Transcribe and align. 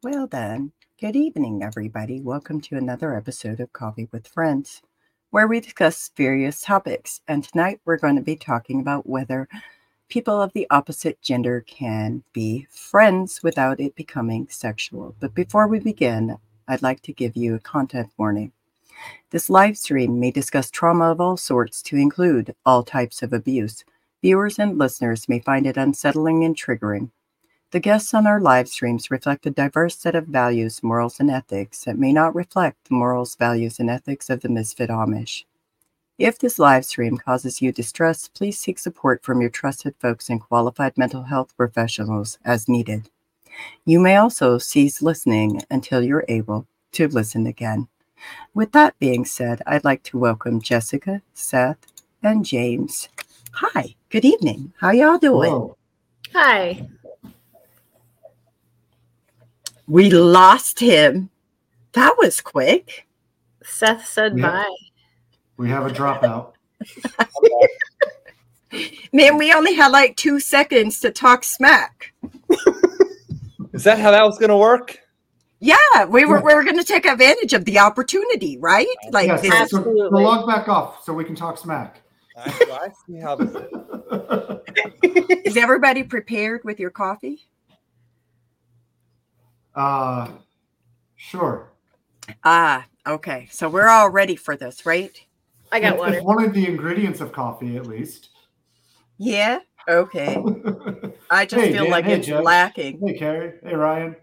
Well, 0.00 0.28
then, 0.28 0.70
good 1.00 1.16
evening, 1.16 1.64
everybody. 1.64 2.20
Welcome 2.20 2.60
to 2.60 2.76
another 2.76 3.16
episode 3.16 3.58
of 3.58 3.72
Coffee 3.72 4.08
with 4.12 4.28
Friends, 4.28 4.80
where 5.30 5.48
we 5.48 5.58
discuss 5.58 6.12
various 6.16 6.60
topics. 6.60 7.20
And 7.26 7.42
tonight 7.42 7.80
we're 7.84 7.98
going 7.98 8.14
to 8.14 8.22
be 8.22 8.36
talking 8.36 8.80
about 8.80 9.08
whether 9.08 9.48
people 10.08 10.40
of 10.40 10.52
the 10.52 10.68
opposite 10.70 11.20
gender 11.20 11.64
can 11.66 12.22
be 12.32 12.68
friends 12.70 13.42
without 13.42 13.80
it 13.80 13.96
becoming 13.96 14.46
sexual. 14.48 15.16
But 15.18 15.34
before 15.34 15.66
we 15.66 15.80
begin, 15.80 16.38
I'd 16.68 16.80
like 16.80 17.02
to 17.02 17.12
give 17.12 17.36
you 17.36 17.56
a 17.56 17.58
content 17.58 18.12
warning. 18.16 18.52
This 19.30 19.50
live 19.50 19.76
stream 19.76 20.20
may 20.20 20.30
discuss 20.30 20.70
trauma 20.70 21.10
of 21.10 21.20
all 21.20 21.36
sorts 21.36 21.82
to 21.82 21.96
include 21.96 22.54
all 22.64 22.84
types 22.84 23.20
of 23.20 23.32
abuse. 23.32 23.84
Viewers 24.22 24.60
and 24.60 24.78
listeners 24.78 25.28
may 25.28 25.40
find 25.40 25.66
it 25.66 25.76
unsettling 25.76 26.44
and 26.44 26.54
triggering. 26.54 27.10
The 27.70 27.80
guests 27.80 28.14
on 28.14 28.26
our 28.26 28.40
live 28.40 28.66
streams 28.66 29.10
reflect 29.10 29.44
a 29.44 29.50
diverse 29.50 29.94
set 29.94 30.14
of 30.14 30.26
values, 30.26 30.82
morals, 30.82 31.20
and 31.20 31.30
ethics 31.30 31.84
that 31.84 31.98
may 31.98 32.14
not 32.14 32.34
reflect 32.34 32.88
the 32.88 32.94
morals, 32.94 33.34
values, 33.34 33.78
and 33.78 33.90
ethics 33.90 34.30
of 34.30 34.40
the 34.40 34.48
Misfit 34.48 34.88
Amish. 34.88 35.44
If 36.16 36.38
this 36.38 36.58
live 36.58 36.86
stream 36.86 37.18
causes 37.18 37.60
you 37.60 37.70
distress, 37.70 38.26
please 38.26 38.58
seek 38.58 38.78
support 38.78 39.22
from 39.22 39.42
your 39.42 39.50
trusted 39.50 39.94
folks 39.98 40.30
and 40.30 40.40
qualified 40.40 40.96
mental 40.96 41.24
health 41.24 41.54
professionals 41.58 42.38
as 42.42 42.70
needed. 42.70 43.10
You 43.84 44.00
may 44.00 44.16
also 44.16 44.56
cease 44.56 45.02
listening 45.02 45.60
until 45.70 46.02
you're 46.02 46.24
able 46.26 46.66
to 46.92 47.06
listen 47.08 47.46
again. 47.46 47.88
With 48.54 48.72
that 48.72 48.98
being 48.98 49.26
said, 49.26 49.60
I'd 49.66 49.84
like 49.84 50.02
to 50.04 50.18
welcome 50.18 50.62
Jessica, 50.62 51.20
Seth, 51.34 51.86
and 52.22 52.46
James. 52.46 53.10
Hi, 53.52 53.94
good 54.08 54.24
evening. 54.24 54.72
How 54.80 54.90
y'all 54.90 55.18
doing? 55.18 55.52
Whoa. 55.52 55.76
Hi. 56.32 56.88
We 59.88 60.10
lost 60.10 60.78
him. 60.80 61.30
That 61.92 62.16
was 62.18 62.40
quick. 62.42 63.06
Seth 63.64 64.06
said 64.06 64.38
Yeah. 64.38 64.50
bye. 64.50 64.76
We 65.56 65.68
have 65.70 65.86
a 65.86 65.90
dropout. 65.90 66.52
Man, 69.12 69.38
we 69.38 69.52
only 69.52 69.72
had 69.74 69.88
like 69.88 70.16
two 70.16 70.38
seconds 70.38 71.00
to 71.00 71.10
talk 71.10 71.42
smack. 71.42 72.12
Is 73.72 73.84
that 73.84 73.98
how 73.98 74.10
that 74.10 74.24
was 74.24 74.38
going 74.38 74.50
to 74.50 74.56
work? 74.56 74.98
Yeah, 75.60 76.04
we 76.08 76.24
were 76.24 76.40
we 76.40 76.54
were 76.54 76.62
going 76.62 76.78
to 76.78 76.84
take 76.84 77.04
advantage 77.04 77.52
of 77.52 77.64
the 77.64 77.78
opportunity, 77.78 78.58
right? 78.58 78.86
Like 79.10 79.26
yes, 79.26 79.42
this, 79.42 79.50
so, 79.50 79.56
so 79.56 79.78
Absolutely. 79.78 80.22
log 80.22 80.46
back 80.46 80.68
off 80.68 81.04
so 81.04 81.12
we 81.12 81.24
can 81.24 81.34
talk 81.34 81.58
smack. 81.58 82.02
I, 82.36 82.50
I 82.70 82.88
see 83.06 83.18
how 83.18 83.34
this 83.34 83.50
is. 83.50 85.40
is 85.44 85.56
everybody 85.56 86.04
prepared 86.04 86.62
with 86.64 86.78
your 86.78 86.90
coffee? 86.90 87.48
Uh, 89.78 90.28
sure. 91.16 91.70
Ah, 92.44 92.84
okay. 93.06 93.48
So 93.50 93.68
we're 93.68 93.88
all 93.88 94.10
ready 94.10 94.36
for 94.36 94.56
this, 94.56 94.84
right? 94.84 95.18
I 95.72 95.80
got 95.80 95.94
It's- 95.94 95.98
water. 96.00 96.14
It's 96.16 96.24
one 96.24 96.44
of 96.44 96.52
the 96.52 96.66
ingredients 96.66 97.20
of 97.20 97.32
coffee, 97.32 97.76
at 97.76 97.86
least. 97.86 98.30
Yeah. 99.18 99.60
Okay. 99.88 100.36
I 101.30 101.46
just 101.46 101.62
Hey, 101.64 101.72
feel 101.72 101.84
Dan. 101.84 101.90
like 101.90 102.04
Hey, 102.04 102.14
it's 102.18 102.26
Judge. 102.26 102.44
lacking. 102.44 103.00
hey, 103.06 103.18
Carrie. 103.18 103.52
Hey, 103.62 103.74
Ryan. 103.74 104.16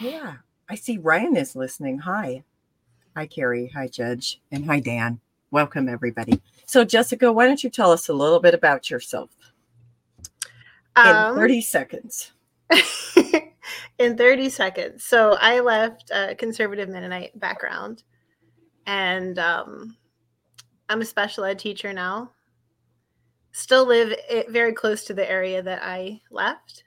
Yeah. 0.00 0.34
I 0.68 0.74
see 0.74 0.98
Ryan 0.98 1.36
is 1.36 1.56
listening. 1.56 1.98
Hi. 2.00 2.44
Hi, 3.16 3.26
Carrie. 3.26 3.70
Hi, 3.74 3.88
Judge. 3.88 4.40
And 4.52 4.66
hi, 4.66 4.80
Dan. 4.80 5.20
Welcome, 5.50 5.88
everybody. 5.88 6.40
So, 6.66 6.84
Jessica, 6.84 7.32
why 7.32 7.46
don't 7.46 7.64
you 7.64 7.70
tell 7.70 7.90
us 7.90 8.08
a 8.08 8.12
little 8.12 8.38
bit 8.40 8.52
about 8.54 8.90
yourself 8.90 9.30
in 10.96 11.02
Um, 11.06 11.34
30 11.36 11.60
seconds? 11.62 12.32
in 13.98 14.16
30 14.16 14.48
seconds. 14.48 15.04
So 15.04 15.36
I 15.40 15.60
left 15.60 16.10
a 16.10 16.34
conservative 16.34 16.88
Mennonite 16.88 17.38
background 17.38 18.04
and 18.86 19.38
um, 19.38 19.96
I'm 20.88 21.00
a 21.00 21.04
special 21.04 21.44
ed 21.44 21.58
teacher 21.58 21.92
now. 21.92 22.30
Still 23.52 23.86
live 23.86 24.14
i- 24.30 24.46
very 24.48 24.72
close 24.72 25.04
to 25.04 25.14
the 25.14 25.28
area 25.28 25.62
that 25.62 25.82
I 25.82 26.20
left. 26.30 26.84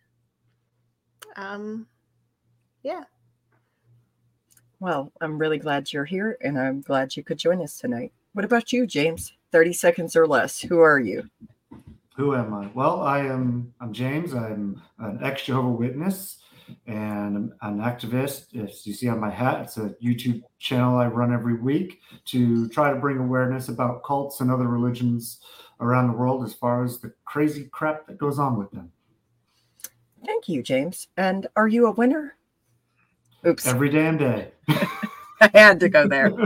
Um, 1.36 1.88
yeah. 2.84 3.04
Well, 4.80 5.12
I'm 5.22 5.38
really 5.38 5.60
glad 5.60 5.92
you're 5.94 6.06
here 6.06 6.38
and 6.42 6.58
I'm 6.58 6.82
glad 6.82 7.16
you 7.16 7.24
could 7.24 7.38
join 7.38 7.62
us 7.62 7.78
tonight. 7.78 8.14
What 8.34 8.46
about 8.46 8.72
you, 8.74 8.88
James? 8.88 9.34
30 9.52 9.74
seconds 9.74 10.16
or 10.16 10.26
less. 10.26 10.60
Who 10.62 10.80
are 10.80 11.00
you? 11.00 11.30
Who 12.16 12.36
am 12.36 12.54
I? 12.54 12.68
Well, 12.74 13.02
I 13.02 13.20
am. 13.20 13.74
I'm 13.82 13.92
James. 13.94 14.34
I'm 14.34 14.82
an 15.00 15.20
ex 15.22 15.44
Jehovah 15.44 15.70
Witness 15.70 16.41
and 16.88 17.52
I'm 17.62 17.80
an 17.80 17.80
activist. 17.80 18.56
As 18.62 18.86
you 18.86 18.94
see 18.94 19.08
on 19.08 19.20
my 19.20 19.30
hat, 19.30 19.62
it's 19.62 19.78
a 19.78 19.96
YouTube 20.04 20.44
channel 20.60 20.98
I 20.98 21.08
run 21.08 21.34
every 21.34 21.56
week 21.56 22.00
to 22.26 22.68
try 22.70 22.92
to 22.92 23.00
bring 23.00 23.18
awareness 23.18 23.70
about 23.70 24.04
cults 24.04 24.42
and 24.42 24.52
other 24.52 24.68
religions 24.68 25.40
around 25.80 26.08
the 26.08 26.14
world 26.18 26.44
as 26.44 26.54
far 26.54 26.84
as 26.84 27.00
the 27.00 27.12
crazy 27.26 27.66
crap 27.72 28.08
that 28.08 28.18
goes 28.18 28.40
on 28.40 28.58
with 28.58 28.72
them. 28.72 28.92
Thank 30.26 30.48
you, 30.48 30.62
James. 30.62 31.08
And 31.18 31.48
are 31.56 31.68
you 31.68 31.88
a 31.88 31.92
winner? 31.92 32.36
Oops, 33.46 33.66
Every 33.66 33.90
damn 33.90 34.18
day. 34.18 34.52
I 35.42 35.50
had 35.54 35.80
to 35.80 35.90
go 35.90 36.08
there. 36.08 36.32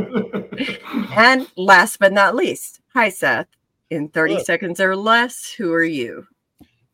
And 1.17 1.47
last 1.57 1.99
but 1.99 2.13
not 2.13 2.35
least, 2.35 2.81
hi, 2.93 3.09
Seth. 3.09 3.47
In 3.89 4.09
30 4.09 4.33
Hello. 4.33 4.43
seconds 4.43 4.79
or 4.79 4.95
less, 4.95 5.53
who 5.57 5.71
are 5.73 5.83
you? 5.83 6.27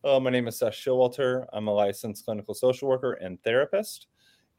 Uh, 0.03 0.19
my 0.19 0.31
name 0.31 0.47
is 0.47 0.57
Seth 0.57 0.73
Showalter. 0.73 1.45
I'm 1.53 1.67
a 1.67 1.73
licensed 1.73 2.25
clinical 2.25 2.55
social 2.55 2.89
worker 2.89 3.13
and 3.13 3.41
therapist. 3.43 4.07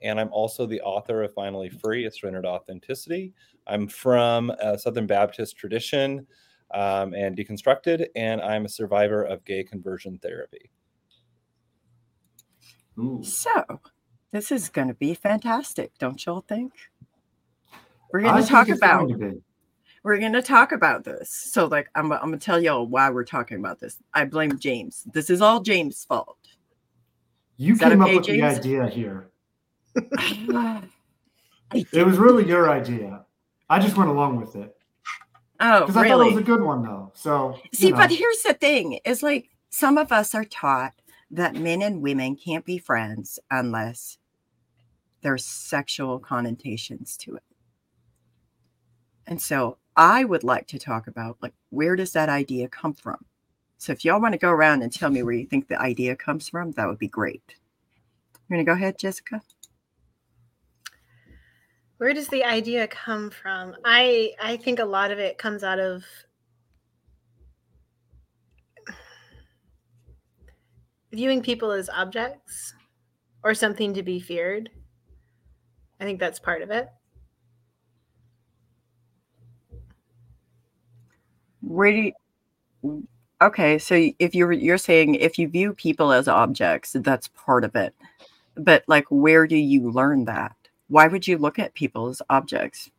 And 0.00 0.20
I'm 0.20 0.32
also 0.32 0.66
the 0.66 0.80
author 0.82 1.22
of 1.22 1.34
Finally 1.34 1.69
Free, 1.69 2.04
A 2.06 2.10
Surrendered 2.10 2.47
Authenticity. 2.47 3.32
I'm 3.66 3.88
from 3.88 4.50
a 4.50 4.78
Southern 4.78 5.06
Baptist 5.06 5.56
tradition 5.56 6.26
um, 6.72 7.12
and 7.14 7.36
deconstructed, 7.36 8.06
and 8.14 8.41
I'm 8.41 8.66
a 8.66 8.69
survivor 8.69 9.25
of 9.25 9.44
gay 9.44 9.64
conversion 9.64 10.19
therapy. 10.22 10.70
Ooh. 12.98 13.22
So, 13.24 13.80
this 14.30 14.53
is 14.53 14.69
going 14.69 14.88
to 14.88 14.94
be 14.94 15.14
fantastic, 15.14 15.92
don't 15.98 16.24
y'all 16.24 16.44
think? 16.48 16.72
We're 18.12 18.22
going 18.22 18.42
to 18.42 18.48
talk 18.48 18.69
about 18.69 19.09
going 19.09 19.20
to 19.20 19.30
be. 19.32 19.42
We're 20.02 20.18
going 20.18 20.32
to 20.32 20.42
talk 20.42 20.72
about 20.72 21.04
this. 21.04 21.30
So, 21.30 21.66
like, 21.66 21.88
I'm, 21.94 22.12
I'm 22.12 22.28
going 22.28 22.38
to 22.38 22.44
tell 22.44 22.60
y'all 22.60 22.86
why 22.86 23.10
we're 23.10 23.24
talking 23.24 23.58
about 23.58 23.80
this. 23.80 23.98
I 24.14 24.24
blame 24.24 24.58
James. 24.58 25.04
This 25.12 25.30
is 25.30 25.40
all 25.40 25.60
James' 25.60 26.04
fault. 26.04 26.38
You 27.56 27.74
Is 27.74 27.78
came 27.78 28.02
okay, 28.02 28.10
up 28.10 28.16
with 28.16 28.26
James? 28.26 28.60
the 28.60 28.80
idea 28.80 28.88
here. 28.88 29.30
It 31.74 32.04
was 32.04 32.18
really 32.18 32.46
your 32.46 32.70
idea. 32.70 33.24
I 33.70 33.78
just 33.78 33.96
went 33.96 34.10
along 34.10 34.38
with 34.38 34.56
it 34.56 34.76
oh, 35.58 35.80
because 35.80 35.96
I 35.96 36.06
thought 36.06 36.20
it 36.20 36.34
was 36.34 36.42
a 36.42 36.44
good 36.44 36.62
one, 36.62 36.82
though. 36.82 37.10
So 37.14 37.58
See, 37.72 37.91
know. 37.91 37.96
but 37.96 38.10
here's 38.10 38.42
the 38.42 38.52
thing: 38.52 38.98
is 39.06 39.22
like 39.22 39.48
some 39.70 39.96
of 39.96 40.12
us 40.12 40.34
are 40.34 40.44
taught 40.44 40.92
that 41.30 41.54
men 41.54 41.80
and 41.80 42.02
women 42.02 42.36
can't 42.36 42.66
be 42.66 42.76
friends 42.76 43.38
unless 43.50 44.18
there's 45.22 45.46
sexual 45.46 46.18
connotations 46.18 47.16
to 47.16 47.36
it. 47.36 47.42
And 49.26 49.41
so 49.41 49.78
I 49.97 50.25
would 50.25 50.44
like 50.44 50.66
to 50.69 50.78
talk 50.78 51.06
about 51.06 51.36
like 51.42 51.53
where 51.70 51.97
does 51.97 52.12
that 52.12 52.28
idea 52.28 52.69
come 52.69 52.94
from? 52.94 53.25
So 53.78 53.92
if 53.92 54.04
y'all 54.04 54.20
want 54.20 54.32
to 54.32 54.38
go 54.38 54.50
around 54.50 54.82
and 54.82 54.92
tell 54.92 55.10
me 55.10 55.22
where 55.22 55.34
you 55.34 55.47
think 55.47 55.69
the 55.69 55.80
idea 55.80 56.16
comes 56.16 56.48
from, 56.48 56.70
that 56.72 56.86
would 56.88 56.98
be 56.98 57.08
great. 57.08 57.42
You're 58.48 58.58
gonna 58.58 58.64
go 58.64 58.72
ahead, 58.72 58.98
Jessica. 58.98 59.42
Where 61.98 62.14
does 62.14 62.28
the 62.28 62.44
idea 62.44 62.86
come 62.88 63.30
from? 63.30 63.75
I 63.84 64.32
I 64.41 64.56
think 64.56 64.78
a 64.78 64.84
lot 64.84 65.10
of 65.10 65.19
it 65.19 65.38
comes 65.38 65.62
out 65.62 65.78
of 65.78 66.04
viewing 71.12 71.42
people 71.42 71.70
as 71.70 71.88
objects 71.91 72.74
or 73.44 73.54
something 73.54 73.94
to 73.94 74.03
be 74.03 74.19
feared. 74.19 74.70
I 76.00 76.04
think 76.04 76.18
that's 76.18 76.41
part 76.41 76.62
of 76.62 76.71
it. 76.71 76.89
Where 81.72 81.91
do 81.91 82.13
you, 82.83 83.09
okay, 83.41 83.78
so 83.78 84.10
if 84.19 84.34
you're 84.34 84.53
you're 84.53 84.77
saying 84.78 85.15
if 85.15 85.39
you 85.39 85.48
view 85.48 85.72
people 85.72 86.13
as 86.13 86.28
objects, 86.28 86.95
that's 87.01 87.28
part 87.28 87.65
of 87.65 87.74
it. 87.74 87.95
But 88.57 88.84
like 88.89 89.07
where 89.09 89.47
do 89.47 89.57
you 89.57 89.91
learn 89.91 90.27
that? 90.27 90.54
Why 90.89 91.07
would 91.07 91.27
you 91.27 91.39
look 91.39 91.59
at 91.59 91.72
people 91.72 92.09
as 92.09 92.21
objects? 92.28 92.91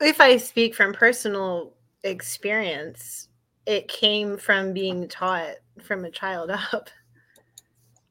If 0.00 0.20
I 0.20 0.36
speak 0.36 0.74
from 0.74 0.92
personal 0.92 1.72
experience, 2.02 3.28
it 3.66 3.86
came 3.86 4.36
from 4.36 4.72
being 4.72 5.06
taught 5.08 5.54
from 5.82 6.04
a 6.04 6.10
child 6.10 6.50
up. 6.72 6.90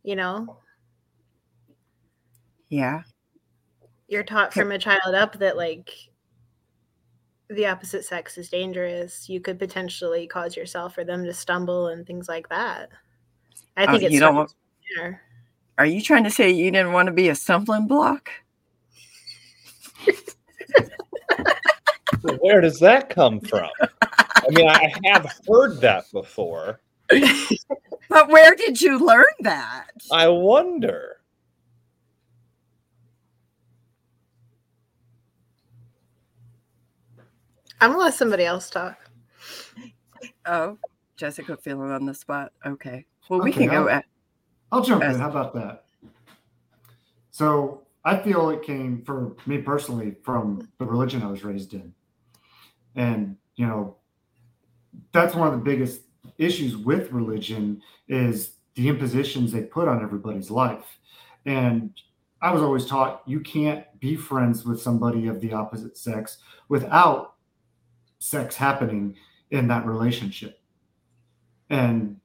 You 0.04 0.16
know, 0.16 0.60
Yeah. 2.70 3.02
you're 4.08 4.24
taught 4.24 4.54
from 4.54 4.72
a 4.72 4.78
child 4.80 5.14
up 5.16 5.40
that 5.40 5.58
like 5.58 5.92
the 7.50 7.66
opposite 7.68 8.04
sex 8.06 8.38
is 8.38 8.50
dangerous. 8.50 9.30
You 9.30 9.40
could 9.40 9.60
potentially 9.60 10.28
cause 10.28 10.56
yourself 10.56 10.98
or 10.98 11.04
them 11.04 11.24
to 11.26 11.34
stumble 11.34 11.88
and 11.88 12.06
things 12.06 12.28
like 12.28 12.50
that. 12.50 12.90
I 13.78 13.86
Oh, 13.86 13.92
think 13.92 14.04
it's 14.04 14.14
you 14.14 14.20
don't 14.20 14.36
want- 14.36 14.54
there. 14.98 15.22
Are 15.78 15.86
you 15.86 16.02
trying 16.02 16.24
to 16.24 16.32
say 16.32 16.50
you 16.52 16.72
didn't 16.72 16.94
want 16.94 17.08
to 17.08 17.12
be 17.14 17.28
a 17.30 17.36
stumbling 17.36 17.88
block? 17.88 18.30
Where 22.40 22.62
does 22.62 22.80
that 22.80 23.10
come 23.10 23.40
from? 23.42 23.70
I 23.82 24.50
mean, 24.50 24.68
I 24.70 24.94
have 25.06 25.32
heard 25.48 25.82
that 25.82 26.06
before. 26.12 26.80
But 28.08 28.30
where 28.30 28.56
did 28.56 28.80
you 28.82 29.04
learn 29.06 29.26
that? 29.42 29.88
I 30.12 30.28
wonder. 30.28 31.18
I'm 37.86 37.92
gonna 37.92 38.06
let 38.06 38.16
somebody 38.16 38.46
else 38.46 38.72
talk. 38.72 38.98
Oh, 40.48 40.76
Jessica 41.18 41.56
feeling 41.56 41.92
on 41.92 42.04
the 42.08 42.16
spot. 42.16 42.52
Okay. 42.66 43.06
Well, 43.30 43.42
we 43.42 43.52
Okay, 43.52 43.68
can 43.68 43.70
go 43.70 43.84
I'll- 43.84 43.90
at 43.90 44.06
I'll 44.72 44.82
jump 44.82 45.04
As- 45.04 45.16
in. 45.16 45.22
How 45.22 45.30
about 45.30 45.54
that? 45.54 45.86
So 47.30 47.84
I 48.04 48.18
feel 48.18 48.50
it 48.50 48.64
came 48.64 49.04
for 49.04 49.36
me 49.46 49.60
personally 49.60 50.16
from 50.24 50.68
the 50.80 50.86
religion 50.86 51.22
I 51.22 51.28
was 51.28 51.44
raised 51.44 51.76
in. 51.76 51.94
And, 52.96 53.38
you 53.56 53.68
know, 53.68 53.98
that's 55.12 55.36
one 55.36 55.48
of 55.48 55.54
the 55.54 55.64
biggest 55.64 56.02
issues 56.40 56.76
with 56.76 57.12
religion 57.12 57.84
is 58.08 58.56
the 58.74 58.90
impositions 58.90 59.52
they 59.52 59.62
put 59.62 59.88
on 59.88 60.02
everybody's 60.02 60.50
life. 60.50 60.98
And 61.46 61.94
I 62.42 62.52
was 62.52 62.64
always 62.64 62.88
taught 62.88 63.22
you 63.28 63.42
can't 63.42 63.86
be 64.00 64.16
friends 64.16 64.66
with 64.66 64.82
somebody 64.82 65.28
of 65.28 65.40
the 65.40 65.54
opposite 65.54 65.98
sex 65.98 66.40
without 66.68 67.35
sex 68.20 68.56
happening 68.56 69.16
in 69.52 69.68
that 69.68 69.86
relationship. 69.86 70.60
And 71.70 72.20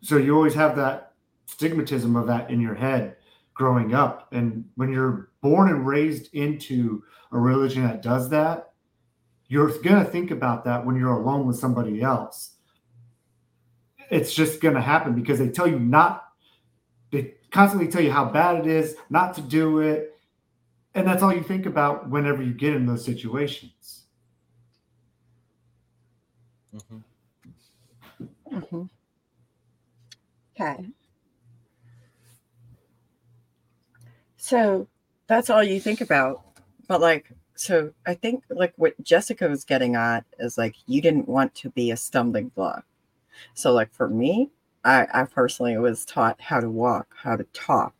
so 0.00 0.16
you 0.16 0.34
always 0.34 0.54
have 0.54 0.76
that 0.76 1.12
stigmatism 1.48 2.18
of 2.18 2.26
that 2.26 2.50
in 2.50 2.60
your 2.60 2.74
head 2.74 3.16
growing 3.54 3.94
up. 3.94 4.28
And 4.32 4.64
when 4.74 4.92
you're 4.92 5.30
born 5.40 5.70
and 5.70 5.86
raised 5.86 6.34
into 6.34 7.02
a 7.32 7.38
religion 7.38 7.84
that 7.84 8.02
does 8.02 8.28
that, 8.30 8.72
you're 9.48 9.68
going 9.82 10.04
to 10.04 10.10
think 10.10 10.30
about 10.30 10.64
that 10.64 10.84
when 10.84 10.96
you're 10.96 11.12
alone 11.12 11.46
with 11.46 11.56
somebody 11.56 12.02
else. 12.02 12.56
It's 14.10 14.34
just 14.34 14.60
going 14.60 14.74
to 14.74 14.80
happen 14.80 15.14
because 15.14 15.38
they 15.38 15.48
tell 15.48 15.66
you 15.66 15.78
not, 15.78 16.24
they 17.10 17.34
constantly 17.50 17.88
tell 17.88 18.02
you 18.02 18.12
how 18.12 18.26
bad 18.26 18.56
it 18.60 18.66
is, 18.66 18.96
not 19.08 19.34
to 19.34 19.40
do 19.40 19.80
it. 19.80 20.18
And 20.94 21.06
that's 21.06 21.22
all 21.22 21.32
you 21.32 21.42
think 21.42 21.66
about 21.66 22.08
whenever 22.08 22.42
you 22.42 22.52
get 22.52 22.74
in 22.74 22.86
those 22.86 23.04
situations. 23.04 24.05
Mhm. 26.72 27.04
Mhm. 28.52 28.88
Okay. 30.54 30.92
So 34.36 34.86
that's 35.26 35.50
all 35.50 35.62
you 35.62 35.80
think 35.80 36.00
about. 36.00 36.42
But 36.88 37.00
like, 37.00 37.30
so 37.54 37.92
I 38.06 38.14
think 38.14 38.44
like 38.50 38.72
what 38.76 39.00
Jessica 39.02 39.48
was 39.48 39.64
getting 39.64 39.96
at 39.96 40.24
is 40.38 40.58
like 40.58 40.76
you 40.86 41.00
didn't 41.00 41.28
want 41.28 41.54
to 41.56 41.70
be 41.70 41.90
a 41.90 41.96
stumbling 41.96 42.48
block. 42.48 42.84
So 43.54 43.72
like 43.72 43.92
for 43.92 44.08
me, 44.08 44.50
I, 44.84 45.06
I 45.12 45.24
personally 45.24 45.76
was 45.78 46.04
taught 46.04 46.40
how 46.40 46.60
to 46.60 46.70
walk, 46.70 47.14
how 47.22 47.36
to 47.36 47.44
talk, 47.52 47.94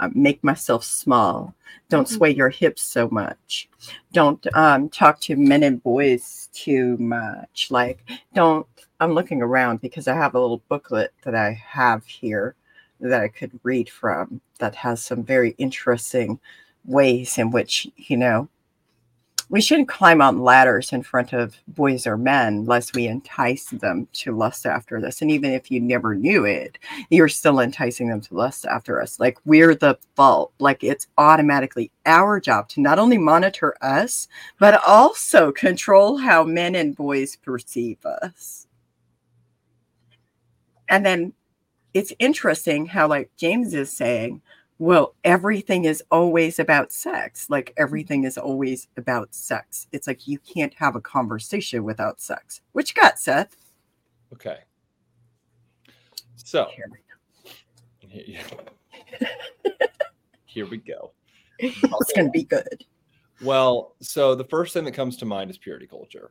uh, 0.00 0.10
make 0.14 0.42
myself 0.44 0.84
small. 0.84 1.54
Don't 1.88 2.06
Mhm. 2.08 2.16
sway 2.16 2.30
your 2.34 2.48
hips 2.48 2.82
so 2.82 3.08
much. 3.10 3.68
Don't 4.12 4.44
um, 4.54 4.88
talk 4.88 5.20
to 5.20 5.36
men 5.36 5.62
and 5.62 5.82
boys 5.82 6.48
too 6.52 6.96
much. 6.98 7.68
Like 7.70 7.98
don't 8.34 8.66
I'm 9.00 9.12
looking 9.12 9.42
around 9.42 9.80
because 9.80 10.08
I 10.08 10.14
have 10.14 10.34
a 10.34 10.40
little 10.40 10.62
booklet 10.68 11.12
that 11.22 11.34
I 11.34 11.52
have 11.52 12.04
here 12.06 12.54
that 13.00 13.20
I 13.20 13.28
could 13.28 13.58
read 13.62 13.90
from 13.90 14.40
that 14.58 14.74
has 14.74 15.04
some 15.04 15.22
very 15.22 15.54
interesting 15.58 16.40
ways 16.86 17.36
in 17.38 17.50
which, 17.50 17.86
you 17.96 18.16
know, 18.16 18.48
we 19.48 19.60
shouldn't 19.60 19.88
climb 19.88 20.20
on 20.20 20.42
ladders 20.42 20.92
in 20.92 21.02
front 21.02 21.32
of 21.32 21.56
boys 21.68 22.06
or 22.06 22.16
men 22.16 22.64
lest 22.64 22.96
we 22.96 23.06
entice 23.06 23.66
them 23.66 24.08
to 24.12 24.36
lust 24.36 24.66
after 24.66 25.00
this. 25.00 25.22
And 25.22 25.30
even 25.30 25.52
if 25.52 25.70
you 25.70 25.80
never 25.80 26.16
knew 26.16 26.44
it, 26.44 26.78
you're 27.10 27.28
still 27.28 27.60
enticing 27.60 28.08
them 28.08 28.20
to 28.22 28.34
lust 28.34 28.66
after 28.66 29.00
us. 29.00 29.20
Like 29.20 29.38
we're 29.44 29.76
the 29.76 29.98
fault. 30.16 30.52
Like 30.58 30.82
it's 30.82 31.06
automatically 31.16 31.92
our 32.06 32.40
job 32.40 32.68
to 32.70 32.80
not 32.80 32.98
only 32.98 33.18
monitor 33.18 33.76
us, 33.82 34.26
but 34.58 34.82
also 34.86 35.52
control 35.52 36.16
how 36.16 36.42
men 36.42 36.74
and 36.74 36.96
boys 36.96 37.36
perceive 37.36 38.04
us. 38.04 38.66
And 40.88 41.06
then 41.06 41.32
it's 41.94 42.12
interesting 42.18 42.86
how, 42.86 43.08
like 43.08 43.30
James 43.36 43.74
is 43.74 43.92
saying, 43.92 44.42
well, 44.78 45.14
everything 45.24 45.84
is 45.84 46.02
always 46.10 46.58
about 46.58 46.92
sex. 46.92 47.48
Like 47.48 47.66
mm-hmm. 47.66 47.82
everything 47.82 48.24
is 48.24 48.36
always 48.36 48.88
about 48.96 49.34
sex. 49.34 49.86
It's 49.92 50.06
like 50.06 50.26
you 50.26 50.38
can't 50.38 50.74
have 50.74 50.96
a 50.96 51.00
conversation 51.00 51.84
without 51.84 52.20
sex. 52.20 52.60
What 52.72 52.88
you 52.88 53.00
got, 53.00 53.18
Seth? 53.18 53.56
Okay. 54.32 54.58
So 56.36 56.68
Here 56.74 56.90
we 56.90 56.98
here 60.46 60.66
we 60.66 60.76
go. 60.78 60.94
go. 60.94 61.12
It's 62.00 62.12
gonna 62.12 62.30
be 62.30 62.44
good. 62.44 62.84
Well, 63.42 63.94
so 64.00 64.34
the 64.34 64.44
first 64.44 64.72
thing 64.72 64.84
that 64.84 64.92
comes 64.92 65.16
to 65.18 65.24
mind 65.24 65.50
is 65.50 65.58
purity 65.58 65.86
culture. 65.86 66.30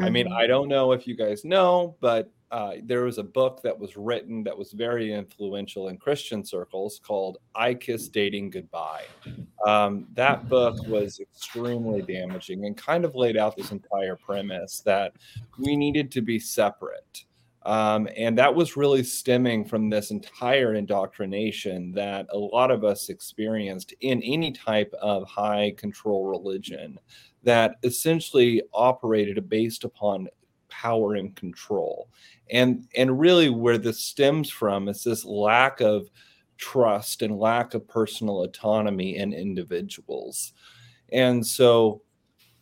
I 0.00 0.10
mean, 0.10 0.28
Mhm. 0.28 0.32
I 0.32 0.46
don't 0.46 0.68
know 0.68 0.92
if 0.92 1.06
you 1.06 1.16
guys 1.16 1.44
know, 1.44 1.96
but 2.00 2.30
uh, 2.50 2.76
there 2.84 3.04
was 3.04 3.18
a 3.18 3.22
book 3.22 3.60
that 3.62 3.78
was 3.78 3.96
written 3.96 4.42
that 4.42 4.56
was 4.56 4.72
very 4.72 5.12
influential 5.12 5.88
in 5.88 5.98
Christian 5.98 6.42
circles 6.42 6.98
called 6.98 7.38
I 7.54 7.74
Kissed 7.74 8.12
Dating 8.12 8.48
Goodbye. 8.48 9.04
Um, 9.66 10.06
that 10.14 10.48
book 10.48 10.76
was 10.86 11.20
extremely 11.20 12.00
damaging 12.00 12.64
and 12.64 12.74
kind 12.74 13.04
of 13.04 13.14
laid 13.14 13.36
out 13.36 13.54
this 13.54 13.70
entire 13.70 14.16
premise 14.16 14.80
that 14.80 15.12
we 15.58 15.76
needed 15.76 16.10
to 16.12 16.22
be 16.22 16.38
separate. 16.38 17.24
Um, 17.68 18.08
and 18.16 18.38
that 18.38 18.54
was 18.54 18.78
really 18.78 19.02
stemming 19.02 19.66
from 19.66 19.90
this 19.90 20.10
entire 20.10 20.72
indoctrination 20.72 21.92
that 21.92 22.26
a 22.32 22.38
lot 22.38 22.70
of 22.70 22.82
us 22.82 23.10
experienced 23.10 23.92
in 24.00 24.22
any 24.22 24.52
type 24.52 24.90
of 25.02 25.28
high 25.28 25.74
control 25.76 26.24
religion 26.24 26.98
that 27.42 27.74
essentially 27.82 28.62
operated 28.72 29.50
based 29.50 29.84
upon 29.84 30.28
power 30.70 31.16
and 31.16 31.36
control. 31.36 32.08
And 32.50 32.88
and 32.96 33.20
really 33.20 33.50
where 33.50 33.76
this 33.76 34.00
stems 34.00 34.48
from 34.48 34.88
is 34.88 35.04
this 35.04 35.26
lack 35.26 35.82
of 35.82 36.08
trust 36.56 37.20
and 37.20 37.38
lack 37.38 37.74
of 37.74 37.86
personal 37.86 38.44
autonomy 38.44 39.18
in 39.18 39.34
individuals. 39.34 40.54
And 41.12 41.46
so 41.46 42.00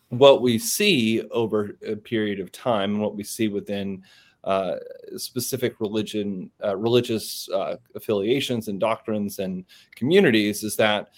what 0.09 0.43
we 0.43 0.59
see 0.59 1.23
over 1.31 1.79
a 1.87 1.95
period 1.95 2.41
of 2.41 2.51
time 2.51 2.95
and 2.95 3.01
what 3.01 3.15
we 3.15 3.23
see 3.23 3.47
within 3.47 4.03
uh, 4.47 4.77
specific 5.17 5.81
religion, 5.81 6.51
uh, 6.65 6.77
religious 6.77 7.49
uh, 7.51 7.77
affiliations 7.95 8.69
and 8.69 8.79
doctrines 8.79 9.41
and 9.41 9.65
communities 9.95 10.63
is 10.63 10.77
that 10.77 11.09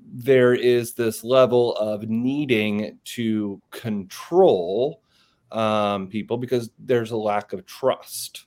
there 0.00 0.54
is 0.54 0.94
this 0.94 1.24
level 1.24 1.74
of 1.76 2.08
needing 2.08 2.98
to 3.04 3.60
control 3.72 5.02
um, 5.50 6.06
people 6.06 6.36
because 6.36 6.70
there's 6.78 7.10
a 7.10 7.16
lack 7.16 7.52
of 7.52 7.66
trust 7.66 8.46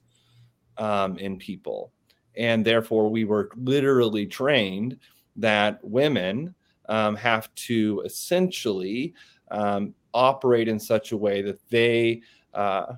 um, 0.78 1.18
in 1.18 1.38
people. 1.38 1.92
And 2.38 2.66
therefore, 2.66 3.10
we 3.10 3.26
were 3.26 3.50
literally 3.58 4.26
trained 4.26 4.98
that 5.36 5.84
women 5.84 6.56
um, 6.88 7.16
have 7.18 7.54
to 7.56 8.02
essentially 8.06 9.14
um, 9.52 9.94
operate 10.14 10.70
in 10.70 10.80
such 10.80 11.12
a 11.12 11.18
way 11.18 11.42
that 11.42 11.60
they 11.70 12.22
uh, 12.54 12.94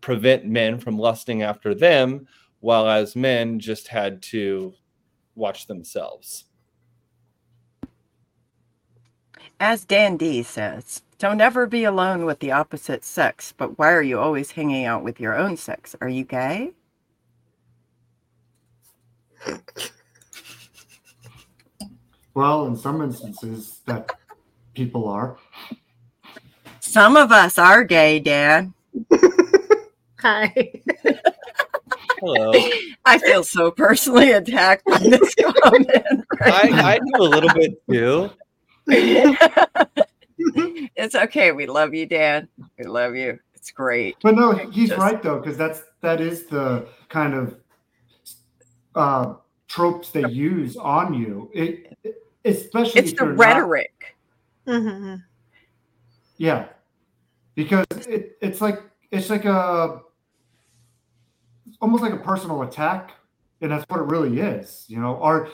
prevent 0.00 0.46
men 0.46 0.78
from 0.78 0.98
lusting 0.98 1.42
after 1.42 1.74
them, 1.74 2.26
while 2.60 2.88
as 2.88 3.16
men 3.16 3.58
just 3.58 3.88
had 3.88 4.22
to 4.22 4.74
watch 5.34 5.66
themselves. 5.66 6.44
As 9.58 9.84
Dan 9.84 10.16
D 10.16 10.42
says, 10.42 11.02
don't 11.18 11.40
ever 11.40 11.66
be 11.66 11.84
alone 11.84 12.24
with 12.24 12.38
the 12.38 12.52
opposite 12.52 13.04
sex, 13.04 13.52
but 13.56 13.78
why 13.78 13.92
are 13.92 14.02
you 14.02 14.18
always 14.18 14.52
hanging 14.52 14.86
out 14.86 15.04
with 15.04 15.20
your 15.20 15.36
own 15.36 15.56
sex? 15.56 15.94
Are 16.00 16.08
you 16.08 16.24
gay? 16.24 16.72
Well, 22.34 22.66
in 22.66 22.76
some 22.76 23.02
instances, 23.02 23.80
that 23.86 24.10
people 24.74 25.08
are. 25.08 25.36
Some 26.80 27.16
of 27.16 27.32
us 27.32 27.58
are 27.58 27.84
gay, 27.84 28.18
Dan. 28.18 28.72
Hi. 30.22 30.72
Hello. 32.20 32.52
I 33.04 33.18
feel 33.18 33.42
so 33.42 33.70
personally 33.70 34.32
attacked 34.32 34.84
by 34.84 34.98
this 34.98 35.34
comment. 35.62 35.86
I, 36.42 36.70
I 36.72 36.98
do 36.98 37.22
a 37.22 37.24
little 37.24 37.50
bit 37.54 37.80
too. 37.90 38.30
it's 40.96 41.14
okay. 41.14 41.52
We 41.52 41.66
love 41.66 41.94
you, 41.94 42.06
Dan. 42.06 42.48
We 42.78 42.84
love 42.84 43.14
you. 43.14 43.38
It's 43.54 43.70
great. 43.70 44.16
But 44.22 44.34
no, 44.36 44.52
he's 44.52 44.90
Just- 44.90 45.00
right 45.00 45.22
though, 45.22 45.38
because 45.38 45.56
that's 45.56 45.82
that 46.02 46.20
is 46.20 46.46
the 46.46 46.86
kind 47.08 47.34
of 47.34 47.56
uh, 48.94 49.34
tropes 49.68 50.10
they 50.10 50.26
use 50.28 50.76
on 50.76 51.14
you. 51.14 51.50
It, 51.54 51.96
it 52.02 52.16
especially 52.44 53.00
It's 53.02 53.12
the 53.12 53.24
you're 53.26 53.34
not- 53.34 53.38
rhetoric. 53.38 54.16
hmm 54.66 55.14
yeah, 56.36 56.68
because 57.54 57.84
it, 58.08 58.38
it's 58.40 58.62
like 58.62 58.80
it's 59.10 59.28
like 59.28 59.44
a 59.44 60.00
almost 61.80 62.02
like 62.02 62.12
a 62.12 62.18
personal 62.18 62.62
attack, 62.62 63.12
and 63.60 63.72
that's 63.72 63.84
what 63.88 64.00
it 64.00 64.04
really 64.04 64.40
is. 64.40 64.84
You 64.88 65.00
know, 65.00 65.16
or 65.16 65.48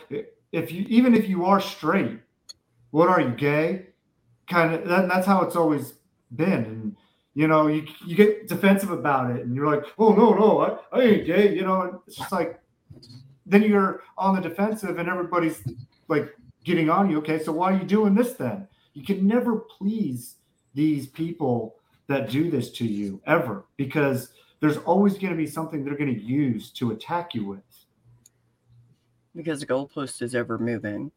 if 0.52 0.72
you 0.72 0.84
even 0.88 1.14
if 1.14 1.28
you 1.28 1.44
are 1.44 1.60
straight, 1.60 2.18
what 2.90 3.08
are 3.08 3.20
you 3.20 3.30
gay? 3.30 3.86
Kind 4.48 4.74
of 4.74 4.88
that, 4.88 5.08
that's 5.08 5.26
how 5.26 5.42
it's 5.42 5.56
always 5.56 5.94
been, 6.34 6.64
and 6.64 6.96
you 7.34 7.48
know 7.48 7.66
you 7.66 7.86
you 8.04 8.16
get 8.16 8.48
defensive 8.48 8.90
about 8.90 9.30
it, 9.30 9.44
and 9.44 9.54
you're 9.54 9.66
like, 9.66 9.84
oh 9.98 10.12
no 10.14 10.34
no 10.34 10.60
I, 10.92 10.98
I 10.98 11.02
ain't 11.02 11.26
gay, 11.26 11.54
you 11.54 11.62
know, 11.62 11.82
and 11.82 11.98
it's 12.06 12.16
just 12.16 12.32
like 12.32 12.60
then 13.44 13.62
you're 13.62 14.02
on 14.18 14.34
the 14.34 14.48
defensive, 14.48 14.98
and 14.98 15.08
everybody's 15.08 15.62
like 16.08 16.34
getting 16.64 16.90
on 16.90 17.10
you. 17.10 17.18
Okay, 17.18 17.42
so 17.42 17.52
why 17.52 17.72
are 17.72 17.78
you 17.78 17.84
doing 17.84 18.14
this 18.14 18.34
then? 18.34 18.66
You 18.94 19.04
can 19.04 19.26
never 19.26 19.56
please 19.56 20.36
these 20.74 21.06
people 21.06 21.76
that 22.08 22.30
do 22.30 22.50
this 22.50 22.70
to 22.70 22.86
you 22.86 23.20
ever 23.26 23.64
because 23.76 24.30
there's 24.60 24.78
always 24.78 25.14
going 25.14 25.30
to 25.30 25.36
be 25.36 25.46
something 25.46 25.84
they're 25.84 25.96
going 25.96 26.14
to 26.14 26.20
use 26.20 26.70
to 26.70 26.92
attack 26.92 27.34
you 27.34 27.44
with. 27.44 27.86
Because 29.34 29.60
the 29.60 29.66
goalpost 29.66 30.22
is 30.22 30.34
ever 30.34 30.58
moving. 30.58 31.12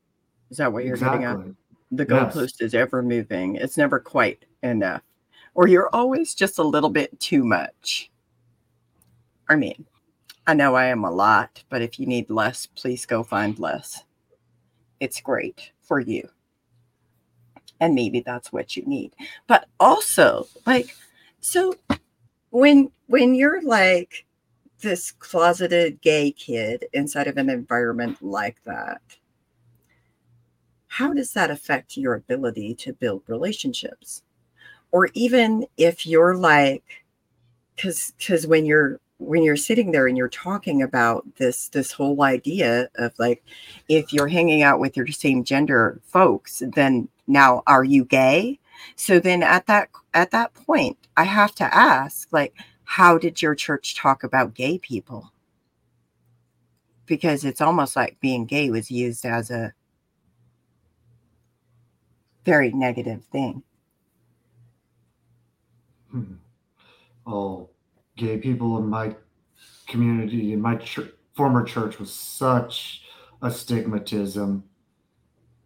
Is 0.49 0.57
that 0.57 0.71
what 0.71 0.83
you're 0.83 0.97
getting 0.97 1.23
at? 1.23 1.35
Exactly. 1.35 1.55
The 1.91 2.05
Yes. 2.09 2.35
goalpost 2.35 2.61
is 2.61 2.73
ever 2.75 3.01
moving. 3.01 3.55
It's 3.55 3.77
never 3.77 3.99
quite 3.99 4.45
enough. 4.61 5.01
Or 5.55 5.67
you're 5.67 5.89
always 5.93 6.35
just 6.35 6.59
a 6.59 6.63
little 6.63 6.89
bit 6.89 7.17
too 7.19 7.43
much. 7.43 8.11
I 9.47 9.55
mean, 9.55 9.85
I 10.45 10.53
know 10.53 10.75
I 10.75 10.85
am 10.85 11.03
a 11.03 11.11
lot, 11.11 11.63
but 11.69 11.81
if 11.81 11.99
you 11.99 12.05
need 12.05 12.29
less, 12.29 12.65
please 12.67 13.05
go 13.05 13.23
find 13.23 13.57
less. 13.57 14.03
It's 14.99 15.21
great 15.21 15.71
for 15.81 15.99
you. 15.99 16.29
And 17.79 17.95
maybe 17.95 18.19
that's 18.19 18.51
what 18.51 18.75
you 18.75 18.83
need. 18.85 19.15
But 19.47 19.67
also, 19.79 20.47
like, 20.65 20.95
so 21.39 21.75
when 22.51 22.91
when 23.07 23.35
you're 23.35 23.61
like 23.61 24.25
this 24.81 25.11
closeted 25.11 26.01
gay 26.01 26.31
kid 26.31 26.85
inside 26.93 27.27
of 27.27 27.37
an 27.37 27.49
environment 27.49 28.17
like 28.21 28.63
that, 28.63 29.01
how 30.87 31.13
does 31.13 31.33
that 31.33 31.51
affect 31.51 31.97
your 31.97 32.15
ability 32.15 32.75
to 32.75 32.93
build 32.93 33.23
relationships? 33.27 34.23
Or 34.91 35.09
even 35.13 35.67
if 35.77 36.07
you're 36.07 36.35
like 36.35 37.03
because 37.75 38.13
because 38.17 38.45
when 38.45 38.65
you're 38.65 38.99
when 39.19 39.43
you're 39.43 39.55
sitting 39.55 39.91
there 39.91 40.07
and 40.07 40.17
you're 40.17 40.29
talking 40.29 40.81
about 40.81 41.25
this 41.37 41.69
this 41.69 41.91
whole 41.91 42.23
idea 42.23 42.89
of 42.95 43.13
like 43.19 43.43
if 43.87 44.11
you're 44.11 44.27
hanging 44.27 44.63
out 44.63 44.79
with 44.79 44.97
your 44.97 45.07
same 45.07 45.43
gender 45.43 45.99
folks 46.03 46.63
then 46.75 47.07
now 47.27 47.61
are 47.67 47.83
you 47.83 48.03
gay 48.05 48.57
so 48.95 49.19
then 49.19 49.43
at 49.43 49.65
that 49.67 49.89
at 50.13 50.31
that 50.31 50.53
point 50.53 50.97
i 51.17 51.23
have 51.23 51.53
to 51.53 51.75
ask 51.75 52.27
like 52.31 52.53
how 52.83 53.17
did 53.17 53.41
your 53.41 53.55
church 53.55 53.95
talk 53.95 54.23
about 54.23 54.53
gay 54.53 54.77
people 54.77 55.31
because 57.09 57.43
it's 57.43 57.59
almost 57.59 57.95
like 57.95 58.19
being 58.19 58.45
gay 58.45 58.69
was 58.69 58.91
used 58.91 59.25
as 59.25 59.49
a 59.49 59.73
very 62.45 62.71
negative 62.71 63.25
thing. 63.31 63.63
Hmm. 66.11 66.35
Oh, 67.25 67.69
gay 68.15 68.37
people 68.37 68.77
in 68.77 68.87
my 68.87 69.15
community, 69.87 70.53
in 70.53 70.61
my 70.61 70.79
former 71.35 71.63
church, 71.63 71.99
was 71.99 72.13
such 72.13 73.03
a 73.41 73.47
stigmatism. 73.47 74.63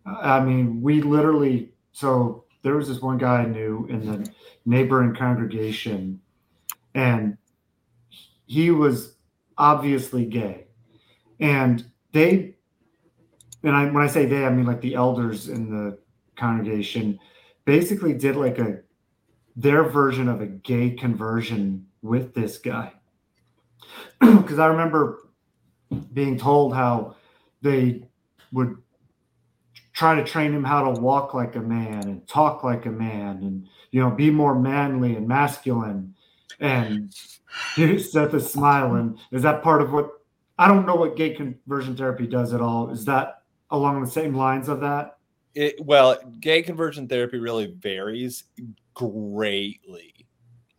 I 0.06 0.40
mean, 0.42 0.82
we 0.82 1.02
literally, 1.02 1.72
so 1.92 2.46
there 2.64 2.76
was 2.76 2.88
this 2.88 3.02
one 3.02 3.18
guy 3.18 3.42
I 3.42 3.46
knew 3.46 3.86
in 3.90 4.06
the 4.06 4.30
neighboring 4.66 5.14
congregation, 5.16 6.22
and 6.96 7.38
he 8.46 8.72
was 8.72 9.16
obviously 9.58 10.26
gay. 10.26 10.66
And 11.40 11.86
they, 12.14 12.56
and 13.64 13.76
I, 13.76 13.86
when 13.86 14.04
I 14.04 14.08
say 14.08 14.26
they, 14.26 14.46
I 14.46 14.50
mean 14.50 14.66
like 14.66 14.82
the 14.82 14.96
elders 14.96 15.50
in 15.50 15.70
the 15.70 16.00
congregation 16.36 17.20
basically 17.66 18.14
did 18.14 18.36
like 18.36 18.58
a 18.60 18.80
their 19.56 19.84
version 19.84 20.28
of 20.28 20.42
a 20.42 20.48
gay 20.48 20.92
conversion 20.92 21.86
with 22.02 22.34
this 22.34 22.58
guy. 22.58 22.94
Because 24.20 24.58
I 24.58 24.68
remember 24.68 25.20
being 26.14 26.38
told 26.38 26.74
how 26.74 27.16
they 27.62 28.08
would 28.52 28.78
try 29.94 30.16
to 30.16 30.24
train 30.24 30.54
him 30.54 30.64
how 30.64 30.92
to 30.92 31.00
walk 31.00 31.34
like 31.34 31.56
a 31.56 31.62
man 31.62 32.04
and 32.04 32.28
talk 32.28 32.64
like 32.64 32.86
a 32.86 32.92
man 32.92 33.38
and 33.44 33.68
you 33.92 34.02
know 34.02 34.10
be 34.10 34.30
more 34.30 34.58
manly 34.58 35.16
and 35.16 35.28
masculine 35.28 36.14
and 36.60 37.14
Seth 37.76 38.34
is 38.34 38.52
smiling. 38.52 39.20
Is 39.32 39.44
that 39.44 39.62
part 39.64 39.82
of 39.82 39.92
what 39.92 40.10
I 40.58 40.68
don't 40.68 40.86
know 40.86 40.96
what 40.96 41.16
gay 41.16 41.32
conversion 41.32 41.96
therapy 41.96 42.28
does 42.28 42.54
at 42.54 42.62
all? 42.62 42.90
Is 42.90 43.06
that 43.06 43.42
along 43.70 44.02
the 44.02 44.10
same 44.10 44.34
lines 44.34 44.70
of 44.70 44.80
that? 44.82 45.18
It, 45.56 45.84
well, 45.84 46.18
gay 46.40 46.64
conversion 46.64 47.08
therapy 47.08 47.38
really 47.40 47.76
varies 47.78 48.46
greatly. 48.94 50.28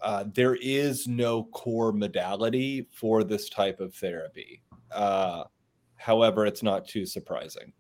Uh, 0.01 0.25
there 0.33 0.57
is 0.57 1.07
no 1.07 1.45
core 1.45 1.93
modality 1.93 2.87
for 2.93 3.25
this 3.25 3.49
type 3.49 3.81
of 3.81 3.95
therapy. 3.95 4.63
Uh, 4.93 5.45
however, 5.97 6.45
it's 6.47 6.63
not 6.63 6.87
too 6.87 7.07
surprising. 7.07 7.73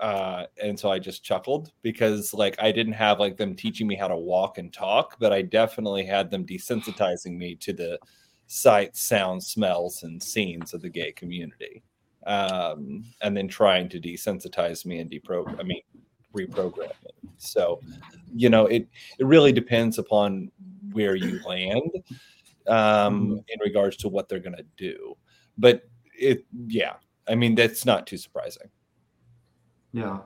Uh, 0.00 0.46
and 0.62 0.78
so 0.78 0.90
I 0.90 0.98
just 0.98 1.24
chuckled 1.24 1.72
because, 1.82 2.32
like, 2.32 2.56
I 2.60 2.70
didn't 2.70 2.92
have 2.92 3.18
like 3.18 3.36
them 3.36 3.54
teaching 3.54 3.86
me 3.86 3.96
how 3.96 4.08
to 4.08 4.16
walk 4.16 4.58
and 4.58 4.72
talk, 4.72 5.16
but 5.18 5.32
I 5.32 5.42
definitely 5.42 6.04
had 6.04 6.30
them 6.30 6.46
desensitizing 6.46 7.36
me 7.36 7.56
to 7.56 7.72
the 7.72 7.98
sights, 8.46 9.02
sounds, 9.02 9.48
smells, 9.48 10.04
and 10.04 10.22
scenes 10.22 10.72
of 10.72 10.82
the 10.82 10.88
gay 10.88 11.12
community, 11.12 11.82
um, 12.26 13.04
and 13.22 13.36
then 13.36 13.48
trying 13.48 13.88
to 13.88 14.00
desensitize 14.00 14.86
me 14.86 15.00
and 15.00 15.10
deprogram. 15.10 15.58
I 15.58 15.64
mean, 15.64 15.82
reprogram 16.34 16.90
it. 16.90 17.14
So, 17.38 17.80
you 18.34 18.50
know, 18.50 18.66
it 18.66 18.88
it 19.18 19.26
really 19.26 19.52
depends 19.52 19.98
upon 19.98 20.50
where 20.92 21.14
you 21.14 21.40
land 21.44 21.90
um, 22.68 23.42
in 23.48 23.60
regards 23.60 23.96
to 23.98 24.08
what 24.08 24.28
they're 24.28 24.38
going 24.38 24.56
to 24.56 24.66
do. 24.76 25.16
But 25.56 25.82
it, 26.18 26.44
yeah, 26.66 26.94
I 27.28 27.34
mean, 27.34 27.54
that's 27.54 27.84
not 27.84 28.06
too 28.06 28.16
surprising. 28.16 28.68
Yeah. 29.92 30.18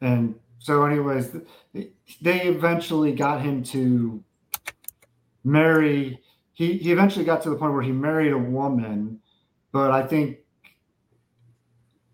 And 0.00 0.34
so, 0.58 0.84
anyways, 0.84 1.36
they 1.72 2.40
eventually 2.42 3.12
got 3.12 3.40
him 3.40 3.62
to 3.64 4.22
marry. 5.44 6.20
He, 6.52 6.78
he 6.78 6.92
eventually 6.92 7.24
got 7.24 7.42
to 7.42 7.50
the 7.50 7.56
point 7.56 7.72
where 7.72 7.82
he 7.82 7.92
married 7.92 8.32
a 8.32 8.38
woman, 8.38 9.20
but 9.72 9.90
I 9.90 10.02
think, 10.06 10.38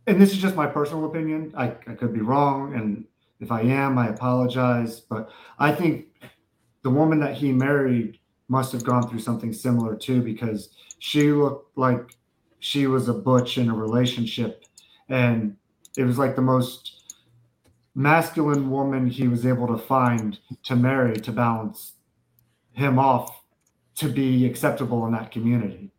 and 0.06 0.20
this 0.20 0.32
is 0.32 0.38
just 0.38 0.56
my 0.56 0.66
personal 0.66 1.04
opinion, 1.04 1.52
I, 1.56 1.66
I 1.86 1.94
could 1.94 2.14
be 2.14 2.20
wrong. 2.20 2.74
And 2.74 3.04
if 3.40 3.52
I 3.52 3.62
am, 3.62 3.98
I 3.98 4.08
apologize. 4.08 5.00
But 5.00 5.30
I 5.58 5.72
think 5.72 6.06
the 6.82 6.90
woman 6.90 7.20
that 7.20 7.36
he 7.36 7.52
married 7.52 8.18
must 8.48 8.72
have 8.72 8.84
gone 8.84 9.06
through 9.08 9.20
something 9.20 9.52
similar 9.52 9.94
too, 9.94 10.22
because 10.22 10.70
she 10.98 11.32
looked 11.32 11.76
like 11.76 12.16
she 12.60 12.86
was 12.86 13.08
a 13.08 13.14
butch 13.14 13.58
in 13.58 13.68
a 13.68 13.74
relationship 13.74 14.64
and 15.08 15.56
it 15.96 16.04
was 16.04 16.18
like 16.18 16.36
the 16.36 16.42
most 16.42 17.16
masculine 17.94 18.70
woman 18.70 19.08
he 19.08 19.26
was 19.26 19.44
able 19.44 19.66
to 19.66 19.78
find 19.78 20.38
to 20.62 20.76
marry 20.76 21.16
to 21.16 21.32
balance 21.32 21.94
him 22.72 22.98
off 22.98 23.42
to 23.96 24.08
be 24.08 24.46
acceptable 24.46 25.04
in 25.06 25.12
that 25.12 25.32
community. 25.32 25.90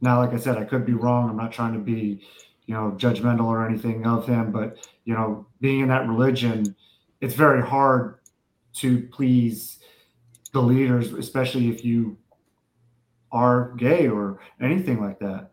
Now, 0.00 0.20
like 0.20 0.32
I 0.32 0.36
said, 0.36 0.56
I 0.56 0.64
could 0.64 0.86
be 0.86 0.92
wrong. 0.92 1.28
I'm 1.28 1.36
not 1.36 1.52
trying 1.52 1.72
to 1.74 1.80
be, 1.80 2.22
you 2.66 2.74
know, 2.74 2.94
judgmental 2.96 3.46
or 3.46 3.66
anything 3.66 4.06
of 4.06 4.26
him, 4.26 4.52
but 4.52 4.76
you 5.04 5.14
know, 5.14 5.46
being 5.60 5.80
in 5.80 5.88
that 5.88 6.08
religion, 6.08 6.76
it's 7.20 7.34
very 7.34 7.62
hard 7.62 8.20
to 8.74 9.02
please 9.08 9.78
the 10.52 10.62
leaders, 10.62 11.12
especially 11.12 11.68
if 11.68 11.84
you 11.84 12.16
are 13.32 13.72
gay 13.76 14.08
or 14.08 14.40
anything 14.60 15.00
like 15.00 15.18
that. 15.18 15.49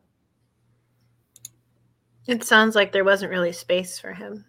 It 2.27 2.43
sounds 2.43 2.75
like 2.75 2.91
there 2.91 3.05
wasn't 3.05 3.31
really 3.31 3.53
space 3.53 3.97
for 3.97 4.13
him 4.13 4.43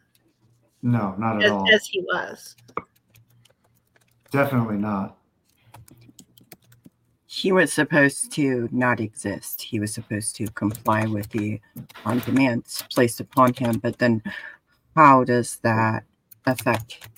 No, 0.83 1.15
not 1.17 1.37
at 1.37 1.45
as, 1.45 1.51
all. 1.53 1.73
as 1.73 1.87
he 1.87 2.01
was. 2.01 2.57
Definitely 4.31 4.77
not. 4.77 5.17
He 7.27 7.53
was 7.53 7.73
supposed 7.73 8.33
to 8.33 8.69
not 8.73 9.01
exist. 9.01 9.63
He 9.63 9.79
was 9.79 9.95
supposed 9.95 10.35
to 10.37 10.47
comply 10.49 11.07
with 11.07 11.29
the 11.31 11.61
on 12.05 12.19
demands 12.21 12.83
placed 12.93 13.21
upon 13.21 13.55
him. 13.55 13.79
But 13.79 13.99
then, 13.99 14.23
how 14.97 15.23
does 15.25 15.57
that 15.63 16.05
affect 16.47 17.09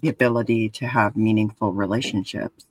the 0.00 0.10
ability 0.10 0.68
to 0.70 0.86
have 0.86 1.16
meaningful 1.16 1.72
relationships? 1.72 2.66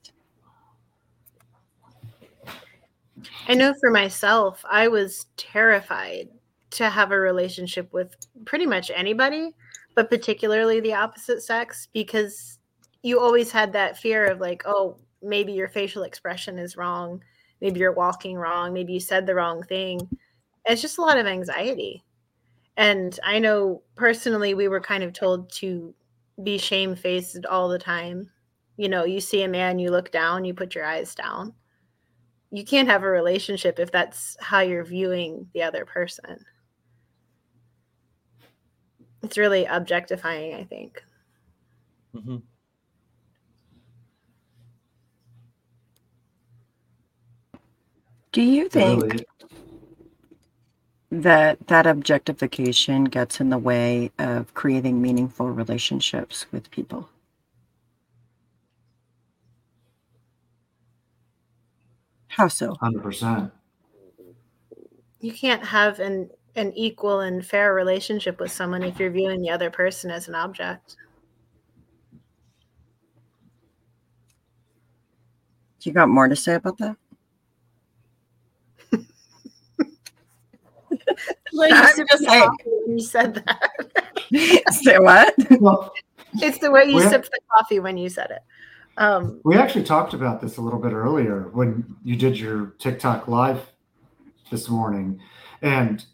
I 3.47 3.55
know 3.55 3.73
for 3.79 3.89
myself, 3.89 4.63
I 4.69 4.87
was 4.87 5.25
terrified 5.35 6.29
to 6.73 6.89
have 6.89 7.11
a 7.11 7.19
relationship 7.19 7.91
with 7.93 8.15
pretty 8.45 8.65
much 8.65 8.91
anybody, 8.93 9.51
but 9.95 10.09
particularly 10.09 10.79
the 10.79 10.93
opposite 10.93 11.41
sex, 11.41 11.87
because 11.93 12.59
you 13.01 13.19
always 13.19 13.51
had 13.51 13.73
that 13.73 13.97
fear 13.97 14.25
of 14.25 14.39
like, 14.39 14.63
oh, 14.65 14.97
maybe 15.21 15.53
your 15.53 15.69
facial 15.69 16.03
expression 16.03 16.57
is 16.57 16.77
wrong. 16.77 17.23
Maybe 17.61 17.79
you're 17.79 17.93
walking 17.93 18.35
wrong. 18.35 18.73
Maybe 18.73 18.93
you 18.93 18.99
said 18.99 19.25
the 19.25 19.35
wrong 19.35 19.63
thing. 19.63 19.99
It's 20.65 20.81
just 20.81 20.97
a 20.97 21.01
lot 21.01 21.17
of 21.17 21.27
anxiety. 21.27 22.03
And 22.77 23.19
I 23.23 23.39
know 23.39 23.83
personally, 23.95 24.53
we 24.53 24.67
were 24.67 24.81
kind 24.81 25.03
of 25.03 25.13
told 25.13 25.51
to 25.53 25.93
be 26.43 26.57
shamefaced 26.57 27.45
all 27.45 27.69
the 27.69 27.77
time. 27.77 28.29
You 28.77 28.89
know, 28.89 29.05
you 29.05 29.19
see 29.19 29.43
a 29.43 29.47
man, 29.47 29.79
you 29.79 29.91
look 29.91 30.11
down, 30.11 30.45
you 30.45 30.53
put 30.53 30.73
your 30.73 30.85
eyes 30.85 31.13
down. 31.13 31.53
You 32.51 32.63
can't 32.63 32.87
have 32.87 33.03
a 33.03 33.07
relationship 33.07 33.79
if 33.79 33.91
that's 33.91 34.35
how 34.39 34.61
you're 34.61 34.83
viewing 34.83 35.47
the 35.53 35.63
other 35.63 35.85
person. 35.85 36.43
It's 39.23 39.37
really 39.37 39.65
objectifying, 39.65 40.53
I 40.53 40.65
think. 40.65 41.01
Mm-hmm. 42.15 42.37
Do 48.33 48.41
you 48.41 48.67
think 48.67 49.03
Really, 49.03 49.25
that 51.11 51.67
that 51.67 51.85
objectification 51.85 53.05
gets 53.05 53.39
in 53.39 53.49
the 53.49 53.57
way 53.57 54.11
of 54.17 54.53
creating 54.55 55.01
meaningful 55.01 55.49
relationships 55.51 56.45
with 56.51 56.69
people? 56.71 57.09
How 62.27 62.47
so? 62.47 62.73
100%. 62.81 63.51
You 65.21 65.31
can't 65.31 65.63
have 65.63 65.99
an 65.99 66.29
an 66.55 66.71
equal 66.75 67.21
and 67.21 67.45
fair 67.45 67.73
relationship 67.73 68.39
with 68.39 68.51
someone 68.51 68.83
if 68.83 68.99
you're 68.99 69.09
viewing 69.09 69.41
the 69.41 69.49
other 69.49 69.69
person 69.69 70.11
as 70.11 70.27
an 70.27 70.35
object. 70.35 70.95
You 75.81 75.91
got 75.91 76.07
more 76.09 76.27
to 76.29 76.35
say 76.35 76.55
about 76.55 76.77
that? 76.77 76.95
Like 81.51 81.69
you 81.71 81.75
I'm 81.77 81.83
just 82.07 82.23
the 82.23 82.29
saying. 82.29 82.49
when 82.87 82.97
you 82.97 83.03
said 83.03 83.35
that. 83.35 84.63
Say 84.73 84.97
what? 84.97 85.35
Well, 85.59 85.93
it's 86.35 86.57
the 86.59 86.71
way 86.71 86.85
you 86.85 86.95
Well- 86.95 87.09
sipped 87.09 87.29
the 87.29 87.39
coffee 87.51 87.79
when 87.79 87.97
you 87.97 88.09
said 88.09 88.31
it. 88.31 88.41
Um, 88.97 89.41
we 89.43 89.55
actually 89.55 89.83
talked 89.83 90.13
about 90.13 90.39
this 90.39 90.57
a 90.57 90.61
little 90.61 90.79
bit 90.79 90.91
earlier 90.93 91.49
when 91.51 91.95
you 92.03 92.15
did 92.15 92.39
your 92.39 92.73
TikTok 92.79 93.27
live 93.27 93.71
this 94.51 94.69
morning. 94.69 95.19
And 95.63 96.05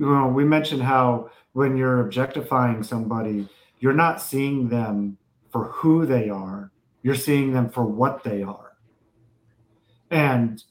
you 0.00 0.06
know, 0.06 0.28
we 0.28 0.44
mentioned 0.44 0.82
how 0.82 1.30
when 1.52 1.76
you're 1.76 2.00
objectifying 2.00 2.82
somebody, 2.82 3.46
you're 3.80 3.92
not 3.92 4.22
seeing 4.22 4.70
them 4.70 5.18
for 5.50 5.64
who 5.64 6.06
they 6.06 6.30
are, 6.30 6.70
you're 7.02 7.14
seeing 7.14 7.52
them 7.52 7.68
for 7.68 7.84
what 7.84 8.24
they 8.24 8.42
are. 8.42 8.72
And 10.10 10.64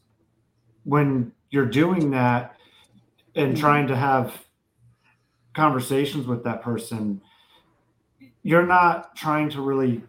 when 0.83 1.31
you're 1.51 1.67
doing 1.67 2.09
that 2.11 2.55
and 3.35 3.55
trying 3.55 3.85
to 3.87 3.95
have 3.95 4.33
conversations 5.53 6.25
with 6.25 6.43
that 6.45 6.63
person, 6.63 7.21
you're 8.41 8.65
not 8.65 9.15
trying 9.15 9.51
to 9.51 9.61
really 9.61 10.01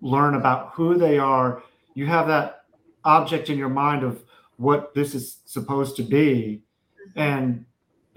learn 0.00 0.36
about 0.36 0.70
who 0.74 0.96
they 0.96 1.18
are. 1.18 1.64
You 1.94 2.06
have 2.06 2.28
that 2.28 2.62
object 3.04 3.50
in 3.50 3.58
your 3.58 3.68
mind 3.68 4.04
of 4.04 4.22
what 4.56 4.94
this 4.94 5.16
is 5.16 5.38
supposed 5.46 5.96
to 5.96 6.04
be, 6.04 6.62
and 7.16 7.64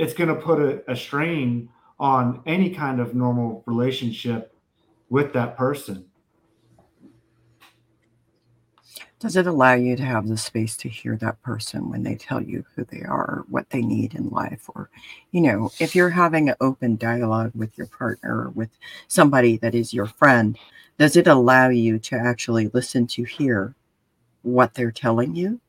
it's 0.02 0.16
going 0.16 0.30
to 0.30 0.36
put 0.36 0.60
a, 0.60 0.92
a 0.92 0.96
strain 0.96 1.70
on 2.00 2.42
any 2.48 2.72
kind 2.72 3.00
of 3.00 3.14
normal 3.14 3.64
relationship 3.68 4.56
with 5.10 5.32
that 5.34 5.56
person. 5.56 6.04
Does 9.20 9.36
it 9.36 9.46
allow 9.46 9.76
you 9.76 9.96
to 9.96 10.04
have 10.04 10.28
the 10.28 10.38
space 10.38 10.76
to 10.78 10.90
hear 10.90 11.16
that 11.18 11.40
person 11.44 11.92
when 11.92 12.02
they 12.02 12.16
tell 12.16 12.42
you 12.42 12.66
who 12.74 12.84
they 12.86 13.04
are, 13.04 13.46
what 13.48 13.70
they 13.70 13.84
need 13.84 14.16
in 14.16 14.30
life? 14.30 14.68
Or, 14.74 14.90
you 15.30 15.42
know, 15.42 15.72
if 15.80 15.96
you're 15.96 16.10
having 16.10 16.50
an 16.50 16.56
open 16.60 16.96
dialogue 16.96 17.52
with 17.54 17.78
your 17.78 17.86
partner 17.86 18.46
or 18.46 18.50
with 18.50 18.72
somebody 19.08 19.58
that 19.58 19.76
is 19.76 19.94
your 19.94 20.08
friend, 20.08 20.58
does 20.98 21.16
it 21.16 21.28
allow 21.28 21.70
you 21.70 22.00
to 22.00 22.16
actually 22.16 22.70
listen 22.74 23.06
to 23.06 23.24
hear 23.24 23.76
what 24.42 24.74
they're 24.74 24.92
telling 24.92 25.36
you? 25.36 25.62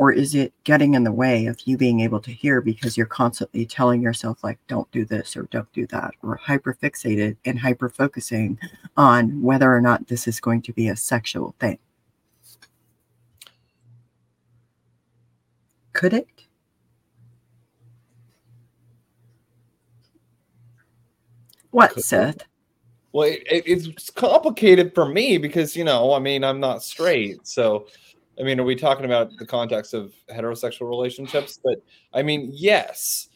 Or 0.00 0.10
is 0.10 0.34
it 0.34 0.54
getting 0.64 0.94
in 0.94 1.04
the 1.04 1.12
way 1.12 1.44
of 1.44 1.60
you 1.66 1.76
being 1.76 2.00
able 2.00 2.20
to 2.20 2.30
hear 2.30 2.62
because 2.62 2.96
you're 2.96 3.04
constantly 3.04 3.66
telling 3.66 4.00
yourself, 4.00 4.42
like, 4.42 4.58
don't 4.66 4.90
do 4.92 5.04
this 5.04 5.36
or 5.36 5.42
don't 5.50 5.70
do 5.74 5.86
that, 5.88 6.12
or 6.22 6.36
hyper 6.36 6.74
fixated 6.82 7.36
and 7.44 7.58
hyper 7.58 7.90
focusing 7.90 8.58
on 8.96 9.42
whether 9.42 9.70
or 9.70 9.82
not 9.82 10.08
this 10.08 10.26
is 10.26 10.40
going 10.40 10.62
to 10.62 10.72
be 10.72 10.88
a 10.88 10.96
sexual 10.96 11.54
thing? 11.60 11.78
Could 15.92 16.14
it? 16.14 16.26
What, 21.72 21.90
Could- 21.90 22.04
Seth? 22.04 22.38
Well, 23.12 23.28
it, 23.28 23.42
it, 23.50 23.64
it's 23.66 24.08
complicated 24.08 24.94
for 24.94 25.04
me 25.04 25.36
because 25.36 25.76
you 25.76 25.84
know, 25.84 26.14
I 26.14 26.20
mean, 26.20 26.42
I'm 26.42 26.58
not 26.58 26.82
straight, 26.82 27.46
so 27.46 27.86
I 28.40 28.42
mean, 28.42 28.58
are 28.58 28.64
we 28.64 28.74
talking 28.74 29.04
about 29.04 29.36
the 29.36 29.44
context 29.44 29.92
of 29.92 30.14
heterosexual 30.30 30.88
relationships? 30.88 31.60
But 31.62 31.82
I 32.14 32.22
mean, 32.22 32.50
yes, 32.52 33.28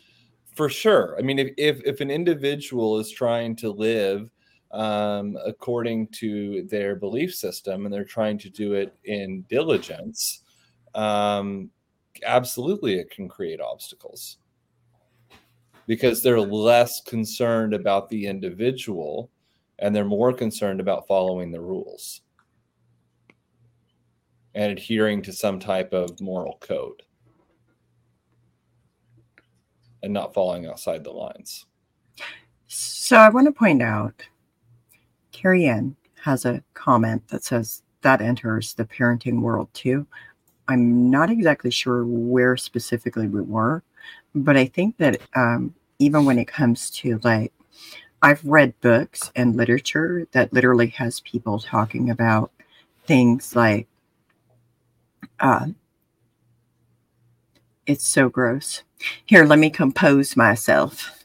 for 0.55 0.71
sure. 0.71 1.17
I 1.19 1.23
mean, 1.23 1.39
if 1.39 1.51
if, 1.59 1.81
if 1.85 2.01
an 2.01 2.11
individual 2.11 2.99
is 2.99 3.11
trying 3.11 3.55
to 3.57 3.71
live 3.71 4.31
um, 4.71 5.37
according 5.45 6.09
to 6.09 6.65
their 6.65 6.97
belief 6.97 7.35
system 7.35 7.85
and 7.85 7.93
they're 7.93 8.05
trying 8.05 8.39
to 8.39 8.51
do 8.51 8.73
it 8.73 8.97
in 9.05 9.45
diligence, 9.49 10.43
um, 10.95 11.71
absolutely, 12.25 12.95
it 12.95 13.11
can 13.11 13.29
create 13.29 13.61
obstacles 13.61 14.39
because 15.87 16.23
they're 16.23 16.41
less 16.41 17.03
concerned 17.03 17.75
about 17.75 18.09
the 18.09 18.27
individual 18.27 19.31
and 19.81 19.95
they're 19.95 20.05
more 20.05 20.33
concerned 20.33 20.81
about 20.81 21.07
following 21.07 21.51
the 21.51 21.61
rules 21.61 22.23
and 24.55 24.73
adhering 24.73 25.23
to 25.23 25.33
some 25.33 25.59
type 25.59 25.93
of 25.93 26.21
moral 26.21 26.59
code 26.61 27.03
and 30.03 30.13
not 30.13 30.35
falling 30.35 30.67
outside 30.67 31.03
the 31.03 31.11
lines. 31.11 31.67
So 32.67 33.17
I 33.17 33.29
want 33.31 33.47
to 33.47 33.53
point 33.53 33.83
out 33.83 34.23
Carrie 35.33 35.67
Ann 35.67 35.97
has 36.23 36.45
a 36.45 36.63
comment 36.75 37.27
that 37.29 37.45
says 37.45 37.83
that 38.03 38.21
enters 38.21 38.75
the 38.75 38.85
parenting 38.85 39.41
world 39.41 39.69
too. 39.75 40.07
I'm 40.69 41.11
not 41.11 41.31
exactly 41.31 41.71
sure 41.71 42.05
where 42.07 42.57
specifically 42.57 43.29
we 43.29 43.41
were, 43.41 43.83
but 44.35 44.57
I 44.57 44.67
think 44.67 44.97
that 44.99 45.21
um, 45.35 45.75
even 45.99 46.25
when 46.25 46.39
it 46.39 46.49
comes 46.49 46.91
to 46.91 47.19
like, 47.25 47.53
I've 48.23 48.45
read 48.45 48.79
books 48.81 49.31
and 49.37 49.57
literature 49.57 50.27
that 50.33 50.53
literally 50.53 50.87
has 50.89 51.21
people 51.21 51.59
talking 51.59 52.09
about 52.11 52.51
things 53.07 53.55
like, 53.55 53.87
uh, 55.41 55.67
it's 57.87 58.07
so 58.07 58.29
gross. 58.29 58.83
Here, 59.27 59.45
let 59.45 59.59
me 59.59 59.71
compose 59.71 60.37
myself. 60.37 61.25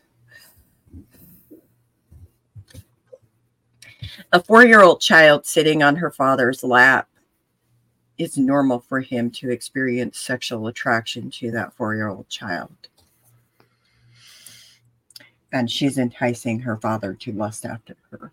A 4.31 4.43
four 4.43 4.65
year 4.65 4.81
old 4.81 5.01
child 5.01 5.45
sitting 5.45 5.81
on 5.81 5.95
her 5.95 6.11
father's 6.11 6.63
lap 6.63 7.09
it's 8.19 8.37
normal 8.37 8.81
for 8.81 8.99
him 8.99 9.31
to 9.31 9.49
experience 9.49 10.19
sexual 10.19 10.67
attraction 10.67 11.31
to 11.31 11.51
that 11.51 11.73
four 11.73 11.95
year 11.95 12.09
old 12.09 12.27
child. 12.27 12.75
And 15.53 15.71
she's 15.71 15.97
enticing 15.97 16.59
her 16.59 16.77
father 16.77 17.13
to 17.15 17.31
lust 17.31 17.65
after 17.65 17.95
her. 18.11 18.31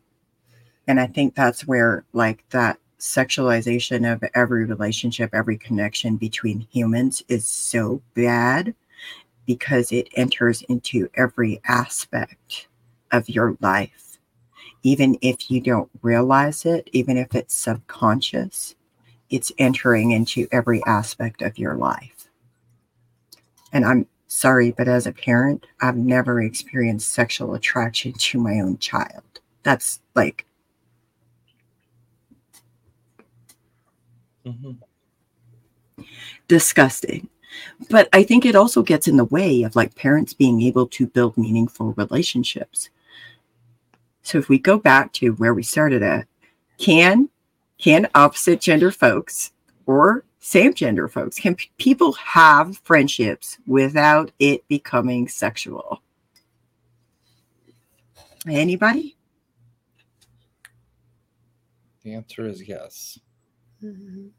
And 0.88 1.00
I 1.00 1.06
think 1.06 1.34
that's 1.34 1.66
where, 1.66 2.04
like, 2.12 2.44
that 2.50 2.78
sexualization 2.98 4.10
of 4.10 4.24
every 4.34 4.64
relationship, 4.64 5.30
every 5.32 5.58
connection 5.58 6.16
between 6.16 6.66
humans 6.70 7.22
is 7.28 7.46
so 7.46 8.00
bad 8.14 8.74
because 9.46 9.92
it 9.92 10.08
enters 10.14 10.62
into 10.62 11.08
every 11.14 11.60
aspect 11.66 12.68
of 13.12 13.28
your 13.28 13.56
life. 13.60 14.18
Even 14.82 15.18
if 15.20 15.50
you 15.50 15.60
don't 15.60 15.90
realize 16.02 16.64
it, 16.64 16.88
even 16.92 17.16
if 17.16 17.34
it's 17.34 17.54
subconscious, 17.54 18.74
it's 19.30 19.52
entering 19.58 20.12
into 20.12 20.46
every 20.52 20.82
aspect 20.84 21.42
of 21.42 21.58
your 21.58 21.74
life. 21.74 22.28
And 23.72 23.84
I'm 23.84 24.06
sorry, 24.28 24.70
but 24.70 24.88
as 24.88 25.06
a 25.06 25.12
parent, 25.12 25.66
I've 25.80 25.96
never 25.96 26.40
experienced 26.40 27.12
sexual 27.12 27.54
attraction 27.54 28.12
to 28.12 28.38
my 28.38 28.60
own 28.60 28.78
child. 28.78 29.22
That's 29.62 30.00
like, 30.14 30.45
Mm-hmm. 34.46 36.04
disgusting. 36.46 37.28
But 37.90 38.08
I 38.12 38.22
think 38.22 38.46
it 38.46 38.54
also 38.54 38.82
gets 38.82 39.08
in 39.08 39.16
the 39.16 39.24
way 39.24 39.64
of 39.64 39.74
like 39.74 39.96
parents 39.96 40.34
being 40.34 40.62
able 40.62 40.86
to 40.88 41.08
build 41.08 41.36
meaningful 41.36 41.94
relationships. 41.94 42.90
So 44.22 44.38
if 44.38 44.48
we 44.48 44.60
go 44.60 44.78
back 44.78 45.12
to 45.14 45.30
where 45.32 45.52
we 45.52 45.64
started 45.64 46.02
at, 46.02 46.28
can 46.78 47.28
can 47.78 48.08
opposite 48.14 48.60
gender 48.60 48.92
folks 48.92 49.50
or 49.86 50.24
same 50.38 50.72
gender 50.74 51.08
folks 51.08 51.38
can 51.38 51.56
p- 51.56 51.70
people 51.76 52.12
have 52.12 52.78
friendships 52.84 53.58
without 53.66 54.30
it 54.38 54.66
becoming 54.68 55.26
sexual? 55.26 56.02
Anybody? 58.48 59.16
The 62.04 62.14
answer 62.14 62.46
is 62.46 62.68
yes. 62.68 63.18
Mhm. 63.86 64.30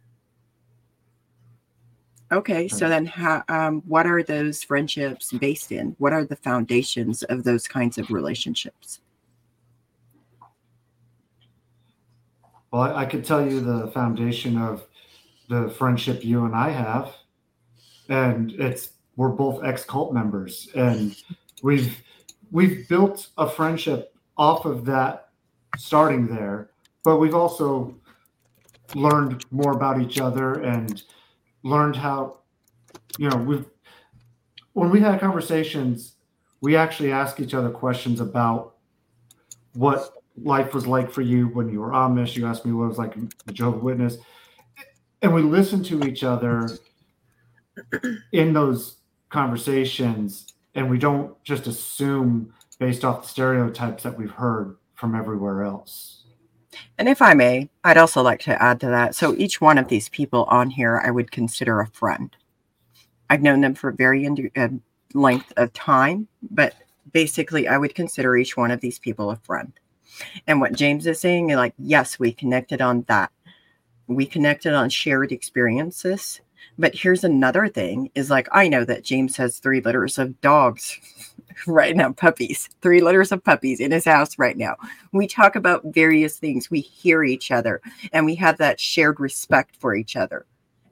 Okay, 2.30 2.68
so 2.68 2.90
then 2.90 3.06
how, 3.06 3.42
um, 3.48 3.82
what 3.88 4.06
are 4.06 4.22
those 4.22 4.62
friendships 4.62 5.32
based 5.32 5.72
in? 5.72 5.96
What 5.98 6.12
are 6.12 6.26
the 6.26 6.36
foundations 6.36 7.24
of 7.24 7.46
those 7.46 7.70
kinds 7.70 7.98
of 7.98 8.12
relationships? 8.12 9.00
Well, 12.72 12.82
I, 12.82 13.04
I 13.04 13.06
could 13.06 13.24
tell 13.24 13.48
you 13.50 13.62
the 13.62 13.88
foundation 13.92 14.58
of 14.58 14.86
the 15.48 15.70
friendship 15.70 16.26
you 16.26 16.44
and 16.44 16.54
I 16.54 16.70
have, 16.70 17.16
and 18.10 18.52
it's 18.52 18.90
we're 19.16 19.30
both 19.30 19.64
ex 19.64 19.86
cult 19.86 20.14
members, 20.14 20.68
and 20.76 21.16
we've 21.64 22.04
we've 22.52 22.90
built 22.90 23.30
a 23.38 23.50
friendship 23.50 24.14
off 24.38 24.66
of 24.66 24.84
that, 24.86 25.30
starting 25.78 26.28
there. 26.28 26.72
But 27.06 27.18
we've 27.20 27.34
also 27.34 27.96
learned 28.96 29.46
more 29.52 29.74
about 29.74 30.02
each 30.02 30.20
other 30.20 30.62
and 30.62 31.04
learned 31.64 31.96
how, 31.96 32.40
you 33.18 33.30
know, 33.30 33.38
we've 33.38 33.66
when 34.74 34.92
we 34.92 35.00
had 35.00 35.20
conversations, 35.20 36.18
we 36.62 36.76
actually 36.76 37.12
ask 37.12 37.40
each 37.40 37.56
other 37.56 37.72
questions 37.72 38.20
about 38.20 38.76
what 39.74 40.14
life 40.44 40.74
was 40.76 40.86
like 40.86 41.12
for 41.12 41.22
you 41.22 41.48
when 41.48 41.68
you 41.68 41.80
were 41.80 41.90
Amish. 41.90 42.36
You 42.36 42.46
asked 42.46 42.64
me 42.64 42.74
what 42.74 42.84
it 42.86 42.90
was 42.90 42.98
like 43.00 43.16
a 43.48 43.52
Jehovah 43.52 43.80
Witness, 43.80 44.18
and 45.24 45.34
we 45.34 45.42
listen 45.42 45.84
to 45.86 46.04
each 46.04 46.24
other 46.24 46.70
in 48.32 48.54
those 48.54 48.98
conversations, 49.30 50.54
and 50.76 50.90
we 50.90 51.00
don't 51.00 51.42
just 51.44 51.66
assume 51.66 52.54
based 52.78 53.04
off 53.04 53.24
the 53.24 53.28
stereotypes 53.28 54.04
that 54.04 54.16
we've 54.16 54.30
heard 54.30 54.78
from 54.94 55.16
everywhere 55.16 55.64
else. 55.64 56.27
And 56.98 57.08
if 57.08 57.22
I 57.22 57.34
may, 57.34 57.70
I'd 57.84 57.98
also 57.98 58.22
like 58.22 58.42
to 58.42 58.62
add 58.62 58.80
to 58.82 58.88
that. 58.88 59.16
So 59.16 59.36
each 59.36 59.62
one 59.62 59.78
of 59.78 59.88
these 59.88 60.10
people 60.10 60.46
on 60.46 60.70
here, 60.70 61.02
I 61.04 61.12
would 61.12 61.32
consider 61.32 61.80
a 61.80 61.88
friend. 61.88 62.36
I've 63.30 63.42
known 63.42 63.62
them 63.62 63.76
for 63.76 63.90
a 63.90 63.94
very 63.94 64.28
uh, 64.56 64.70
length 65.14 65.54
of 65.58 65.74
time, 65.74 66.28
but 66.42 66.76
basically, 67.12 67.68
I 67.68 67.78
would 67.78 67.96
consider 67.96 68.38
each 68.38 68.56
one 68.56 68.72
of 68.72 68.82
these 68.82 69.00
people 69.00 69.32
a 69.32 69.38
friend. 69.38 69.74
And 70.48 70.62
what 70.62 70.74
James 70.74 71.06
is 71.06 71.20
saying, 71.20 71.50
like, 71.50 71.74
yes, 71.78 72.20
we 72.20 72.32
connected 72.32 72.82
on 72.82 73.04
that. 73.08 73.32
We 74.08 74.26
connected 74.26 74.74
on 74.74 74.90
shared 74.90 75.32
experiences. 75.32 76.42
But 76.78 76.96
here's 76.96 77.24
another 77.24 77.68
thing 77.68 78.12
is 78.16 78.30
like, 78.30 78.48
I 78.52 78.68
know 78.68 78.86
that 78.86 79.04
James 79.04 79.38
has 79.38 79.60
three 79.60 79.82
litters 79.82 80.18
of 80.18 80.40
dogs 80.42 81.00
right 81.68 81.96
now, 81.96 82.12
puppies, 82.12 82.70
three 82.82 83.02
litters 83.02 83.32
of 83.32 83.44
puppies 83.44 83.80
in 83.80 83.92
his 83.92 84.06
house 84.06 84.38
right 84.38 84.58
now. 84.58 84.76
We 85.12 85.28
talk 85.28 85.56
about 85.56 85.84
various 85.86 86.38
things. 86.38 86.70
We 86.70 86.82
hear 86.82 87.24
each 87.24 87.52
other 87.52 87.82
and 88.12 88.26
we 88.26 88.36
have 88.36 88.58
that 88.58 88.80
shared 88.80 89.20
respect 89.20 89.76
for 89.76 89.96
each 89.96 90.16
other. 90.16 90.46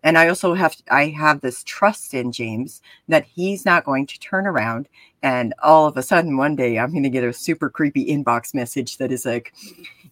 And 0.03 0.19
I 0.19 0.27
also 0.27 0.53
have 0.53 0.75
I 0.91 1.07
have 1.07 1.41
this 1.41 1.63
trust 1.63 2.13
in 2.13 2.31
James 2.31 2.81
that 3.07 3.25
he's 3.25 3.65
not 3.65 3.85
going 3.85 4.05
to 4.07 4.19
turn 4.19 4.45
around 4.45 4.87
and 5.23 5.53
all 5.63 5.87
of 5.87 5.97
a 5.97 6.03
sudden 6.03 6.37
one 6.37 6.55
day 6.55 6.77
I'm 6.77 6.91
going 6.91 7.03
to 7.03 7.09
get 7.09 7.23
a 7.23 7.33
super 7.33 7.71
creepy 7.71 8.05
inbox 8.05 8.53
message 8.53 8.97
that 8.97 9.11
is 9.11 9.25
like, 9.25 9.53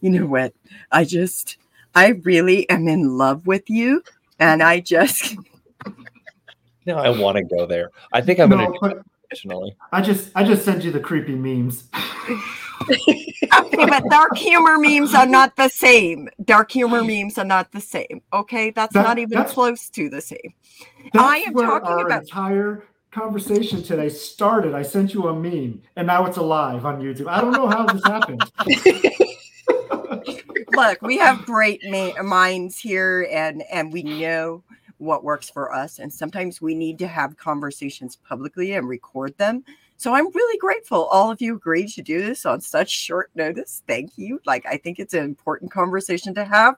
you 0.02 0.10
know 0.10 0.26
what? 0.26 0.54
I 0.92 1.06
just 1.06 1.58
I 1.94 2.20
really 2.24 2.68
am 2.70 2.88
in 2.88 3.18
love 3.20 3.46
with 3.46 3.70
you 3.70 4.04
and 4.40 4.64
I 4.64 4.80
just 4.80 5.36
No, 6.86 6.98
I 6.98 7.10
want 7.10 7.38
to 7.38 7.44
go 7.44 7.66
there. 7.66 7.92
I 8.12 8.22
think 8.22 8.40
I'm 8.40 8.50
gonna. 8.50 8.68
do 8.68 8.78
but 8.82 9.06
it. 9.44 9.76
I 9.92 10.02
just 10.02 10.32
I 10.36 10.44
just 10.44 10.64
sent 10.66 10.84
you 10.84 10.92
the 10.92 11.00
creepy 11.00 11.36
memes. 11.36 11.86
okay, 12.90 13.86
but 13.88 14.04
dark 14.10 14.38
humor 14.38 14.78
memes 14.78 15.14
are 15.14 15.26
not 15.26 15.56
the 15.56 15.70
same. 15.70 16.30
Dark 16.44 16.72
humor 16.72 17.04
memes 17.04 17.38
are 17.38 17.46
not 17.46 17.72
the 17.72 17.82
same. 17.82 18.22
Okay, 18.34 18.72
that's 18.72 18.94
That- 18.94 19.04
not 19.04 19.18
even 19.20 19.38
that's- 19.38 19.54
close 19.54 19.90
to 19.92 20.10
the 20.10 20.22
same. 20.22 20.54
That's 21.14 21.24
I 21.24 21.38
am 21.38 21.54
where 21.54 21.68
talking 21.68 21.88
our 21.90 22.06
about- 22.06 22.22
entire 22.24 22.84
conversation 23.12 23.84
today 23.84 24.10
started. 24.10 24.74
I 24.74 24.82
sent 24.82 25.14
you 25.14 25.28
a 25.28 25.34
meme, 25.36 25.82
and 25.96 26.08
now 26.08 26.26
it's 26.26 26.38
alive 26.38 26.86
on 26.86 27.00
YouTube. 27.02 27.28
I 27.28 27.42
don't 27.42 27.52
know 27.52 27.68
how 27.68 27.86
this 27.86 28.04
happened. 28.06 28.44
Look, 30.76 31.02
we 31.04 31.18
have 31.18 31.46
great 31.46 31.82
ma- 31.86 32.22
minds 32.24 32.80
here, 32.80 33.28
and 33.32 33.62
and 33.72 33.94
we 33.94 34.02
know 34.04 34.64
what 35.04 35.24
works 35.24 35.50
for 35.50 35.74
us. 35.74 36.00
And 36.00 36.12
sometimes 36.12 36.62
we 36.62 36.76
need 36.76 37.00
to 37.00 37.08
have 37.08 37.38
conversations 37.38 38.18
publicly 38.28 38.74
and 38.74 38.88
record 38.88 39.38
them. 39.38 39.64
So 39.98 40.14
I'm 40.14 40.32
really 40.32 40.58
grateful 40.58 41.06
all 41.06 41.32
of 41.32 41.42
you 41.42 41.56
agreed 41.56 41.90
to 41.90 42.02
do 42.02 42.22
this 42.22 42.46
on 42.46 42.62
such 42.62 42.90
short 42.90 43.30
notice. 43.36 43.84
Thank 43.88 44.18
you. 44.18 44.42
Like 44.46 44.66
I 44.66 44.78
think 44.78 45.00
it's 45.00 45.14
an 45.14 45.24
important 45.24 45.72
conversation 45.72 46.34
to 46.36 46.46
have. 46.46 46.76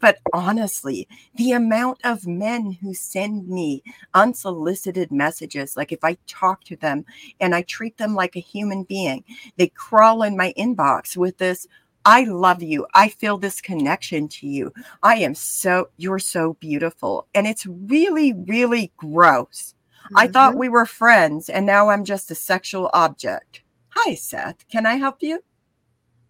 But 0.00 0.18
honestly, 0.34 1.08
the 1.36 1.52
amount 1.52 2.00
of 2.04 2.26
men 2.26 2.72
who 2.72 2.92
send 2.92 3.48
me 3.48 3.82
unsolicited 4.12 5.10
messages, 5.10 5.78
like 5.78 5.92
if 5.92 6.04
I 6.04 6.18
talk 6.26 6.64
to 6.64 6.76
them 6.76 7.06
and 7.40 7.54
I 7.54 7.62
treat 7.62 7.96
them 7.96 8.14
like 8.14 8.36
a 8.36 8.40
human 8.40 8.82
being, 8.82 9.24
they 9.56 9.68
crawl 9.68 10.22
in 10.22 10.36
my 10.36 10.52
inbox 10.58 11.16
with 11.16 11.38
this 11.38 11.66
I 12.04 12.24
love 12.24 12.62
you. 12.62 12.86
I 12.94 13.08
feel 13.08 13.36
this 13.38 13.60
connection 13.60 14.28
to 14.28 14.46
you. 14.46 14.72
I 15.02 15.16
am 15.16 15.34
so, 15.34 15.90
you're 15.96 16.18
so 16.18 16.54
beautiful. 16.54 17.26
And 17.34 17.46
it's 17.46 17.66
really, 17.66 18.32
really 18.32 18.92
gross. 18.96 19.74
I 20.16 20.26
thought 20.26 20.54
Mhm. 20.54 20.58
we 20.58 20.68
were 20.70 20.86
friends 20.86 21.50
and 21.50 21.66
now 21.66 21.90
I'm 21.90 22.04
just 22.04 22.30
a 22.30 22.34
sexual 22.34 22.88
object. 22.94 23.62
Hi, 23.90 24.14
Seth. 24.14 24.66
Can 24.68 24.86
I 24.86 24.94
help 24.94 25.22
you? 25.22 25.42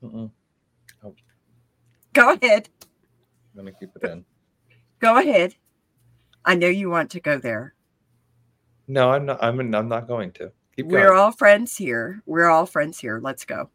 Mm-mm. 0.02 0.30
Go 2.12 2.32
ahead. 2.32 2.68
I'm 3.56 3.62
going 3.62 3.72
to 3.72 3.78
keep 3.78 3.90
it 3.94 4.10
in. 4.10 4.24
Go 4.98 5.18
ahead. 5.18 5.54
I 6.44 6.54
know 6.56 6.66
you 6.66 6.90
want 6.90 7.10
to 7.12 7.20
go 7.20 7.38
there. 7.38 7.74
No, 8.88 9.10
I'm 9.10 9.26
not. 9.26 9.38
I'm. 9.42 9.60
I'm 9.74 9.88
not 9.88 10.08
going 10.08 10.32
to. 10.32 10.50
Keep 10.74 10.88
going. 10.88 11.04
We're 11.04 11.12
all 11.12 11.30
friends 11.30 11.76
here. 11.76 12.22
We're 12.26 12.46
all 12.48 12.64
friends 12.66 12.98
here. 12.98 13.20
Let's 13.22 13.44
go. 13.44 13.68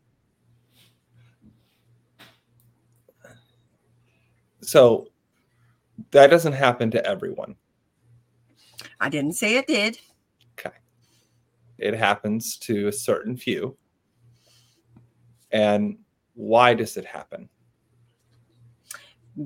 So 4.64 5.08
that 6.12 6.28
doesn't 6.28 6.54
happen 6.54 6.92
to 6.92 7.06
everyone. 7.06 7.56
I 9.00 9.10
didn't 9.10 9.34
say 9.34 9.58
it 9.58 9.68
did. 9.68 10.00
Okay. 10.58 10.76
It 11.78 11.94
happens 11.94 12.58
to 12.60 12.88
a 12.88 12.92
certain 12.92 13.38
few. 13.38 13.78
And 15.52 15.98
why 16.34 16.74
does 16.74 16.98
it 16.98 17.06
happen? 17.06 17.50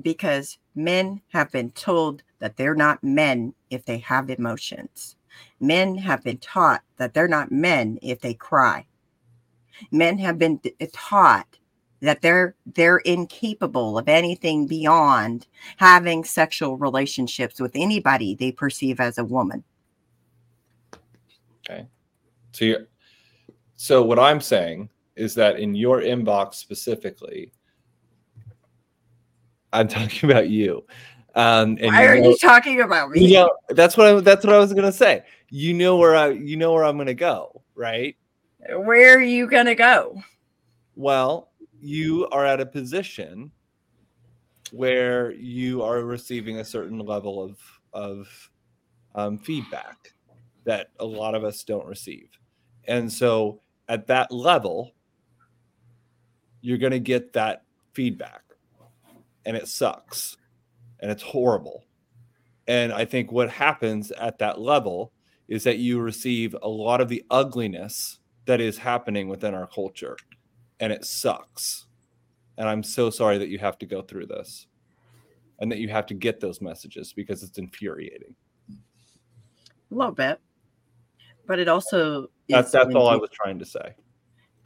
because 0.02 0.58
men 0.74 1.20
have 1.28 1.50
been 1.50 1.70
told 1.72 2.22
that 2.38 2.56
they're 2.56 2.74
not 2.74 3.02
men 3.02 3.54
if 3.70 3.84
they 3.84 3.98
have 3.98 4.30
emotions. 4.30 5.16
Men 5.60 5.96
have 5.96 6.22
been 6.22 6.38
taught 6.38 6.82
that 6.96 7.14
they're 7.14 7.28
not 7.28 7.52
men 7.52 7.98
if 8.02 8.20
they 8.20 8.34
cry. 8.34 8.86
Men 9.90 10.18
have 10.18 10.38
been 10.38 10.60
taught 10.92 11.57
that 12.00 12.22
they're 12.22 12.54
they're 12.74 12.98
incapable 12.98 13.98
of 13.98 14.08
anything 14.08 14.66
beyond 14.66 15.46
having 15.76 16.24
sexual 16.24 16.76
relationships 16.76 17.60
with 17.60 17.72
anybody 17.74 18.34
they 18.34 18.52
perceive 18.52 19.00
as 19.00 19.18
a 19.18 19.24
woman. 19.24 19.64
Okay 21.68 21.86
so 22.58 22.64
you 22.64 22.86
so 23.76 24.02
what 24.02 24.18
I'm 24.18 24.40
saying 24.40 24.90
is 25.14 25.34
that 25.36 25.60
in 25.60 25.74
your 25.74 26.00
inbox 26.00 26.54
specifically, 26.54 27.52
I'm 29.72 29.86
talking 29.96 30.30
about 30.30 30.48
you. 30.48 30.84
Um 31.34 31.78
and 31.80 31.92
Why 31.94 32.02
you 32.02 32.08
are 32.08 32.18
know, 32.18 32.30
you 32.30 32.38
talking 32.38 32.80
about 32.80 33.10
me? 33.10 33.24
you 33.24 33.34
know 33.34 33.50
that's 33.68 33.96
what 33.96 34.06
I 34.08 34.20
that's 34.20 34.44
what 34.44 34.54
I 34.54 34.58
was 34.58 34.72
gonna 34.72 34.92
say. 34.92 35.22
You 35.50 35.74
know 35.74 35.96
where 35.96 36.16
I 36.16 36.30
you 36.30 36.56
know 36.56 36.72
where 36.72 36.84
I'm 36.84 36.98
gonna 36.98 37.14
go, 37.14 37.62
right? 37.74 38.16
Where 38.70 39.16
are 39.16 39.22
you 39.22 39.46
gonna 39.46 39.76
go? 39.76 40.20
Well, 40.96 41.47
you 41.80 42.28
are 42.30 42.44
at 42.46 42.60
a 42.60 42.66
position 42.66 43.50
where 44.72 45.32
you 45.32 45.82
are 45.82 46.02
receiving 46.02 46.58
a 46.58 46.64
certain 46.64 46.98
level 46.98 47.42
of 47.42 47.58
of 47.92 48.50
um, 49.14 49.38
feedback 49.38 50.12
that 50.64 50.90
a 51.00 51.04
lot 51.04 51.34
of 51.34 51.44
us 51.44 51.64
don't 51.64 51.86
receive, 51.86 52.28
and 52.86 53.10
so 53.12 53.60
at 53.88 54.06
that 54.06 54.30
level, 54.30 54.92
you're 56.60 56.76
going 56.78 56.92
to 56.92 57.00
get 57.00 57.32
that 57.32 57.62
feedback, 57.94 58.42
and 59.46 59.56
it 59.56 59.66
sucks, 59.66 60.36
and 61.00 61.10
it's 61.10 61.22
horrible, 61.22 61.84
And 62.68 62.92
I 62.92 63.06
think 63.06 63.32
what 63.32 63.50
happens 63.50 64.10
at 64.12 64.38
that 64.38 64.60
level 64.60 65.12
is 65.48 65.64
that 65.64 65.78
you 65.78 65.98
receive 66.00 66.54
a 66.62 66.68
lot 66.68 67.00
of 67.00 67.08
the 67.08 67.24
ugliness 67.30 68.18
that 68.44 68.60
is 68.60 68.76
happening 68.76 69.26
within 69.28 69.54
our 69.54 69.66
culture, 69.66 70.16
and 70.80 70.92
it 70.92 71.04
sucks. 71.04 71.86
And 72.56 72.68
I'm 72.68 72.82
so 72.82 73.10
sorry 73.10 73.38
that 73.38 73.48
you 73.48 73.58
have 73.58 73.78
to 73.78 73.86
go 73.86 74.02
through 74.02 74.26
this 74.26 74.66
and 75.60 75.70
that 75.70 75.78
you 75.78 75.88
have 75.88 76.06
to 76.06 76.14
get 76.14 76.40
those 76.40 76.60
messages 76.60 77.12
because 77.12 77.42
it's 77.42 77.58
infuriating. 77.58 78.34
A 78.70 79.94
little 79.94 80.12
bit. 80.12 80.40
But 81.46 81.58
it 81.58 81.68
also 81.68 82.30
that's 82.48 82.70
that's 82.70 82.94
all 82.94 83.08
I 83.08 83.16
was 83.16 83.30
trying 83.30 83.58
to 83.58 83.64
say. 83.64 83.94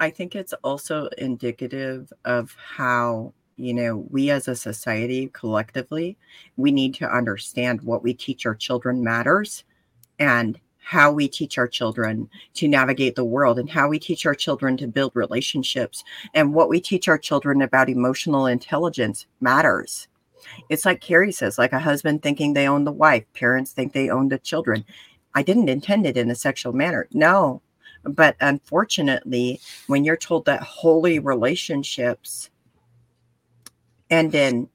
I 0.00 0.10
think 0.10 0.34
it's 0.34 0.52
also 0.64 1.06
indicative 1.18 2.12
of 2.24 2.56
how, 2.56 3.32
you 3.56 3.72
know, 3.72 4.04
we 4.10 4.30
as 4.30 4.48
a 4.48 4.56
society 4.56 5.30
collectively, 5.32 6.18
we 6.56 6.72
need 6.72 6.94
to 6.94 7.08
understand 7.08 7.82
what 7.82 8.02
we 8.02 8.14
teach 8.14 8.44
our 8.46 8.54
children 8.56 9.04
matters 9.04 9.62
and 10.18 10.58
how 10.82 11.12
we 11.12 11.28
teach 11.28 11.58
our 11.58 11.68
children 11.68 12.28
to 12.54 12.68
navigate 12.68 13.14
the 13.14 13.24
world 13.24 13.58
and 13.58 13.70
how 13.70 13.88
we 13.88 13.98
teach 13.98 14.26
our 14.26 14.34
children 14.34 14.76
to 14.76 14.86
build 14.86 15.12
relationships 15.14 16.02
and 16.34 16.52
what 16.52 16.68
we 16.68 16.80
teach 16.80 17.08
our 17.08 17.18
children 17.18 17.62
about 17.62 17.88
emotional 17.88 18.46
intelligence 18.46 19.26
matters. 19.40 20.08
It's 20.68 20.84
like 20.84 21.00
Carrie 21.00 21.32
says, 21.32 21.56
like 21.56 21.72
a 21.72 21.78
husband 21.78 22.22
thinking 22.22 22.52
they 22.52 22.68
own 22.68 22.84
the 22.84 22.92
wife, 22.92 23.24
parents 23.32 23.72
think 23.72 23.92
they 23.92 24.10
own 24.10 24.28
the 24.28 24.38
children. 24.38 24.84
I 25.34 25.42
didn't 25.42 25.68
intend 25.68 26.06
it 26.06 26.16
in 26.16 26.30
a 26.30 26.34
sexual 26.34 26.72
manner. 26.72 27.08
No. 27.12 27.62
But 28.04 28.36
unfortunately, 28.40 29.60
when 29.86 30.04
you're 30.04 30.16
told 30.16 30.44
that 30.46 30.62
holy 30.62 31.20
relationships 31.20 32.50
end 34.10 34.34
in 34.34 34.68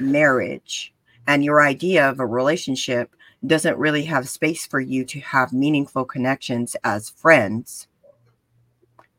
marriage 0.00 0.94
and 1.26 1.44
your 1.44 1.60
idea 1.60 2.08
of 2.08 2.20
a 2.20 2.26
relationship 2.26 3.14
doesn't 3.46 3.78
really 3.78 4.04
have 4.04 4.28
space 4.28 4.66
for 4.66 4.80
you 4.80 5.04
to 5.04 5.20
have 5.20 5.52
meaningful 5.52 6.04
connections 6.04 6.76
as 6.84 7.10
friends, 7.10 7.86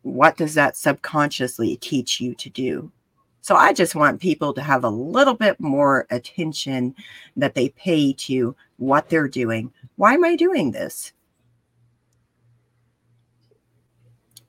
what 0.01 0.38
does 0.38 0.53
that 0.55 0.77
subconsciously 0.77 1.77
teach 1.77 2.19
you 2.19 2.36
to 2.36 2.49
do? 2.49 2.91
So 3.41 3.55
I 3.55 3.73
just 3.73 3.95
want 3.95 4.19
people 4.19 4.53
to 4.53 4.62
have 4.62 4.84
a 4.84 4.89
little 4.89 5.34
bit 5.34 5.60
more 5.60 6.05
attention 6.10 6.93
that 7.38 7.55
they 7.55 7.69
pay 7.69 8.13
to 8.13 8.55
what 8.77 9.10
they're 9.10 9.27
doing. 9.27 9.71
Why 9.95 10.13
am 10.13 10.25
I 10.25 10.36
doing 10.36 10.71
this? 10.71 11.13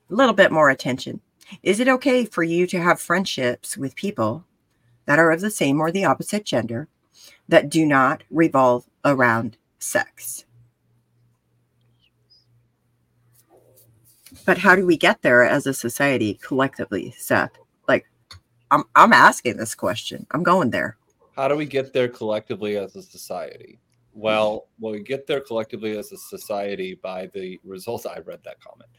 A 0.09 0.13
little 0.13 0.33
bit 0.33 0.51
more 0.51 0.69
attention. 0.69 1.21
Is 1.63 1.79
it 1.79 1.87
okay 1.87 2.25
for 2.25 2.43
you 2.43 2.67
to 2.67 2.81
have 2.81 2.99
friendships 2.99 3.77
with 3.77 3.95
people 3.95 4.45
that 5.05 5.19
are 5.19 5.31
of 5.31 5.41
the 5.41 5.49
same 5.49 5.79
or 5.79 5.91
the 5.91 6.05
opposite 6.05 6.45
gender 6.45 6.87
that 7.47 7.69
do 7.69 7.85
not 7.85 8.23
revolve 8.29 8.85
around 9.03 9.57
sex? 9.81 10.45
But 14.45 14.57
how 14.57 14.75
do 14.75 14.85
we 14.85 14.97
get 14.97 15.21
there 15.21 15.43
as 15.43 15.67
a 15.67 15.73
society 15.73 16.35
collectively, 16.41 17.13
Seth? 17.17 17.51
Like, 17.87 18.05
I'm 18.71 18.83
I'm 18.95 19.13
asking 19.13 19.57
this 19.57 19.75
question. 19.75 20.25
I'm 20.31 20.43
going 20.43 20.69
there. 20.69 20.97
How 21.35 21.47
do 21.47 21.55
we 21.55 21.65
get 21.65 21.93
there 21.93 22.07
collectively 22.07 22.77
as 22.77 22.95
a 22.95 23.01
society? 23.01 23.79
Well, 24.13 24.67
well, 24.79 24.93
we 24.93 25.01
get 25.01 25.25
there 25.25 25.39
collectively 25.39 25.97
as 25.97 26.11
a 26.11 26.17
society 26.17 26.95
by 27.01 27.27
the 27.27 27.59
results. 27.63 28.05
I 28.05 28.19
read 28.19 28.39
that 28.43 28.59
comment. 28.59 28.89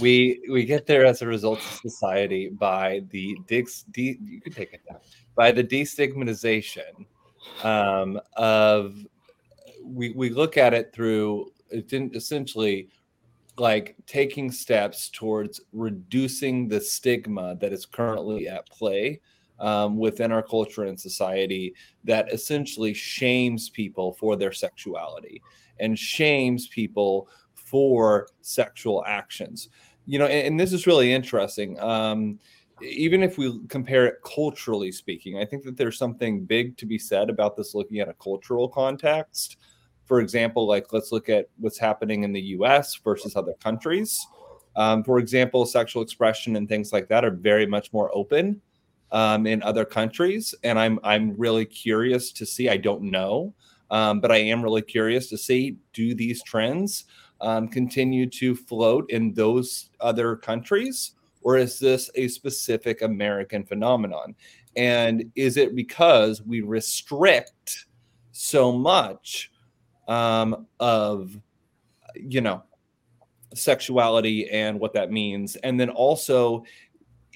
We 0.00 0.42
we 0.50 0.64
get 0.64 0.86
there 0.86 1.06
as 1.06 1.22
a 1.22 1.26
result 1.26 1.58
of 1.58 1.64
society 1.64 2.48
by 2.48 3.02
the 3.10 3.36
dix. 3.46 3.84
De, 3.92 4.18
you 4.22 4.40
can 4.40 4.52
take 4.52 4.72
it 4.74 4.80
down 4.88 5.00
by 5.34 5.52
the 5.52 5.64
destigmatization 5.64 7.06
um, 7.62 8.20
of. 8.36 8.94
We 9.88 10.10
we 10.10 10.30
look 10.30 10.56
at 10.56 10.74
it 10.74 10.92
through 10.92 11.52
essentially 11.70 12.88
like 13.58 13.96
taking 14.06 14.50
steps 14.50 15.10
towards 15.10 15.60
reducing 15.72 16.68
the 16.68 16.80
stigma 16.80 17.56
that 17.56 17.72
is 17.72 17.84
currently 17.84 18.48
at 18.48 18.68
play 18.68 19.20
um, 19.58 19.96
within 19.96 20.32
our 20.32 20.42
culture 20.42 20.84
and 20.84 20.98
society 20.98 21.74
that 22.04 22.32
essentially 22.32 22.94
shames 22.94 23.68
people 23.70 24.12
for 24.12 24.36
their 24.36 24.52
sexuality 24.52 25.42
and 25.80 25.98
shames 25.98 26.68
people 26.68 27.28
for 27.54 28.28
sexual 28.40 29.04
actions. 29.06 29.68
You 30.06 30.18
know, 30.18 30.26
and, 30.26 30.48
and 30.48 30.60
this 30.60 30.72
is 30.72 30.86
really 30.86 31.12
interesting. 31.12 31.78
Um, 31.80 32.38
even 32.80 33.22
if 33.22 33.38
we 33.38 33.60
compare 33.68 34.06
it 34.06 34.16
culturally 34.24 34.92
speaking, 34.92 35.38
I 35.38 35.44
think 35.44 35.64
that 35.64 35.76
there's 35.76 35.98
something 35.98 36.44
big 36.44 36.76
to 36.78 36.86
be 36.86 36.98
said 36.98 37.28
about 37.28 37.56
this 37.56 37.74
looking 37.74 37.98
at 37.98 38.08
a 38.08 38.14
cultural 38.14 38.68
context 38.68 39.56
for 40.08 40.20
example, 40.20 40.66
like 40.66 40.92
let's 40.92 41.12
look 41.12 41.28
at 41.28 41.50
what's 41.58 41.78
happening 41.78 42.24
in 42.24 42.32
the 42.32 42.40
US 42.40 42.96
versus 42.96 43.36
other 43.36 43.54
countries. 43.62 44.18
Um, 44.74 45.04
for 45.04 45.18
example, 45.18 45.66
sexual 45.66 46.02
expression 46.02 46.56
and 46.56 46.68
things 46.68 46.92
like 46.92 47.08
that 47.08 47.24
are 47.24 47.30
very 47.30 47.66
much 47.66 47.92
more 47.92 48.10
open 48.14 48.60
um, 49.12 49.46
in 49.46 49.62
other 49.62 49.84
countries. 49.84 50.54
And 50.64 50.78
I'm, 50.78 50.98
I'm 51.04 51.36
really 51.36 51.66
curious 51.66 52.32
to 52.32 52.46
see, 52.46 52.68
I 52.70 52.78
don't 52.78 53.02
know, 53.02 53.52
um, 53.90 54.20
but 54.20 54.32
I 54.32 54.38
am 54.38 54.62
really 54.62 54.82
curious 54.82 55.28
to 55.28 55.38
see 55.38 55.76
do 55.92 56.14
these 56.14 56.42
trends 56.42 57.04
um, 57.40 57.68
continue 57.68 58.26
to 58.30 58.54
float 58.54 59.10
in 59.10 59.34
those 59.34 59.90
other 60.00 60.36
countries? 60.36 61.12
Or 61.42 61.56
is 61.56 61.78
this 61.78 62.10
a 62.14 62.28
specific 62.28 63.02
American 63.02 63.64
phenomenon? 63.64 64.34
And 64.76 65.30
is 65.34 65.56
it 65.56 65.74
because 65.74 66.42
we 66.42 66.60
restrict 66.60 67.86
so 68.32 68.72
much 68.72 69.50
um, 70.08 70.66
of 70.80 71.38
you 72.14 72.40
know 72.40 72.62
sexuality 73.54 74.50
and 74.50 74.78
what 74.80 74.92
that 74.94 75.10
means. 75.10 75.56
And 75.56 75.78
then 75.78 75.90
also 75.90 76.64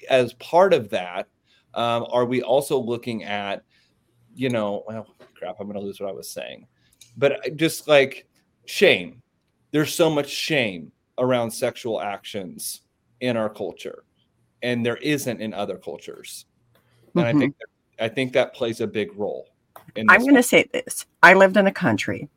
as 0.09 0.33
part 0.33 0.73
of 0.73 0.89
that 0.89 1.27
um, 1.75 2.05
are 2.11 2.25
we 2.25 2.41
also 2.41 2.77
looking 2.77 3.23
at 3.23 3.63
you 4.35 4.49
know 4.49 4.83
well 4.87 5.07
crap 5.35 5.55
i'm 5.59 5.67
going 5.67 5.79
to 5.79 5.85
lose 5.85 5.99
what 5.99 6.09
i 6.09 6.13
was 6.13 6.29
saying. 6.29 6.67
But 7.15 7.55
just 7.55 7.87
like 7.87 8.27
shame. 8.65 9.21
There's 9.71 9.93
so 9.93 10.09
much 10.09 10.29
shame 10.29 10.91
around 11.17 11.49
sexual 11.49 12.01
actions 12.01 12.81
in 13.21 13.37
our 13.37 13.49
culture 13.49 14.03
and 14.61 14.85
there 14.85 14.97
isn't 14.97 15.41
in 15.41 15.53
other 15.53 15.77
cultures. 15.77 16.45
And 17.15 17.25
mm-hmm. 17.25 17.37
i 17.37 17.39
think 17.39 17.55
that, 17.57 18.03
i 18.03 18.09
think 18.09 18.33
that 18.33 18.53
plays 18.53 18.81
a 18.81 18.87
big 18.87 19.15
role 19.17 19.47
i'm 20.09 20.21
going 20.21 20.35
to 20.35 20.43
say 20.43 20.67
this. 20.73 21.05
I 21.21 21.33
lived 21.33 21.57
in 21.57 21.67
a 21.67 21.71
country 21.71 22.29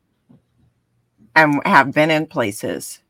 and 1.37 1.61
have 1.67 1.93
been 1.93 2.11
in 2.11 2.27
places 2.27 3.01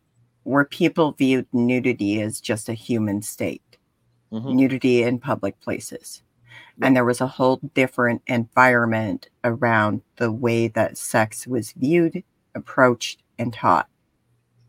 where 0.42 0.64
people 0.64 1.12
viewed 1.12 1.46
nudity 1.52 2.20
as 2.20 2.40
just 2.40 2.68
a 2.68 2.74
human 2.74 3.22
state, 3.22 3.78
mm-hmm. 4.32 4.54
nudity 4.54 5.02
in 5.02 5.18
public 5.18 5.58
places. 5.60 6.22
And 6.82 6.94
there 6.94 7.04
was 7.04 7.22
a 7.22 7.26
whole 7.26 7.60
different 7.74 8.20
environment 8.26 9.30
around 9.44 10.02
the 10.16 10.30
way 10.30 10.68
that 10.68 10.98
sex 10.98 11.46
was 11.46 11.72
viewed, 11.72 12.22
approached, 12.54 13.22
and 13.38 13.52
taught. 13.52 13.88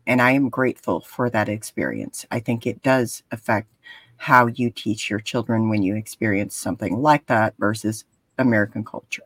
And 0.06 0.22
I 0.22 0.30
am 0.30 0.48
grateful 0.48 1.00
for 1.00 1.28
that 1.28 1.50
experience. 1.50 2.24
I 2.30 2.40
think 2.40 2.66
it 2.66 2.82
does 2.82 3.22
affect 3.30 3.68
how 4.16 4.46
you 4.46 4.70
teach 4.70 5.10
your 5.10 5.20
children 5.20 5.68
when 5.68 5.82
you 5.82 5.96
experience 5.96 6.56
something 6.56 7.02
like 7.02 7.26
that 7.26 7.54
versus 7.58 8.04
American 8.38 8.84
culture. 8.84 9.22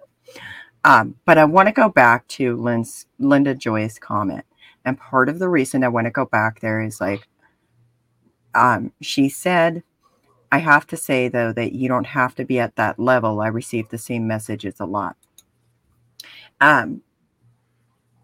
Um, 0.84 1.16
but 1.24 1.38
I 1.38 1.44
want 1.44 1.68
to 1.68 1.72
go 1.72 1.88
back 1.88 2.26
to 2.28 2.56
Lynn's, 2.56 3.06
Linda 3.18 3.54
Joy's 3.54 3.98
comment. 3.98 4.44
And 4.84 4.98
part 4.98 5.28
of 5.28 5.38
the 5.38 5.48
reason 5.48 5.84
I 5.84 5.88
want 5.88 6.06
to 6.06 6.10
go 6.10 6.24
back 6.24 6.60
there 6.60 6.80
is 6.80 7.00
like, 7.00 7.28
um, 8.54 8.92
she 9.00 9.28
said, 9.28 9.82
I 10.50 10.58
have 10.58 10.86
to 10.88 10.96
say, 10.96 11.28
though, 11.28 11.52
that 11.52 11.72
you 11.72 11.88
don't 11.88 12.06
have 12.06 12.34
to 12.34 12.44
be 12.44 12.58
at 12.58 12.76
that 12.76 12.98
level. 12.98 13.40
I 13.40 13.46
received 13.46 13.90
the 13.90 13.98
same 13.98 14.26
messages 14.26 14.80
a 14.80 14.84
lot. 14.84 15.16
Um, 16.60 17.02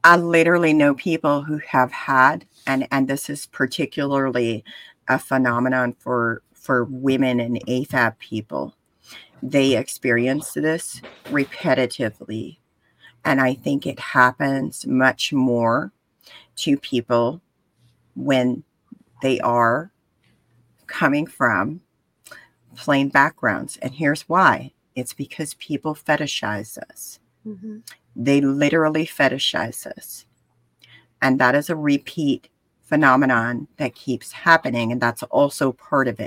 I 0.04 0.16
literally 0.16 0.72
know 0.74 0.94
people 0.94 1.42
who 1.42 1.58
have 1.58 1.92
had, 1.92 2.44
and, 2.66 2.86
and 2.90 3.08
this 3.08 3.30
is 3.30 3.46
particularly 3.46 4.64
a 5.08 5.18
phenomenon 5.18 5.94
for, 5.98 6.42
for 6.54 6.84
women 6.84 7.40
and 7.40 7.64
AFAB 7.66 8.18
people 8.18 8.74
they 9.42 9.76
experience 9.76 10.52
this 10.52 11.00
repetitively. 11.26 12.58
And 13.24 13.40
I 13.40 13.54
think 13.54 13.86
it 13.86 13.98
happens 13.98 14.86
much 14.86 15.32
more 15.32 15.92
to 16.56 16.76
people 16.76 17.40
when 18.14 18.64
they 19.22 19.40
are 19.40 19.92
coming 20.86 21.26
from 21.26 21.80
plain 22.76 23.08
backgrounds. 23.08 23.76
And 23.82 23.94
here's 23.94 24.22
why 24.22 24.72
it's 24.94 25.12
because 25.12 25.54
people 25.54 25.94
fetishize 25.94 26.78
us. 26.90 27.20
Mm-hmm. 27.46 27.78
They 28.16 28.40
literally 28.40 29.06
fetishize 29.06 29.86
us. 29.86 30.24
And 31.20 31.38
that 31.40 31.54
is 31.54 31.68
a 31.70 31.76
repeat 31.76 32.48
phenomenon 32.82 33.68
that 33.76 33.94
keeps 33.94 34.32
happening. 34.32 34.90
And 34.90 35.00
that's 35.00 35.22
also 35.24 35.72
part 35.72 36.08
of. 36.08 36.20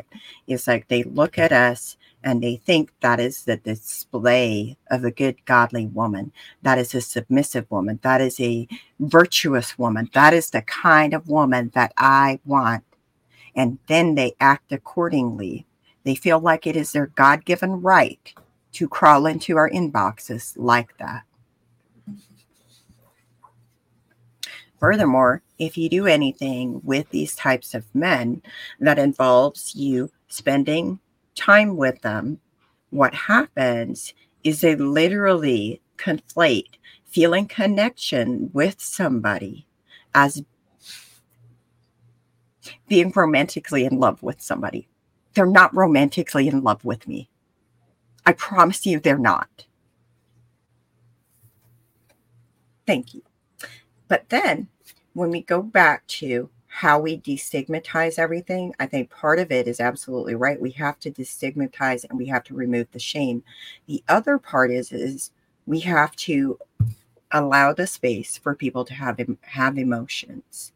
It's 0.47 0.67
like 0.67 0.87
they 0.87 1.03
look 1.03 1.37
at 1.37 1.51
us 1.51 1.97
and 2.23 2.41
they 2.41 2.57
think 2.57 2.91
that 3.01 3.19
is 3.19 3.43
the 3.43 3.57
display 3.57 4.77
of 4.89 5.03
a 5.03 5.11
good 5.11 5.43
godly 5.45 5.87
woman. 5.87 6.31
That 6.61 6.77
is 6.77 6.93
a 6.93 7.01
submissive 7.01 7.69
woman. 7.71 7.99
That 8.03 8.21
is 8.21 8.39
a 8.39 8.67
virtuous 8.99 9.77
woman. 9.77 10.09
That 10.13 10.33
is 10.33 10.49
the 10.49 10.61
kind 10.61 11.13
of 11.13 11.27
woman 11.27 11.71
that 11.73 11.93
i 11.97 12.39
want. 12.45 12.83
And 13.55 13.79
then 13.87 14.15
they 14.15 14.35
act 14.39 14.71
accordingly. 14.71 15.65
They 16.03 16.15
feel 16.15 16.39
like 16.39 16.67
it 16.67 16.75
is 16.75 16.91
their 16.91 17.07
god-given 17.07 17.81
right 17.81 18.33
to 18.73 18.87
crawl 18.87 19.25
into 19.25 19.57
our 19.57 19.69
inboxes 19.69 20.53
like 20.55 20.97
that. 20.97 21.23
Furthermore, 24.79 25.43
if 25.59 25.77
you 25.77 25.89
do 25.89 26.07
anything 26.07 26.81
with 26.83 27.09
these 27.09 27.35
types 27.35 27.75
of 27.75 27.93
men 27.93 28.41
that 28.79 28.97
involves 28.97 29.75
you 29.75 30.09
spending 30.27 30.99
time 31.35 31.77
with 31.77 32.01
them, 32.01 32.39
what 32.89 33.13
happens 33.13 34.13
is 34.43 34.61
they 34.61 34.75
literally 34.75 35.81
conflate 35.97 36.69
feeling 37.05 37.47
connection 37.47 38.49
with 38.53 38.81
somebody 38.81 39.67
as 40.13 40.43
being 42.87 43.11
romantically 43.15 43.85
in 43.85 43.99
love 43.99 44.21
with 44.23 44.41
somebody. 44.41 44.87
They're 45.33 45.45
not 45.45 45.75
romantically 45.75 46.47
in 46.47 46.63
love 46.63 46.83
with 46.83 47.07
me. 47.07 47.29
I 48.25 48.33
promise 48.33 48.85
you, 48.85 48.99
they're 48.99 49.17
not. 49.17 49.65
Thank 52.85 53.13
you. 53.13 53.23
But 54.07 54.29
then 54.29 54.67
when 55.13 55.29
we 55.31 55.41
go 55.41 55.61
back 55.61 56.05
to 56.07 56.49
how 56.73 56.97
we 56.97 57.19
destigmatize 57.19 58.17
everything, 58.17 58.73
I 58.79 58.85
think 58.85 59.09
part 59.09 59.39
of 59.39 59.51
it 59.51 59.67
is 59.67 59.81
absolutely 59.81 60.35
right. 60.35 60.59
We 60.59 60.71
have 60.71 60.97
to 61.01 61.11
destigmatize 61.11 62.05
and 62.09 62.17
we 62.17 62.27
have 62.27 62.45
to 62.45 62.53
remove 62.53 62.87
the 62.91 62.99
shame. 62.99 63.43
The 63.87 64.01
other 64.07 64.37
part 64.37 64.71
is 64.71 64.93
is 64.93 65.31
we 65.65 65.81
have 65.81 66.15
to 66.15 66.57
allow 67.31 67.73
the 67.73 67.85
space 67.85 68.37
for 68.37 68.55
people 68.55 68.85
to 68.85 68.93
have 68.93 69.19
have 69.41 69.77
emotions. 69.77 70.71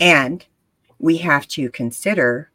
And 0.00 0.46
we 0.98 1.18
have 1.18 1.46
to 1.48 1.68
consider 1.68 2.50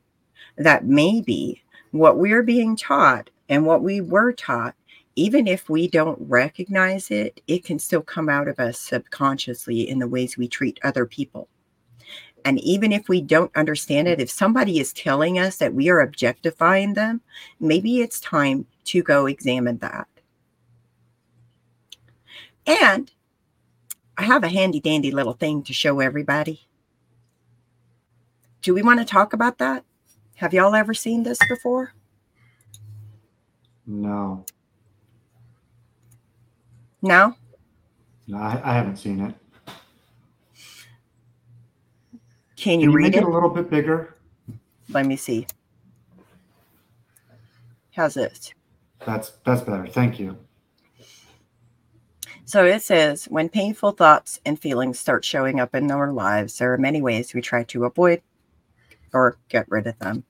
that 0.57 0.85
maybe 0.85 1.61
what 1.91 2.17
we're 2.17 2.43
being 2.43 2.75
taught 2.75 3.29
and 3.47 3.63
what 3.67 3.83
we 3.83 4.01
were 4.01 4.31
taught 4.31 4.73
even 5.15 5.47
if 5.47 5.69
we 5.69 5.87
don't 5.87 6.17
recognize 6.21 7.11
it, 7.11 7.41
it 7.47 7.63
can 7.63 7.79
still 7.79 8.01
come 8.01 8.29
out 8.29 8.47
of 8.47 8.59
us 8.59 8.79
subconsciously 8.79 9.89
in 9.89 9.99
the 9.99 10.07
ways 10.07 10.37
we 10.37 10.47
treat 10.47 10.79
other 10.83 11.05
people. 11.05 11.47
And 12.43 12.59
even 12.61 12.91
if 12.91 13.07
we 13.07 13.21
don't 13.21 13.55
understand 13.55 14.07
it, 14.07 14.19
if 14.19 14.31
somebody 14.31 14.79
is 14.79 14.93
telling 14.93 15.37
us 15.37 15.57
that 15.57 15.73
we 15.73 15.89
are 15.89 15.99
objectifying 15.99 16.93
them, 16.93 17.21
maybe 17.59 18.01
it's 18.01 18.19
time 18.19 18.65
to 18.85 19.03
go 19.03 19.27
examine 19.27 19.77
that. 19.79 20.07
And 22.65 23.11
I 24.17 24.23
have 24.23 24.43
a 24.43 24.49
handy 24.49 24.79
dandy 24.79 25.11
little 25.11 25.33
thing 25.33 25.63
to 25.63 25.73
show 25.73 25.99
everybody. 25.99 26.67
Do 28.61 28.73
we 28.73 28.81
want 28.81 28.99
to 28.99 29.05
talk 29.05 29.33
about 29.33 29.57
that? 29.57 29.83
Have 30.35 30.53
y'all 30.53 30.75
ever 30.75 30.93
seen 30.93 31.23
this 31.23 31.39
before? 31.49 31.93
No. 33.85 34.45
No? 37.01 37.35
No, 38.27 38.37
I, 38.37 38.61
I 38.63 38.73
haven't 38.73 38.97
seen 38.97 39.19
it. 39.21 39.35
Can 42.55 42.79
you, 42.79 42.87
Can 42.87 42.91
you 42.91 42.91
read 42.91 43.03
make 43.03 43.15
it? 43.15 43.23
it 43.23 43.23
a 43.23 43.29
little 43.29 43.49
bit 43.49 43.69
bigger? 43.69 44.15
Let 44.89 45.05
me 45.05 45.15
see. 45.15 45.47
How's 47.91 48.13
this? 48.13 48.53
That's 49.05 49.31
that's 49.45 49.61
better. 49.61 49.87
Thank 49.87 50.19
you. 50.19 50.37
So 52.45 52.65
it 52.65 52.81
says 52.81 53.25
when 53.25 53.49
painful 53.49 53.91
thoughts 53.91 54.39
and 54.45 54.59
feelings 54.59 54.99
start 54.99 55.25
showing 55.25 55.59
up 55.59 55.73
in 55.73 55.89
our 55.89 56.11
lives, 56.11 56.57
there 56.57 56.73
are 56.73 56.77
many 56.77 57.01
ways 57.01 57.33
we 57.33 57.41
try 57.41 57.63
to 57.63 57.85
avoid 57.85 58.21
or 59.13 59.37
get 59.49 59.65
rid 59.69 59.87
of 59.87 59.97
them. 59.99 60.23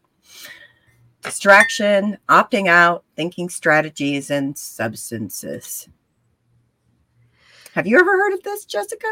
Distraction, 1.24 2.18
opting 2.30 2.68
out, 2.68 3.04
thinking 3.16 3.50
strategies, 3.50 4.32
and 4.32 4.58
substances. 4.58 5.90
Have 7.74 7.88
you 7.88 7.98
ever 8.00 8.12
heard 8.12 8.34
of 8.34 8.44
this, 8.44 8.66
Jessica? 8.66 9.08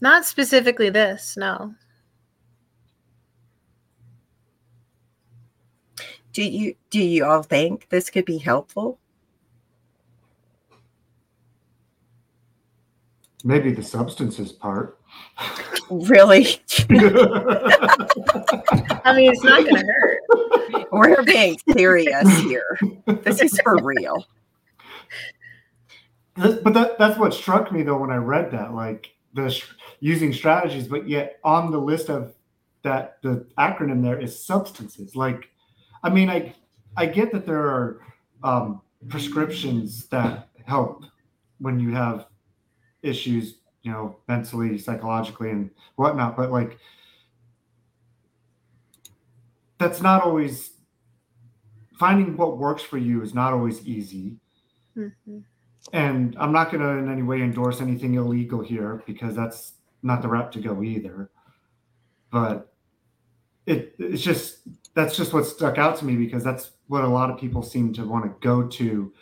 Not 0.00 0.24
specifically 0.24 0.90
this, 0.90 1.36
no. 1.36 1.74
Do 6.32 6.42
you 6.42 6.74
do 6.90 7.00
you 7.00 7.24
all 7.24 7.42
think 7.42 7.88
this 7.90 8.10
could 8.10 8.24
be 8.24 8.38
helpful? 8.38 8.98
Maybe 13.44 13.72
the 13.72 13.82
substances 13.82 14.52
part. 14.52 14.98
Really? 15.90 16.46
I 19.04 19.12
mean, 19.14 19.30
it's 19.30 19.44
not 19.44 19.64
going 19.64 19.76
to 19.76 19.84
hurt. 19.84 20.20
We're 20.90 21.22
being 21.22 21.58
serious 21.76 22.38
here. 22.38 22.78
This 23.22 23.42
is 23.42 23.60
for 23.62 23.76
real. 23.82 24.24
But 26.36 26.74
that, 26.74 26.98
that's 26.98 27.18
what 27.18 27.32
struck 27.32 27.72
me 27.72 27.82
though 27.82 27.98
when 27.98 28.10
I 28.10 28.16
read 28.16 28.50
that, 28.52 28.74
like 28.74 29.14
the 29.34 29.62
using 30.00 30.32
strategies, 30.32 30.88
but 30.88 31.08
yet 31.08 31.38
on 31.44 31.70
the 31.70 31.78
list 31.78 32.08
of 32.08 32.34
that 32.82 33.18
the 33.22 33.46
acronym 33.58 34.02
there 34.02 34.20
is 34.20 34.44
substances. 34.44 35.16
Like, 35.16 35.48
I 36.02 36.10
mean, 36.10 36.28
I 36.28 36.54
I 36.96 37.06
get 37.06 37.32
that 37.32 37.46
there 37.46 37.66
are 37.66 38.00
um, 38.42 38.80
prescriptions 39.08 40.06
that 40.08 40.48
help 40.64 41.04
when 41.58 41.80
you 41.80 41.92
have 41.92 42.26
issues, 43.02 43.58
you 43.82 43.92
know, 43.92 44.16
mentally, 44.28 44.78
psychologically, 44.78 45.50
and 45.50 45.70
whatnot, 45.96 46.36
but 46.36 46.50
like 46.50 46.78
that's 49.78 50.00
not 50.00 50.22
always 50.22 50.72
finding 51.98 52.36
what 52.36 52.58
works 52.58 52.82
for 52.82 52.98
you 52.98 53.22
is 53.22 53.34
not 53.34 53.52
always 53.52 53.86
easy. 53.86 54.36
Mm-hmm. 54.96 55.38
And 55.92 56.36
I'm 56.38 56.52
not 56.52 56.70
going 56.70 56.82
to 56.82 56.88
in 56.88 57.10
any 57.10 57.22
way 57.22 57.42
endorse 57.42 57.80
anything 57.80 58.14
illegal 58.14 58.62
here 58.62 59.02
because 59.06 59.34
that's 59.34 59.74
not 60.02 60.22
the 60.22 60.28
route 60.28 60.52
to 60.52 60.60
go 60.60 60.82
either. 60.82 61.30
But 62.30 62.72
it 63.66 63.94
it's 63.98 64.22
just 64.22 64.58
that's 64.94 65.16
just 65.16 65.32
what 65.32 65.46
stuck 65.46 65.78
out 65.78 65.98
to 65.98 66.04
me 66.04 66.16
because 66.16 66.44
that's 66.44 66.72
what 66.86 67.04
a 67.04 67.08
lot 67.08 67.30
of 67.30 67.38
people 67.38 67.62
seem 67.62 67.92
to 67.94 68.04
want 68.04 68.24
to 68.24 68.46
go 68.46 68.66
to 68.66 69.12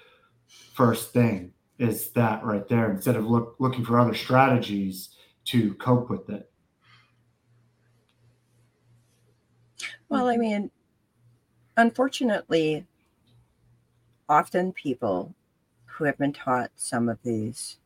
first 0.75 1.13
thing 1.13 1.53
is 1.79 2.11
that 2.11 2.45
right 2.45 2.69
there 2.69 2.91
instead 2.91 3.17
of 3.17 3.27
look, 3.27 3.57
looking 3.59 3.85
for 3.85 3.99
other 3.99 4.15
strategies 4.15 5.11
to 5.45 5.75
cope 5.75 6.11
with 6.11 6.29
it. 6.31 6.51
Well, 10.09 10.29
I 10.29 10.37
mean, 10.37 10.71
unfortunately, 11.77 12.87
often 14.29 14.73
people 14.73 15.35
who 16.03 16.07
have 16.07 16.19
been 16.19 16.33
taught 16.33 16.73
some 16.75 17.09
of 17.09 17.17
these 17.23 17.77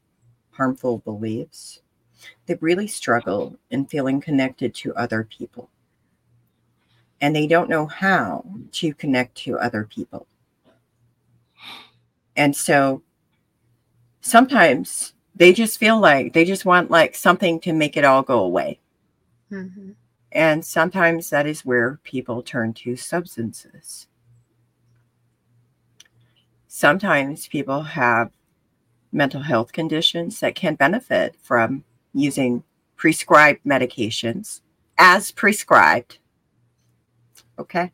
harmful 0.52 0.96
beliefs, 0.96 1.82
they 2.46 2.54
really 2.62 2.86
struggle 2.86 3.58
in 3.70 3.84
feeling 3.84 4.22
connected 4.22 4.74
to 4.74 4.94
other 4.94 5.22
people. 5.22 5.68
And 7.20 7.36
they 7.36 7.46
don't 7.46 7.68
know 7.68 7.84
how 7.84 8.46
to 8.72 8.94
connect 8.94 9.34
to 9.44 9.58
other 9.58 9.84
people. 9.84 10.26
And 12.36 12.56
so 12.56 13.02
sometimes 14.22 15.12
they 15.34 15.52
just 15.52 15.78
feel 15.78 16.00
like 16.00 16.32
they 16.32 16.46
just 16.46 16.64
want 16.64 16.90
like 16.90 17.14
something 17.14 17.60
to 17.60 17.74
make 17.74 17.98
it 17.98 18.04
all 18.04 18.22
go 18.22 18.40
away. 18.40 18.80
Mm-hmm. 19.52 19.90
And 20.32 20.64
sometimes 20.64 21.28
that 21.28 21.46
is 21.46 21.66
where 21.66 22.00
people 22.02 22.42
turn 22.42 22.72
to 22.74 22.96
substances. 22.96 24.06
Sometimes 26.76 27.48
people 27.48 27.80
have 27.80 28.32
mental 29.10 29.40
health 29.40 29.72
conditions 29.72 30.40
that 30.40 30.54
can 30.54 30.74
benefit 30.74 31.34
from 31.40 31.84
using 32.12 32.64
prescribed 32.96 33.64
medications 33.64 34.60
as 34.98 35.30
prescribed. 35.30 36.18
Okay. 37.58 37.92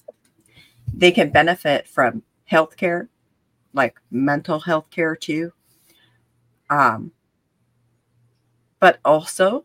They 0.92 1.12
can 1.12 1.30
benefit 1.30 1.86
from 1.86 2.24
healthcare, 2.50 3.06
like 3.72 4.00
mental 4.10 4.58
health 4.58 4.90
care 4.90 5.14
too. 5.14 5.52
Um, 6.68 7.12
but 8.80 8.98
also 9.04 9.64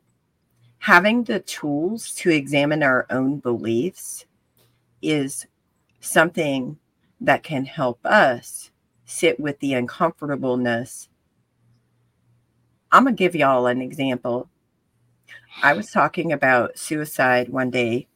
having 0.77 1.23
the 1.23 1.39
tools 1.39 2.13
to 2.17 2.29
examine 2.29 2.83
our 2.83 3.07
own 3.09 3.39
beliefs 3.39 4.27
is 5.01 5.47
something 6.01 6.77
that 7.19 7.41
can 7.41 7.65
help 7.65 8.05
us 8.05 8.69
sit 9.07 9.39
with 9.39 9.57
the 9.59 9.73
uncomfortableness. 9.73 11.09
I'm 12.91 13.05
going 13.05 13.15
to 13.15 13.17
give 13.17 13.35
y'all 13.35 13.65
an 13.65 13.81
example. 13.81 14.49
I 15.63 15.73
was 15.73 15.89
talking 15.89 16.31
about 16.31 16.77
suicide 16.77 17.49
one 17.49 17.71
day 17.71 18.07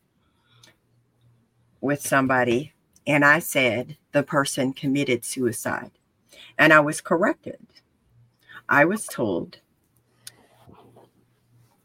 with 1.80 2.02
somebody 2.02 2.74
and 3.08 3.26
I 3.26 3.40
said 3.40 3.98
the 4.12 4.22
person 4.22 4.74
committed 4.74 5.26
suicide. 5.26 5.92
And 6.58 6.72
I 6.72 6.82
was 6.82 7.02
corrected. 7.02 7.66
I 8.70 8.86
was 8.86 9.08
told 9.08 9.60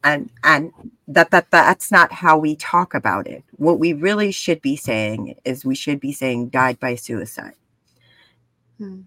and 0.05 0.31
and 0.45 0.73
that 1.09 1.31
that 1.31 1.51
that's 1.51 1.91
not 1.91 2.13
how 2.13 2.39
we 2.39 2.55
talk 2.57 2.95
about 2.95 3.27
it. 3.27 3.43
What 3.57 3.81
we 3.81 3.93
really 3.93 4.31
should 4.31 4.63
be 4.63 4.77
saying 4.77 5.37
is 5.45 5.65
we 5.65 5.75
should 5.75 6.01
be 6.01 6.13
saying 6.13 6.51
died 6.51 6.79
by 6.79 6.95
suicide. 6.95 7.55
Hmm. 8.79 9.03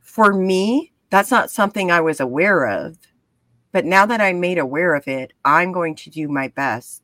For 0.00 0.32
me, 0.32 0.92
that's 1.10 1.30
not 1.30 1.50
something 1.50 1.90
I 1.90 2.00
was 2.00 2.20
aware 2.20 2.66
of. 2.66 2.98
But 3.72 3.86
now 3.86 4.06
that 4.06 4.20
I'm 4.20 4.40
made 4.40 4.58
aware 4.58 4.94
of 4.94 5.08
it, 5.08 5.32
I'm 5.44 5.72
going 5.72 5.94
to 5.96 6.10
do 6.10 6.28
my 6.28 6.48
best 6.48 7.02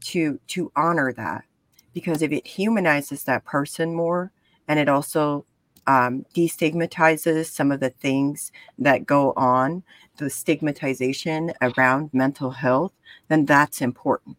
to 0.00 0.40
to 0.48 0.72
honor 0.76 1.12
that 1.12 1.44
because 1.92 2.22
if 2.22 2.32
it 2.32 2.46
humanizes 2.46 3.24
that 3.24 3.44
person 3.44 3.94
more 3.94 4.32
and 4.68 4.78
it 4.78 4.88
also 4.88 5.44
um, 5.86 6.24
destigmatizes 6.34 7.46
some 7.46 7.72
of 7.72 7.80
the 7.80 7.90
things 7.90 8.52
that 8.78 9.06
go 9.06 9.32
on, 9.36 9.82
the 10.18 10.30
stigmatization 10.30 11.52
around 11.62 12.10
mental 12.12 12.50
health, 12.50 12.92
then 13.28 13.46
that's 13.46 13.80
important. 13.80 14.36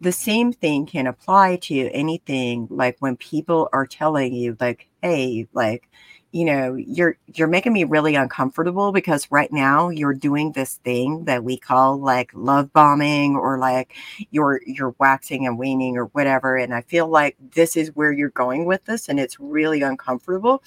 The 0.00 0.12
same 0.12 0.52
thing 0.52 0.86
can 0.86 1.06
apply 1.06 1.56
to 1.62 1.90
anything 1.90 2.68
like 2.70 2.96
when 3.00 3.16
people 3.16 3.68
are 3.72 3.86
telling 3.86 4.32
you, 4.34 4.56
like, 4.60 4.88
hey, 5.02 5.48
like, 5.52 5.88
you 6.32 6.44
know 6.44 6.74
you're 6.74 7.16
you're 7.34 7.48
making 7.48 7.72
me 7.72 7.84
really 7.84 8.14
uncomfortable 8.14 8.92
because 8.92 9.30
right 9.30 9.50
now 9.50 9.88
you're 9.88 10.12
doing 10.14 10.52
this 10.52 10.74
thing 10.84 11.24
that 11.24 11.42
we 11.42 11.56
call 11.56 11.98
like 11.98 12.30
love 12.34 12.70
bombing 12.72 13.34
or 13.34 13.58
like 13.58 13.94
you're 14.30 14.60
you're 14.66 14.94
waxing 14.98 15.46
and 15.46 15.58
waning 15.58 15.96
or 15.96 16.04
whatever 16.06 16.56
and 16.56 16.74
i 16.74 16.82
feel 16.82 17.08
like 17.08 17.36
this 17.54 17.76
is 17.76 17.94
where 17.96 18.12
you're 18.12 18.28
going 18.30 18.66
with 18.66 18.84
this 18.84 19.08
and 19.08 19.18
it's 19.18 19.40
really 19.40 19.82
uncomfortable. 19.82 20.62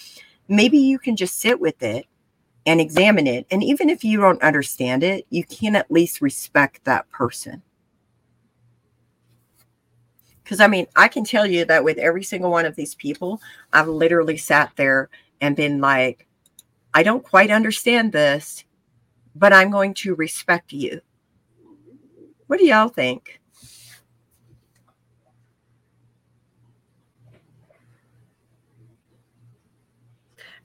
Maybe 0.47 0.79
you 0.79 0.99
can 0.99 1.15
just 1.15 1.39
sit 1.39 1.59
with 1.61 1.81
it 1.83 2.05
and 2.65 2.81
examine 2.81 3.27
it 3.27 3.45
and 3.51 3.63
even 3.63 3.89
if 3.89 4.03
you 4.03 4.19
don't 4.19 4.41
understand 4.43 5.03
it 5.03 5.25
you 5.29 5.43
can 5.43 5.75
at 5.75 5.91
least 5.91 6.21
respect 6.21 6.83
that 6.85 7.09
person 7.11 7.61
because 10.51 10.59
I 10.59 10.67
mean, 10.67 10.85
I 10.97 11.07
can 11.07 11.23
tell 11.23 11.45
you 11.45 11.63
that 11.63 11.85
with 11.85 11.97
every 11.97 12.23
single 12.23 12.51
one 12.51 12.65
of 12.65 12.75
these 12.75 12.93
people, 12.93 13.41
I've 13.71 13.87
literally 13.87 14.35
sat 14.35 14.73
there 14.75 15.07
and 15.39 15.55
been 15.55 15.79
like, 15.79 16.27
I 16.93 17.03
don't 17.03 17.23
quite 17.23 17.49
understand 17.49 18.11
this, 18.11 18.65
but 19.33 19.53
I'm 19.53 19.71
going 19.71 19.93
to 19.93 20.13
respect 20.13 20.73
you. 20.73 20.99
What 22.47 22.59
do 22.59 22.65
y'all 22.65 22.89
think? 22.89 23.39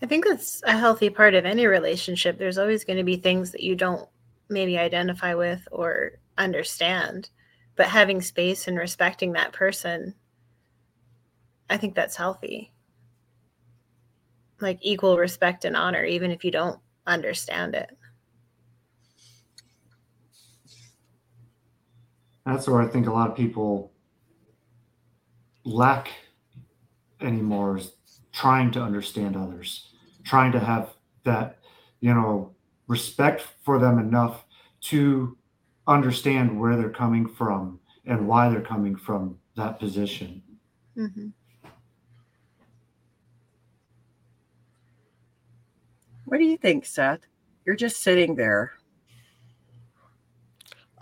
I 0.02 0.06
think 0.06 0.24
that's 0.26 0.64
a 0.64 0.76
healthy 0.76 1.10
part 1.10 1.36
of 1.36 1.44
any 1.44 1.68
relationship. 1.68 2.38
There's 2.38 2.58
always 2.58 2.84
going 2.84 2.98
to 2.98 3.04
be 3.04 3.18
things 3.18 3.52
that 3.52 3.62
you 3.62 3.76
don't 3.76 4.08
maybe 4.48 4.78
identify 4.78 5.34
with 5.34 5.68
or 5.70 6.18
understand, 6.38 7.30
but 7.76 7.86
having 7.86 8.20
space 8.20 8.68
and 8.68 8.78
respecting 8.78 9.32
that 9.32 9.52
person, 9.52 10.14
I 11.68 11.76
think 11.76 11.94
that's 11.94 12.16
healthy 12.16 12.72
like 14.60 14.78
equal 14.82 15.18
respect 15.18 15.64
and 15.64 15.76
honor, 15.76 16.04
even 16.04 16.30
if 16.30 16.44
you 16.44 16.50
don't 16.50 16.78
understand 17.06 17.74
it. 17.74 17.96
That's 22.44 22.68
where 22.68 22.80
I 22.80 22.86
think 22.86 23.06
a 23.06 23.12
lot 23.12 23.30
of 23.30 23.36
people 23.36 23.92
lack 25.64 26.10
anymore 27.20 27.78
is 27.78 27.92
trying 28.32 28.70
to 28.70 28.82
understand 28.82 29.36
others, 29.36 29.92
trying 30.24 30.52
to 30.52 30.60
have 30.60 30.90
that, 31.24 31.58
you 32.00 32.14
know, 32.14 32.54
respect 32.86 33.44
for 33.64 33.80
them 33.80 33.98
enough 33.98 34.44
to 34.80 35.36
understand 35.86 36.58
where 36.58 36.76
they're 36.76 36.90
coming 36.90 37.26
from 37.26 37.80
and 38.06 38.26
why 38.26 38.48
they're 38.48 38.60
coming 38.60 38.96
from 38.96 39.38
that 39.56 39.78
position. 39.78 40.42
Mm-hmm. 40.96 41.28
What 46.26 46.38
do 46.38 46.44
you 46.44 46.56
think, 46.56 46.84
Seth? 46.84 47.20
You're 47.64 47.76
just 47.76 48.02
sitting 48.02 48.34
there. 48.34 48.72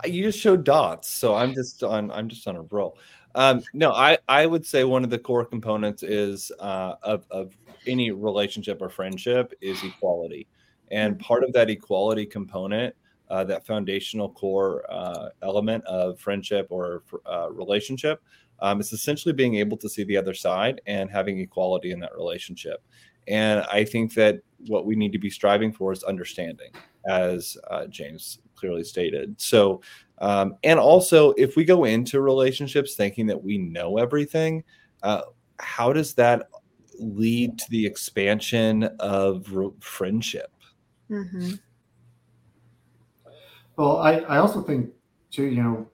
You 0.05 0.23
just 0.23 0.39
showed 0.39 0.63
dots, 0.63 1.09
so 1.09 1.33
I'm 1.33 1.53
just 1.53 1.83
on. 1.83 2.11
I'm 2.11 2.29
just 2.29 2.47
on 2.47 2.55
a 2.55 2.61
roll. 2.61 2.97
Um, 3.33 3.63
no, 3.73 3.91
I 3.91 4.17
I 4.27 4.45
would 4.45 4.65
say 4.65 4.83
one 4.83 5.03
of 5.03 5.09
the 5.09 5.17
core 5.17 5.45
components 5.45 6.03
is 6.03 6.51
uh, 6.59 6.95
of 7.01 7.25
of 7.31 7.53
any 7.87 8.11
relationship 8.11 8.81
or 8.81 8.89
friendship 8.89 9.53
is 9.61 9.83
equality, 9.83 10.47
and 10.91 11.15
mm-hmm. 11.15 11.23
part 11.23 11.43
of 11.43 11.53
that 11.53 11.71
equality 11.71 12.25
component, 12.25 12.95
uh, 13.29 13.43
that 13.43 13.65
foundational 13.65 14.29
core 14.29 14.85
uh, 14.89 15.29
element 15.41 15.83
of 15.85 16.19
friendship 16.19 16.67
or 16.69 17.03
uh, 17.25 17.49
relationship, 17.51 18.21
um, 18.59 18.79
is 18.79 18.93
essentially 18.93 19.33
being 19.33 19.55
able 19.55 19.77
to 19.77 19.89
see 19.89 20.03
the 20.03 20.17
other 20.17 20.33
side 20.33 20.81
and 20.85 21.09
having 21.09 21.39
equality 21.39 21.91
in 21.91 21.99
that 21.99 22.15
relationship. 22.15 22.81
And 23.27 23.61
I 23.71 23.83
think 23.83 24.13
that 24.13 24.41
what 24.67 24.85
we 24.85 24.95
need 24.95 25.11
to 25.11 25.19
be 25.19 25.29
striving 25.29 25.71
for 25.71 25.91
is 25.91 26.03
understanding, 26.03 26.71
as 27.07 27.57
uh, 27.69 27.87
James 27.87 28.39
clearly 28.55 28.83
stated. 28.83 29.39
So, 29.41 29.81
um, 30.19 30.55
and 30.63 30.79
also, 30.79 31.31
if 31.31 31.55
we 31.55 31.65
go 31.65 31.85
into 31.85 32.21
relationships 32.21 32.95
thinking 32.95 33.25
that 33.27 33.43
we 33.43 33.57
know 33.57 33.97
everything, 33.97 34.63
uh, 35.03 35.21
how 35.59 35.91
does 35.91 36.13
that 36.13 36.49
lead 36.99 37.57
to 37.59 37.65
the 37.69 37.85
expansion 37.85 38.83
of 38.99 39.51
re- 39.51 39.71
friendship? 39.79 40.51
Mm-hmm. 41.09 41.53
Well, 43.77 43.97
I, 43.97 44.13
I 44.19 44.37
also 44.37 44.61
think, 44.61 44.91
too, 45.31 45.45
you 45.45 45.63
know, 45.63 45.87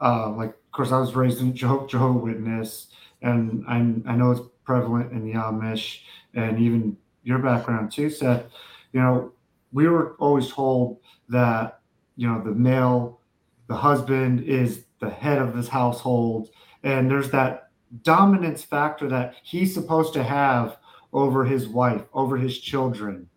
uh, 0.00 0.30
like, 0.30 0.50
of 0.50 0.72
course, 0.72 0.92
I 0.92 0.98
was 0.98 1.14
raised 1.14 1.40
in 1.40 1.54
Jehovah 1.54 2.18
Witness, 2.18 2.88
and 3.22 3.64
I, 3.68 3.76
I 4.10 4.16
know 4.16 4.30
it's 4.30 4.40
prevalent 4.64 5.12
in 5.12 5.24
the 5.24 5.34
Amish 5.34 6.00
and 6.34 6.58
even 6.60 6.96
your 7.22 7.38
background 7.38 7.92
too, 7.92 8.10
Seth, 8.10 8.44
you 8.92 9.00
know, 9.00 9.32
we 9.72 9.88
were 9.88 10.14
always 10.18 10.50
told 10.50 10.98
that, 11.28 11.80
you 12.16 12.28
know, 12.28 12.42
the 12.42 12.52
male, 12.52 13.20
the 13.68 13.74
husband 13.74 14.42
is 14.42 14.84
the 15.00 15.10
head 15.10 15.38
of 15.38 15.54
this 15.54 15.68
household. 15.68 16.50
And 16.82 17.10
there's 17.10 17.30
that 17.30 17.70
dominance 18.02 18.62
factor 18.62 19.08
that 19.08 19.34
he's 19.42 19.74
supposed 19.74 20.12
to 20.14 20.22
have 20.22 20.76
over 21.12 21.44
his 21.44 21.68
wife, 21.68 22.02
over 22.12 22.36
his 22.36 22.58
children. 22.58 23.28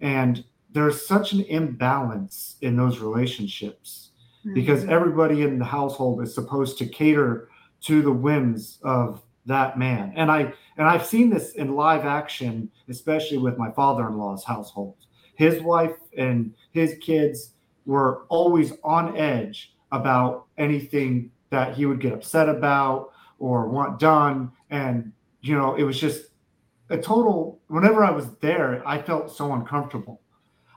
And 0.00 0.44
there's 0.76 1.06
such 1.06 1.32
an 1.32 1.40
imbalance 1.44 2.56
in 2.60 2.76
those 2.76 2.98
relationships 2.98 4.10
mm-hmm. 4.40 4.52
because 4.52 4.84
everybody 4.84 5.40
in 5.40 5.58
the 5.58 5.64
household 5.64 6.22
is 6.22 6.34
supposed 6.34 6.76
to 6.76 6.86
cater 6.86 7.48
to 7.80 8.02
the 8.02 8.12
whims 8.12 8.78
of 8.82 9.22
that 9.46 9.78
man. 9.78 10.12
And 10.16 10.30
I 10.30 10.52
and 10.76 10.86
I've 10.86 11.06
seen 11.06 11.30
this 11.30 11.52
in 11.52 11.74
live 11.74 12.04
action, 12.04 12.70
especially 12.90 13.38
with 13.38 13.56
my 13.56 13.70
father-in-law's 13.70 14.44
household. 14.44 14.96
His 15.36 15.62
wife 15.62 15.96
and 16.18 16.52
his 16.72 16.98
kids 17.00 17.52
were 17.86 18.24
always 18.28 18.74
on 18.84 19.16
edge 19.16 19.72
about 19.92 20.44
anything 20.58 21.30
that 21.48 21.74
he 21.74 21.86
would 21.86 22.00
get 22.00 22.12
upset 22.12 22.50
about 22.50 23.12
or 23.38 23.66
want 23.68 23.98
done. 23.98 24.52
And 24.68 25.12
you 25.40 25.56
know, 25.56 25.74
it 25.74 25.84
was 25.84 25.98
just 25.98 26.26
a 26.90 26.98
total 26.98 27.60
whenever 27.68 28.04
I 28.04 28.10
was 28.10 28.34
there, 28.42 28.86
I 28.86 29.00
felt 29.00 29.34
so 29.34 29.54
uncomfortable. 29.54 30.20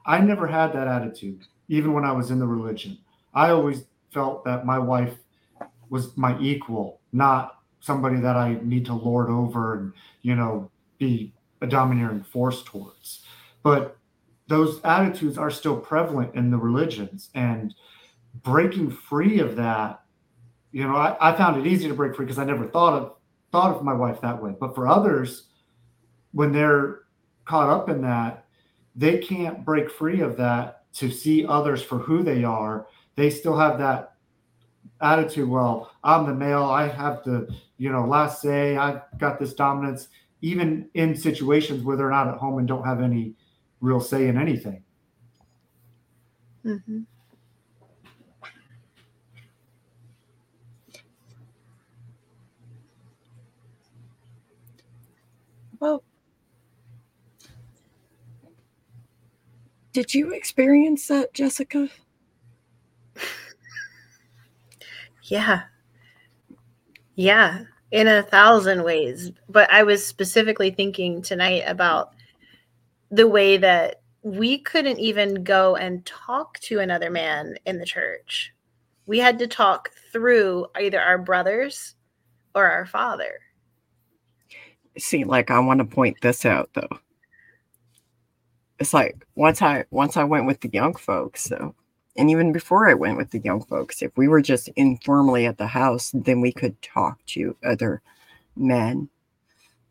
I 0.10 0.20
never 0.20 0.48
had 0.48 0.74
that 0.74 0.88
attitude, 0.88 1.46
even 1.68 1.94
when 1.94 2.04
I 2.04 2.12
was 2.12 2.32
in 2.32 2.40
the 2.40 2.48
religion. 2.48 2.98
I 3.36 3.52
always 3.52 3.86
felt 4.12 4.44
that 4.44 4.66
my 4.66 4.80
wife 4.80 5.14
was 5.92 6.18
my 6.18 6.36
equal, 6.40 7.00
not 7.14 7.60
somebody 7.80 8.20
that 8.20 8.36
I 8.36 8.58
need 8.64 8.86
to 8.88 8.96
lord 8.96 9.30
over 9.30 9.76
and, 9.76 9.94
you 10.24 10.34
know, 10.34 10.72
be 10.98 11.32
a 11.62 11.68
domineering 11.68 12.24
force 12.24 12.64
towards. 12.64 13.24
But 13.62 13.98
those 14.48 14.82
attitudes 14.84 15.38
are 15.38 15.52
still 15.52 15.78
prevalent 15.78 16.34
in 16.34 16.50
the 16.50 16.58
religions 16.58 17.30
and 17.36 17.76
breaking 18.42 18.90
free 18.90 19.38
of 19.38 19.58
that, 19.58 20.02
you 20.72 20.88
know, 20.88 20.96
I, 20.96 21.18
I 21.22 21.38
found 21.38 21.64
it 21.64 21.70
easy 21.70 21.88
to 21.88 21.94
break 21.94 22.16
free 22.16 22.26
because 22.26 22.40
I 22.40 22.46
never 22.46 22.66
thought 22.66 22.94
of 22.94 23.14
thought 23.52 23.76
of 23.76 23.84
my 23.84 23.94
wife 23.94 24.22
that 24.22 24.42
way. 24.42 24.56
But 24.60 24.74
for 24.74 24.88
others, 24.88 25.44
when 26.32 26.52
they're 26.52 27.02
caught 27.46 27.70
up 27.70 27.90
in 27.90 28.02
that, 28.02 28.46
they 29.00 29.18
can't 29.18 29.64
break 29.64 29.90
free 29.90 30.20
of 30.20 30.36
that 30.36 30.84
to 30.94 31.10
see 31.10 31.46
others 31.46 31.82
for 31.82 32.00
who 32.00 32.22
they 32.22 32.44
are. 32.44 32.86
They 33.16 33.30
still 33.30 33.58
have 33.58 33.80
that 33.80 34.16
attitude. 35.02 35.48
Well, 35.48 35.92
I'm 36.04 36.28
the 36.28 36.34
male. 36.34 36.66
I 36.66 36.88
have 36.88 37.24
the 37.24 37.50
you 37.78 37.92
know 37.92 38.06
last 38.06 38.42
say. 38.42 38.76
I've 38.76 39.02
got 39.18 39.40
this 39.40 39.54
dominance, 39.54 40.10
even 40.42 40.90
in 40.96 41.16
situations 41.16 41.84
where 41.84 41.96
they're 41.96 42.10
not 42.10 42.28
at 42.28 42.36
home 42.36 42.60
and 42.60 42.68
don't 42.68 42.84
have 42.84 43.02
any 43.02 43.36
real 43.80 44.02
say 44.02 44.28
in 44.28 44.38
anything. 44.38 44.84
Mm-hmm. 46.66 47.04
Did 59.94 60.14
you 60.14 60.32
experience 60.32 61.08
that, 61.08 61.34
Jessica? 61.34 61.90
Yeah. 65.24 65.62
Yeah, 67.16 67.64
in 67.92 68.08
a 68.08 68.24
thousand 68.24 68.84
ways. 68.84 69.32
But 69.48 69.72
I 69.72 69.84
was 69.84 70.06
specifically 70.06 70.72
thinking 70.72 71.22
tonight 71.22 71.64
about 71.68 72.14
the 73.12 73.28
way 73.28 73.58
that 73.58 74.02
we 74.22 74.60
couldn't 74.60 75.00
even 75.00 75.44
go 75.44 75.76
and 75.76 76.06
talk 76.06 76.60
to 76.62 76.80
another 76.80 77.10
man 77.10 77.58
in 77.66 77.78
the 77.80 77.86
church. 77.86 78.54
We 79.06 79.20
had 79.20 79.40
to 79.40 79.48
talk 79.48 79.92
through 80.12 80.68
either 80.80 81.00
our 81.00 81.18
brothers 81.18 81.96
or 82.56 82.70
our 82.70 82.86
father. 82.86 83.40
See, 84.98 85.24
like 85.24 85.52
I 85.52 85.60
want 85.60 85.80
to 85.80 85.86
point 85.86 86.18
this 86.22 86.46
out 86.46 86.70
though. 86.74 87.00
It's 88.80 88.94
like 88.94 89.26
once 89.36 89.62
I 89.62 89.86
once 89.92 90.18
I 90.18 90.24
went 90.26 90.48
with 90.48 90.62
the 90.62 90.70
young 90.74 90.96
folks, 90.96 91.44
so 91.44 91.76
and 92.18 92.30
even 92.32 92.54
before 92.54 92.90
I 92.90 92.96
went 92.96 93.18
with 93.18 93.32
the 93.32 93.40
young 93.42 93.64
folks, 93.66 94.02
if 94.04 94.12
we 94.18 94.28
were 94.28 94.42
just 94.42 94.70
informally 94.78 95.46
at 95.48 95.58
the 95.58 95.68
house, 95.68 96.12
then 96.14 96.42
we 96.42 96.52
could 96.54 96.82
talk 96.82 97.26
to 97.28 97.58
other 97.64 98.02
men 98.58 99.10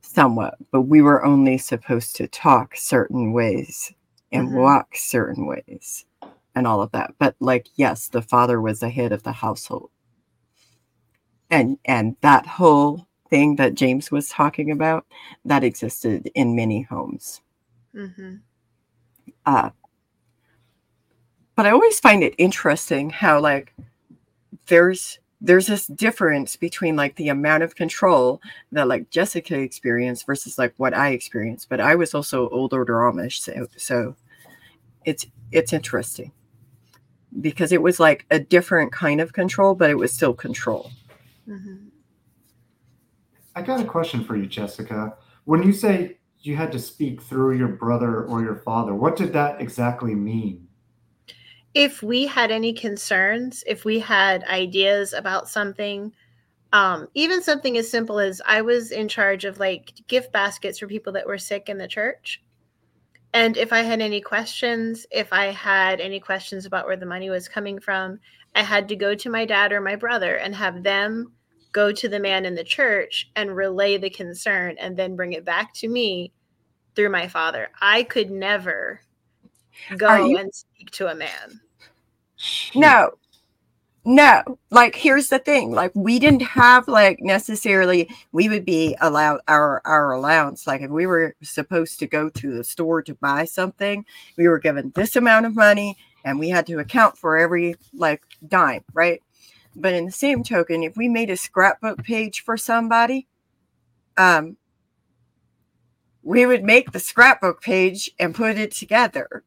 somewhat, 0.03 0.57
but 0.73 0.83
we 0.83 1.03
were 1.03 1.25
only 1.25 1.59
supposed 1.59 2.17
to 2.17 2.29
talk 2.29 2.77
certain 2.77 3.33
ways 3.33 3.93
and 4.33 4.49
Mhm. 4.49 4.53
walk 4.53 4.97
certain 4.97 5.47
ways 5.47 6.07
and 6.55 6.67
all 6.67 6.83
of 6.83 6.93
that. 6.93 7.15
But 7.19 7.37
like, 7.41 7.69
yes, 7.77 8.09
the 8.09 8.23
father 8.23 8.61
was 8.61 8.81
the 8.81 8.91
head 8.91 9.13
of 9.13 9.23
the 9.25 9.33
household. 9.33 9.91
And 11.51 11.79
and 11.85 12.17
that 12.23 12.47
whole 12.47 13.07
thing 13.31 13.57
that 13.57 13.75
James 13.75 14.11
was 14.11 14.29
talking 14.31 14.71
about, 14.71 15.07
that 15.45 15.65
existed 15.65 16.31
in 16.35 16.57
many 16.57 16.83
homes. 16.83 17.43
hmm 17.95 18.37
Uh, 19.49 19.71
but 21.57 21.65
I 21.65 21.71
always 21.71 21.99
find 21.99 22.23
it 22.23 22.35
interesting 22.37 23.09
how 23.09 23.41
like 23.41 23.75
there's 24.67 25.19
there's 25.41 25.69
this 25.69 25.87
difference 25.87 26.55
between 26.55 26.97
like 26.97 27.17
the 27.17 27.31
amount 27.31 27.63
of 27.63 27.75
control 27.75 28.43
that 28.73 28.89
like 28.89 29.09
Jessica 29.09 29.59
experienced 29.59 30.27
versus 30.27 30.59
like 30.59 30.75
what 30.77 30.93
I 30.93 31.11
experienced. 31.13 31.71
But 31.71 31.81
I 31.81 31.95
was 31.95 32.13
also 32.13 32.51
old 32.51 32.75
order 32.75 32.97
Amish, 32.97 33.39
so 33.39 33.67
so 33.79 34.15
it's 35.07 35.25
it's 35.51 35.73
interesting 35.73 36.31
because 37.41 37.73
it 37.73 37.81
was 37.81 37.99
like 37.99 38.27
a 38.31 38.39
different 38.39 38.93
kind 38.93 39.19
of 39.19 39.33
control, 39.33 39.75
but 39.75 39.89
it 39.89 39.97
was 39.97 40.13
still 40.13 40.35
control. 40.35 40.91
hmm 41.47 41.89
I 43.57 43.63
got 43.63 43.81
a 43.81 43.85
question 43.85 44.23
for 44.23 44.37
you, 44.37 44.47
Jessica. 44.47 45.17
When 45.47 45.63
you 45.63 45.73
say 45.73 46.18
you 46.41 46.57
had 46.57 46.73
to 46.73 46.79
speak 46.79 47.23
through 47.23 47.57
your 47.57 47.69
brother 47.69 48.25
or 48.25 48.43
your 48.43 48.57
father, 48.57 48.95
what 48.95 49.17
did 49.17 49.33
that 49.33 49.61
exactly 49.61 50.15
mean? 50.15 50.69
if 51.75 52.03
we 52.03 52.27
had 52.27 52.51
any 52.51 52.73
concerns, 52.73 53.63
if 53.67 53.85
we 53.85 53.99
had 53.99 54.43
ideas 54.45 55.13
about 55.13 55.49
something, 55.49 56.13
um, 56.73 57.07
even 57.15 57.43
something 57.43 57.77
as 57.77 57.91
simple 57.91 58.19
as 58.19 58.43
I 58.45 58.63
was 58.63 58.91
in 58.91 59.09
charge 59.09 59.45
of 59.45 59.61
like 59.61 59.93
gift 60.09 60.33
baskets 60.33 60.79
for 60.79 60.87
people 60.87 61.13
that 61.13 61.27
were 61.27 61.39
sick 61.39 61.69
in 61.69 61.79
the 61.79 61.89
church. 61.89 62.43
And 63.35 63.57
if 63.57 63.73
I 63.73 63.83
had 63.83 64.01
any 64.01 64.21
questions, 64.21 65.07
if 65.11 65.33
I 65.33 65.47
had 65.47 66.01
any 66.01 66.19
questions 66.19 66.65
about 66.65 66.87
where 66.87 66.97
the 66.97 67.07
money 67.07 67.31
was 67.31 67.49
coming 67.49 67.79
from, 67.79 68.19
I 68.55 68.63
had 68.63 68.89
to 68.89 68.97
go 68.97 69.15
to 69.15 69.31
my 69.31 69.45
dad 69.45 69.71
or 69.71 69.81
my 69.81 69.97
brother 69.97 70.37
and 70.37 70.55
have 70.55 70.83
them 70.83 71.33
go 71.73 71.93
to 71.93 72.09
the 72.09 72.21
man 72.21 72.45
in 72.45 72.55
the 72.55 72.65
church 72.65 73.31
and 73.37 73.55
relay 73.55 73.97
the 73.99 74.11
concern 74.11 74.77
and 74.79 74.97
then 74.97 75.17
bring 75.17 75.35
it 75.35 75.45
back 75.45 75.75
to 75.75 75.89
me 75.89 76.33
through 76.95 77.11
my 77.11 77.29
father. 77.29 77.69
I 77.81 78.03
could 78.03 78.31
never 78.31 79.01
go 79.97 80.27
you- 80.27 80.37
and 80.39 80.53
speak 80.55 80.91
to 80.93 81.09
a 81.09 81.15
man. 81.15 81.61
No, 82.75 83.13
no. 84.05 84.43
Like, 84.71 84.95
here's 84.95 85.29
the 85.29 85.39
thing: 85.39 85.73
like, 85.73 85.93
we 85.95 86.19
didn't 86.19 86.43
have 86.43 86.87
like 86.89 87.19
necessarily. 87.21 88.09
We 88.33 88.49
would 88.49 88.65
be 88.65 88.97
allowed 89.01 89.41
our 89.49 89.83
our 89.85 90.13
allowance. 90.13 90.67
Like, 90.67 90.83
if 90.83 90.91
we 90.91 91.07
were 91.07 91.35
supposed 91.43 91.99
to 91.99 92.07
go 92.07 92.31
to 92.31 92.57
the 92.57 92.65
store 92.65 93.03
to 93.03 93.15
buy 93.15 93.45
something, 93.45 94.05
we 94.37 94.49
were 94.49 94.59
given 94.59 94.93
this 94.95 95.17
amount 95.17 95.47
of 95.47 95.57
money, 95.57 95.97
and 96.25 96.39
we 96.39 96.49
had 96.49 96.67
to 96.69 96.79
account 96.79 97.19
for 97.19 97.37
every 97.39 97.75
like 97.93 98.23
dime, 98.47 98.85
right? 98.95 99.23
But 99.77 99.95
in 99.95 100.07
the 100.07 100.13
same 100.13 100.43
token, 100.43 100.83
if 100.83 100.97
we 100.97 101.09
made 101.09 101.31
a 101.31 101.37
scrapbook 101.37 102.03
page 102.03 102.43
for 102.43 102.57
somebody, 102.57 103.27
um, 104.17 104.57
we 106.23 106.45
would 106.47 106.65
make 106.65 106.93
the 106.93 107.01
scrapbook 107.01 107.63
page 107.63 108.11
and 108.19 108.35
put 108.35 108.59
it 108.59 108.73
together. 108.73 109.45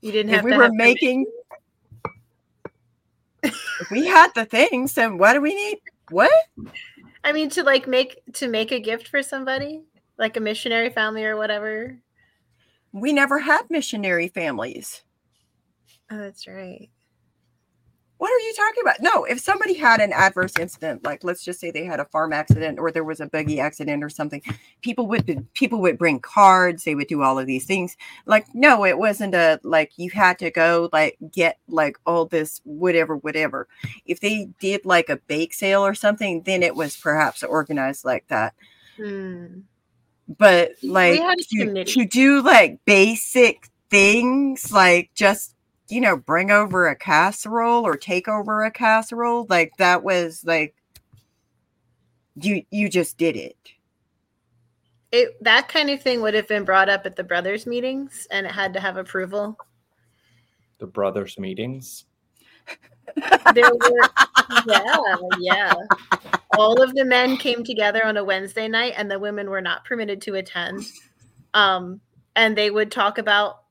You 0.00 0.12
didn't 0.12 0.30
if 0.30 0.36
have 0.36 0.44
we 0.44 0.52
to 0.52 0.56
were 0.58 0.70
making 0.72 1.26
if 3.42 3.90
we 3.90 4.06
had 4.06 4.32
the 4.34 4.44
things 4.44 4.94
then 4.94 5.16
what 5.18 5.32
do 5.32 5.40
we 5.40 5.54
need 5.54 5.78
what 6.10 6.30
I 7.24 7.32
mean 7.32 7.50
to 7.50 7.62
like 7.62 7.86
make 7.86 8.20
to 8.34 8.48
make 8.48 8.72
a 8.72 8.80
gift 8.80 9.08
for 9.08 9.22
somebody, 9.22 9.82
like 10.18 10.36
a 10.36 10.40
missionary 10.40 10.90
family 10.90 11.24
or 11.24 11.36
whatever. 11.36 11.98
we 12.92 13.12
never 13.12 13.38
had 13.38 13.62
missionary 13.70 14.28
families 14.28 15.02
Oh, 16.10 16.16
that's 16.16 16.46
right. 16.46 16.88
What 18.18 18.30
are 18.30 18.38
you 18.40 18.54
talking 18.54 18.82
about? 18.82 19.00
No 19.00 19.24
if 19.24 19.40
somebody 19.40 19.74
had 19.74 20.00
an 20.00 20.12
adverse 20.12 20.52
incident 20.58 21.04
like 21.04 21.24
let's 21.24 21.44
just 21.44 21.60
say 21.60 21.70
they 21.70 21.84
had 21.84 22.00
a 22.00 22.04
farm 22.04 22.32
accident 22.32 22.78
or 22.78 22.90
there 22.90 23.04
was 23.04 23.20
a 23.20 23.26
buggy 23.26 23.60
accident 23.60 24.04
or 24.04 24.10
something 24.10 24.42
people 24.82 25.06
would 25.06 25.46
people 25.54 25.80
would 25.80 25.96
bring 25.98 26.20
cards 26.20 26.84
they 26.84 26.94
would 26.94 27.08
do 27.08 27.22
all 27.22 27.38
of 27.38 27.46
these 27.46 27.64
things. 27.64 27.96
Like 28.26 28.46
no 28.54 28.84
it 28.84 28.98
wasn't 28.98 29.34
a 29.34 29.60
like 29.62 29.92
you 29.96 30.10
had 30.10 30.38
to 30.40 30.50
go 30.50 30.90
like 30.92 31.16
get 31.32 31.58
like 31.68 31.96
all 32.06 32.26
this 32.26 32.60
whatever 32.64 33.16
whatever. 33.16 33.68
If 34.04 34.20
they 34.20 34.48
did 34.60 34.84
like 34.84 35.08
a 35.08 35.16
bake 35.16 35.54
sale 35.54 35.84
or 35.84 35.94
something 35.94 36.42
then 36.42 36.62
it 36.62 36.74
was 36.74 36.96
perhaps 36.96 37.42
organized 37.42 38.04
like 38.04 38.26
that. 38.28 38.54
Hmm. 38.96 39.60
but 40.36 40.72
like 40.82 41.20
to, 41.50 41.84
to 41.84 42.04
do 42.04 42.42
like 42.42 42.84
basic 42.84 43.68
things 43.90 44.72
like 44.72 45.10
just 45.14 45.54
you 45.88 46.00
know 46.00 46.16
bring 46.16 46.50
over 46.50 46.88
a 46.88 46.96
casserole 46.96 47.86
or 47.86 47.96
take 47.96 48.28
over 48.28 48.64
a 48.64 48.70
casserole 48.70 49.46
like 49.48 49.76
that 49.78 50.02
was 50.02 50.44
like 50.44 50.74
you 52.36 52.62
you 52.70 52.88
just 52.88 53.16
did 53.18 53.36
it 53.36 53.56
It 55.10 55.42
that 55.42 55.68
kind 55.68 55.88
of 55.90 56.02
thing 56.02 56.20
would 56.20 56.34
have 56.34 56.46
been 56.48 56.64
brought 56.64 56.88
up 56.88 57.06
at 57.06 57.16
the 57.16 57.24
brothers 57.24 57.66
meetings, 57.66 58.26
and 58.30 58.46
it 58.46 58.52
had 58.52 58.74
to 58.74 58.80
have 58.80 58.96
approval. 58.98 59.56
The 60.78 60.86
brothers' 60.86 61.38
meetings. 61.38 62.04
There 63.54 63.70
were, 63.72 64.08
yeah, 64.66 65.16
yeah. 65.38 65.74
All 66.58 66.80
of 66.82 66.94
the 66.94 67.04
men 67.04 67.38
came 67.38 67.64
together 67.64 68.04
on 68.04 68.18
a 68.18 68.24
Wednesday 68.24 68.68
night, 68.68 68.94
and 68.96 69.10
the 69.10 69.18
women 69.18 69.48
were 69.48 69.62
not 69.62 69.84
permitted 69.86 70.20
to 70.22 70.34
attend. 70.34 70.84
Um, 71.54 72.00
and 72.36 72.56
they 72.56 72.70
would 72.70 72.92
talk 72.92 73.16
about 73.16 73.62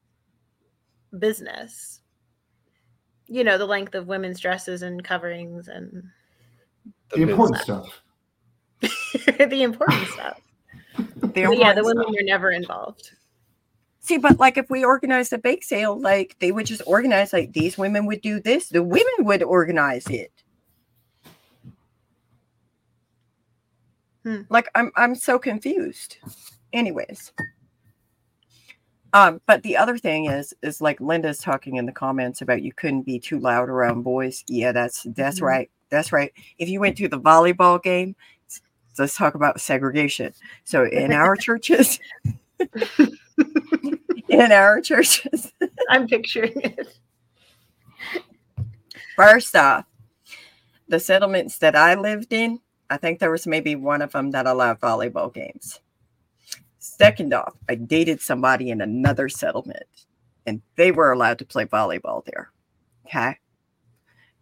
business. 1.20 1.97
You 3.28 3.44
know, 3.44 3.58
the 3.58 3.66
length 3.66 3.96
of 3.96 4.08
women's 4.08 4.40
dresses 4.40 4.82
and 4.84 5.04
coverings 5.04 5.68
and 5.68 6.04
The 7.14 7.22
important 7.24 7.60
business. 7.60 7.64
stuff. 7.64 8.02
the 9.50 9.64
important 9.64 10.08
stuff. 10.10 10.40
The 11.22 11.48
But 11.48 11.58
yeah, 11.60 11.74
the 11.74 11.84
women 11.84 12.04
stuff. 12.04 12.16
were 12.16 12.24
never 12.24 12.52
involved. 12.52 13.12
see 14.00 14.18
but 14.18 14.40
like 14.40 14.58
if 14.58 14.70
we 14.70 14.84
organized 14.86 15.34
a 15.34 15.38
bake 15.38 15.64
sale 15.64 16.00
like 16.00 16.36
they 16.40 16.52
would 16.52 16.66
just 16.66 16.82
organize 16.88 17.34
like 17.34 17.54
these 17.54 17.78
women 17.78 18.06
would 18.06 18.22
do 18.22 18.40
this 18.40 18.70
the 18.70 18.82
women 18.84 19.14
would 19.20 19.44
organize 19.44 20.08
it 20.08 20.32
Hmm. 24.24 24.42
like 24.50 24.68
i'm 24.76 24.92
i'm 24.96 25.16
so 25.16 25.38
confused 25.40 26.18
anyways 26.74 27.32
um 29.14 29.40
but 29.46 29.64
the 29.64 29.78
other 29.78 29.98
thing 29.98 30.26
is 30.26 30.54
is 30.62 30.82
like 30.82 31.00
linda's 31.00 31.40
talking 31.40 31.76
in 31.78 31.86
the 31.86 31.92
comments 31.92 32.42
about 32.42 32.62
you 32.62 32.74
couldn't 32.74 33.04
be 33.04 33.20
too 33.20 33.40
loud 33.40 33.70
around 33.70 34.04
boys 34.04 34.44
yeah 34.48 34.72
that's 34.72 35.04
that's 35.16 35.40
Mhm. 35.40 35.44
right 35.44 35.72
that's 35.90 36.12
right 36.12 36.34
if 36.58 36.68
you 36.70 36.80
went 36.80 36.98
to 36.98 37.08
the 37.08 37.20
volleyball 37.20 37.82
game 37.82 38.16
let's 39.00 39.16
talk 39.16 39.36
about 39.36 39.62
segregation 39.62 40.34
so 40.64 40.84
in 40.86 41.12
our 41.14 41.36
churches 41.48 42.00
in 44.30 44.52
our 44.52 44.82
churches 44.82 45.54
I'm 45.90 46.08
picturing 46.08 46.54
it. 46.56 46.88
first 49.16 49.56
off 49.56 49.86
the 50.88 51.00
settlements 51.00 51.58
that 51.60 51.76
i 51.76 51.94
lived 51.96 52.34
in 52.34 52.60
i 52.90 52.98
think 52.98 53.20
there 53.20 53.32
was 53.32 53.46
maybe 53.48 53.76
one 53.76 54.02
of 54.02 54.12
them 54.12 54.32
that 54.32 54.48
allowed 54.48 54.80
volleyball 54.80 55.34
games 55.34 55.80
second 56.98 57.34
off 57.34 57.54
i 57.70 57.76
dated 57.76 58.22
somebody 58.22 58.70
in 58.70 58.82
another 58.82 59.30
settlement 59.30 60.06
and 60.46 60.62
they 60.76 60.92
were 60.92 61.12
allowed 61.12 61.38
to 61.40 61.46
play 61.46 61.66
volleyball 61.66 62.24
there 62.26 62.52
okay 63.06 63.38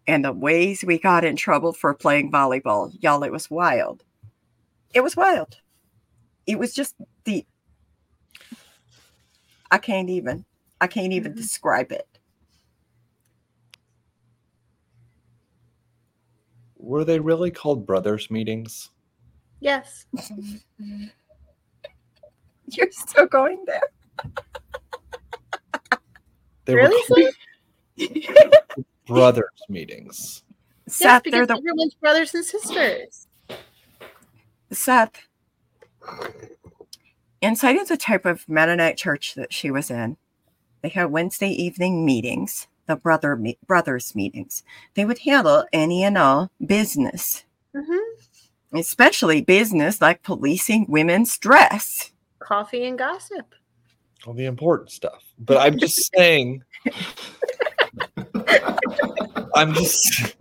and 0.06 0.24
the 0.24 0.32
ways 0.32 0.84
we 0.84 0.98
got 0.98 1.24
in 1.24 1.36
trouble 1.36 1.72
for 1.72 1.92
playing 1.94 2.30
volleyball 2.30 2.90
y'all 3.00 3.22
it 3.22 3.32
was 3.32 3.50
wild 3.50 4.04
it 4.94 5.00
was 5.00 5.16
wild 5.16 5.58
it 6.46 6.58
was 6.58 6.72
just 6.74 6.94
the 7.24 7.44
i 9.70 9.78
can't 9.78 10.10
even 10.10 10.44
I 10.80 10.86
can't 10.86 11.12
even 11.12 11.32
Mhm. 11.32 11.36
describe 11.36 11.90
it. 11.90 12.18
Were 16.76 17.04
they 17.04 17.18
really 17.18 17.50
called 17.50 17.86
brothers 17.86 18.30
meetings? 18.30 18.90
Yes. 19.60 20.06
You're 22.70 22.90
still 22.90 23.26
going 23.26 23.64
there. 23.66 23.80
They 26.64 26.74
Really, 26.74 27.32
were 27.96 28.48
brothers 29.06 29.44
meetings. 29.68 30.42
Yes, 30.86 30.96
Seth, 30.96 31.22
they're 31.30 31.46
because 31.46 31.48
the 31.48 31.56
everyone's 31.56 31.94
brothers 31.94 32.34
and 32.34 32.44
sisters. 32.44 33.26
Seth. 34.72 35.12
Inside 37.40 37.76
of 37.76 37.88
the 37.88 37.96
type 37.96 38.24
of 38.26 38.48
Mennonite 38.48 38.96
church 38.96 39.34
that 39.34 39.52
she 39.52 39.70
was 39.70 39.90
in, 39.90 40.16
they 40.82 40.88
had 40.88 41.10
Wednesday 41.10 41.50
evening 41.50 42.04
meetings, 42.04 42.66
the 42.86 42.96
brother 42.96 43.36
me- 43.36 43.58
brothers 43.66 44.14
meetings. 44.14 44.62
They 44.94 45.04
would 45.04 45.18
handle 45.20 45.64
any 45.72 46.02
and 46.02 46.18
all 46.18 46.50
business, 46.64 47.44
hmm 47.74 47.96
especially 48.72 49.40
business 49.40 50.00
like 50.00 50.22
policing 50.24 50.86
women's 50.88 51.38
dress. 51.38 52.10
Coffee 52.46 52.84
and 52.84 52.96
gossip. 52.96 53.56
All 54.24 54.32
the 54.32 54.44
important 54.44 54.92
stuff. 54.92 55.24
But 55.40 55.56
I'm 55.56 55.76
just 55.78 56.12
saying, 56.16 56.62
I'm 59.56 59.74
just. 59.74 60.36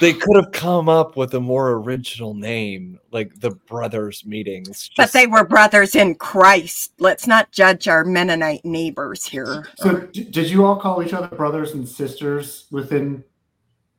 They 0.00 0.14
could 0.14 0.36
have 0.36 0.50
come 0.52 0.88
up 0.88 1.16
with 1.16 1.34
a 1.34 1.40
more 1.40 1.72
original 1.72 2.32
name, 2.34 2.98
like 3.12 3.38
the 3.40 3.50
brothers 3.50 4.24
meetings. 4.24 4.90
But 4.96 5.04
Just- 5.04 5.12
they 5.12 5.26
were 5.26 5.44
brothers 5.44 5.94
in 5.94 6.14
Christ. 6.14 6.92
Let's 6.98 7.26
not 7.26 7.52
judge 7.52 7.86
our 7.86 8.02
Mennonite 8.04 8.64
neighbors 8.64 9.26
here. 9.26 9.66
So, 9.76 9.98
d- 9.98 10.24
did 10.24 10.48
you 10.50 10.64
all 10.64 10.76
call 10.76 11.02
each 11.02 11.12
other 11.12 11.28
brothers 11.36 11.74
and 11.74 11.86
sisters 11.86 12.66
within 12.70 13.22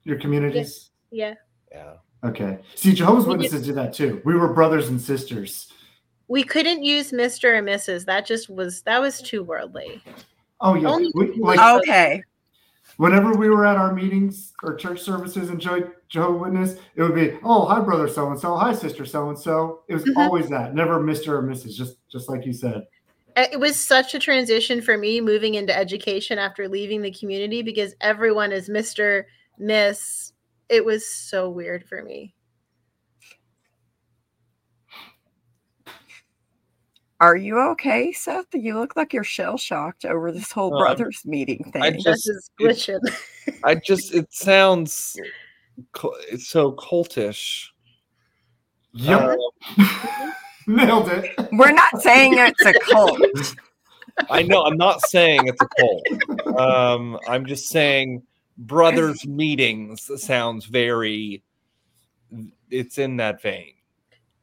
your 0.04 0.18
communities? 0.20 0.90
Yeah. 1.12 1.36
yeah. 1.72 1.94
Okay. 2.24 2.58
See, 2.74 2.94
Jehovah's 2.94 3.26
Witnesses 3.28 3.66
did 3.68 3.76
that 3.76 3.94
too. 3.94 4.22
We 4.26 4.34
were 4.36 4.52
brothers 4.54 4.90
and 4.90 5.00
sisters. 5.00 5.72
We 6.28 6.44
couldn't 6.44 6.84
use 6.84 7.12
Mr. 7.12 7.58
and 7.58 7.68
Mrs. 7.68 8.06
That 8.06 8.26
just 8.26 8.50
was 8.50 8.82
that 8.84 9.00
was 9.02 9.22
too 9.22 9.44
worldly. 9.44 10.02
Oh 10.62 10.76
yeah. 10.76 10.90
Only 10.90 11.12
We, 11.14 11.28
like 11.38 11.58
like- 11.60 11.82
Okay. 11.82 12.24
whenever 12.98 13.34
we 13.34 13.50
were 13.50 13.66
at 13.66 13.76
our 13.78 13.94
meetings 13.94 14.54
or 14.64 14.76
church 14.76 15.02
services 15.02 15.50
and 15.50 15.60
Jo- 15.60 15.92
Jehovah's 16.08 16.42
Witness, 16.42 16.76
it 16.96 17.02
would 17.02 17.16
be, 17.16 17.38
oh, 17.44 17.66
hi, 17.66 17.80
brother 17.82 18.08
so 18.08 18.30
and 18.32 18.40
so, 18.40 18.56
hi, 18.56 18.74
sister 18.74 19.06
so 19.06 19.30
and 19.30 19.38
so. 19.38 19.82
It 19.88 19.96
was 19.96 20.04
Mhm. 20.06 20.16
always 20.18 20.50
that, 20.50 20.74
never 20.74 21.00
Mr. 21.00 21.30
or 21.30 21.44
Mrs. 21.44 21.76
Just 21.76 21.98
just 22.10 22.30
like 22.30 22.46
you 22.46 22.54
said. 22.54 22.86
Uh, 23.36 23.48
It 23.52 23.60
was 23.60 23.76
such 23.76 24.16
a 24.16 24.20
transition 24.20 24.82
for 24.82 24.98
me 24.98 25.20
moving 25.20 25.56
into 25.56 25.76
education 25.78 26.38
after 26.40 26.70
leaving 26.70 27.02
the 27.02 27.12
community 27.12 27.62
because 27.62 27.94
everyone 28.02 28.52
is 28.54 28.70
Mr. 28.70 29.26
Miss. 29.60 30.32
It 30.70 30.84
was 30.86 31.06
so 31.06 31.50
weird 31.50 31.84
for 31.86 32.02
me. 32.04 32.34
Are 37.22 37.36
you 37.38 37.58
okay, 37.72 38.12
Seth? 38.12 38.48
You 38.54 38.78
look 38.78 38.96
like 38.98 39.14
you're 39.14 39.24
shell 39.24 39.58
shocked 39.58 40.04
over 40.06 40.32
this 40.32 40.52
whole 40.52 40.74
Um, 40.74 40.80
brothers 40.80 41.22
meeting 41.26 41.70
thing. 41.72 41.82
I 41.82 41.92
This 41.92 42.04
just- 42.04 42.30
is 42.30 42.52
it- 42.60 42.64
glitching. 42.64 43.58
I 43.64 43.76
just 43.76 44.14
it 44.14 44.32
sounds 44.34 45.16
it's 46.32 46.48
so 46.48 46.72
cultish. 46.74 47.68
Yep. 48.94 49.38
Uh, 49.78 50.32
Nailed 50.68 51.10
it. 51.10 51.32
We're 51.52 51.72
not 51.74 52.02
saying 52.02 52.34
it's 52.38 52.66
a 52.66 52.74
cult. 52.74 53.20
I 54.30 54.42
know 54.42 54.64
I'm 54.64 54.78
not 54.78 55.02
saying 55.02 55.48
it's 55.48 55.62
a 55.62 55.68
cult. 55.80 56.58
Um, 56.60 57.20
I'm 57.28 57.46
just 57.46 57.68
saying 57.70 58.24
brothers 58.58 59.26
meetings 59.28 60.10
sounds 60.22 60.66
very. 60.66 61.44
It's 62.72 62.98
in 62.98 63.18
that 63.18 63.42
vein. 63.42 63.75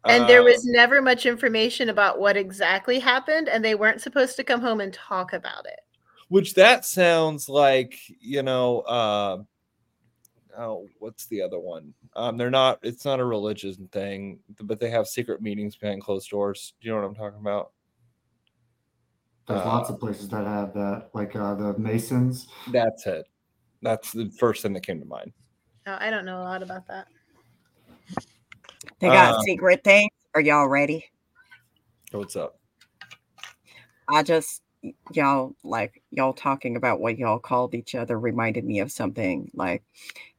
And 0.06 0.28
there 0.28 0.40
Uh, 0.40 0.44
was 0.44 0.64
never 0.64 1.00
much 1.00 1.26
information 1.26 1.88
about 1.88 2.18
what 2.18 2.36
exactly 2.36 2.98
happened, 2.98 3.48
and 3.48 3.64
they 3.64 3.74
weren't 3.74 4.00
supposed 4.00 4.36
to 4.36 4.44
come 4.44 4.60
home 4.60 4.80
and 4.80 4.92
talk 4.92 5.32
about 5.32 5.66
it. 5.66 5.80
which 6.28 6.54
that 6.54 6.84
sounds 6.84 7.48
like 7.48 7.98
you 8.20 8.42
know 8.42 8.80
uh 8.80 9.42
oh 10.58 10.86
what's 10.98 11.26
the 11.26 11.40
other 11.42 11.58
one 11.58 11.92
um 12.16 12.36
they're 12.36 12.50
not 12.50 12.78
it's 12.82 13.04
not 13.04 13.20
a 13.20 13.24
religion 13.24 13.88
thing 13.92 14.38
but 14.60 14.78
they 14.80 14.90
have 14.90 15.06
secret 15.06 15.40
meetings 15.42 15.76
behind 15.76 16.02
closed 16.02 16.28
doors 16.30 16.74
do 16.80 16.88
you 16.88 16.94
know 16.94 17.00
what 17.00 17.06
i'm 17.06 17.14
talking 17.14 17.40
about 17.40 17.72
There's 19.46 19.60
Uh, 19.62 19.66
lots 19.66 19.90
of 19.90 19.98
places 19.98 20.28
that 20.28 20.46
have 20.46 20.72
that, 20.74 21.10
like 21.14 21.34
uh, 21.36 21.54
the 21.54 21.76
Masons. 21.78 22.48
that's 22.72 23.06
it 23.06 23.26
that's 23.82 24.12
the 24.12 24.30
first 24.38 24.62
thing 24.62 24.72
that 24.74 24.86
came 24.86 25.00
to 25.00 25.06
mind 25.06 25.32
Oh, 25.86 25.96
I 25.98 26.10
don't 26.10 26.24
know 26.24 26.38
a 26.40 26.44
lot 26.44 26.62
about 26.62 26.86
that. 26.88 27.08
They 29.02 29.08
got 29.08 29.34
Uh, 29.34 29.40
secret 29.40 29.82
things. 29.82 30.12
Are 30.36 30.40
y'all 30.40 30.68
ready? 30.68 31.04
what's 32.12 32.36
up 32.36 32.58
I 34.08 34.22
just 34.22 34.62
y'all 35.12 35.56
like 35.64 36.02
y'all 36.10 36.34
talking 36.34 36.76
about 36.76 37.00
what 37.00 37.18
y'all 37.18 37.38
called 37.38 37.74
each 37.74 37.94
other 37.94 38.18
reminded 38.18 38.64
me 38.64 38.80
of 38.80 38.92
something 38.92 39.50
like 39.54 39.82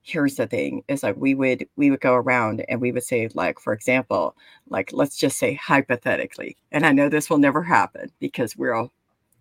here's 0.02 0.36
the 0.36 0.46
thing 0.46 0.84
is 0.88 1.02
like 1.02 1.16
we 1.18 1.34
would 1.34 1.68
we 1.78 1.90
would 1.90 2.02
go 2.02 2.14
around 2.14 2.64
and 2.70 2.80
we 2.80 2.92
would 2.92 3.04
say 3.04 3.28
like 3.34 3.60
for 3.60 3.74
example 3.74 4.36
like 4.70 4.92
let's 4.94 5.18
just 5.18 5.40
say 5.40 5.54
hypothetically 5.56 6.58
and 6.72 6.86
i 6.86 6.92
know 6.92 7.10
this 7.10 7.30
will 7.30 7.38
never 7.38 7.64
happen 7.64 8.12
because 8.20 8.56
we're 8.56 8.74
all 8.74 8.92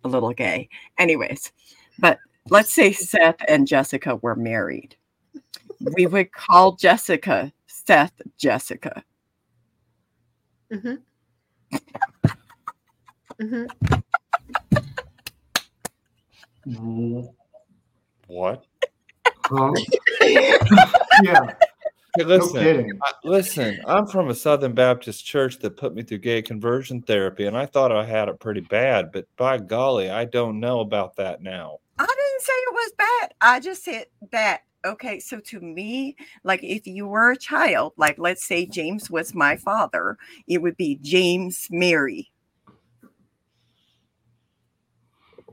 a 0.03 0.07
little 0.07 0.33
gay 0.33 0.67
anyways 0.97 1.51
but 1.99 2.17
let's 2.49 2.71
say 2.73 2.91
seth 2.93 3.37
and 3.47 3.67
jessica 3.67 4.15
were 4.17 4.35
married 4.35 4.95
we 5.97 6.07
would 6.07 6.31
call 6.31 6.77
jessica 6.77 7.51
seth 7.67 8.13
jessica 8.37 9.03
hmm 10.73 10.95
hmm 13.39 13.65
what 18.27 18.65
Huh? 19.45 19.71
yeah. 20.21 20.57
hey, 21.21 21.35
No 22.15 22.25
listen 22.25 22.61
kidding. 22.61 22.99
I- 23.03 23.11
listen 23.23 23.79
i'm 23.85 24.07
from 24.07 24.29
a 24.29 24.35
southern 24.35 24.73
baptist 24.73 25.25
church 25.25 25.59
that 25.59 25.77
put 25.77 25.93
me 25.93 26.03
through 26.03 26.19
gay 26.19 26.41
conversion 26.41 27.01
therapy 27.01 27.45
and 27.45 27.57
i 27.57 27.65
thought 27.65 27.91
i 27.91 28.05
had 28.05 28.29
it 28.29 28.39
pretty 28.39 28.61
bad 28.61 29.11
but 29.11 29.25
by 29.37 29.57
golly 29.57 30.09
i 30.09 30.25
don't 30.25 30.59
know 30.59 30.79
about 30.79 31.15
that 31.17 31.41
now 31.41 31.77
I 31.99 32.05
didn't 32.05 32.41
say 32.41 32.53
it 32.53 32.73
was 32.73 32.91
bad. 32.97 33.33
I 33.39 33.59
just 33.59 33.83
said 33.83 34.07
that. 34.31 34.61
Okay, 34.85 35.19
so 35.19 35.39
to 35.39 35.61
me, 35.61 36.15
like 36.43 36.61
if 36.63 36.85
you 36.85 37.07
were 37.07 37.31
a 37.31 37.37
child, 37.37 37.93
like 37.97 38.17
let's 38.17 38.43
say 38.45 38.65
James 38.65 39.09
was 39.09 39.33
my 39.33 39.55
father, 39.55 40.17
it 40.47 40.61
would 40.61 40.75
be 40.75 40.99
James 41.01 41.67
Mary. 41.71 42.29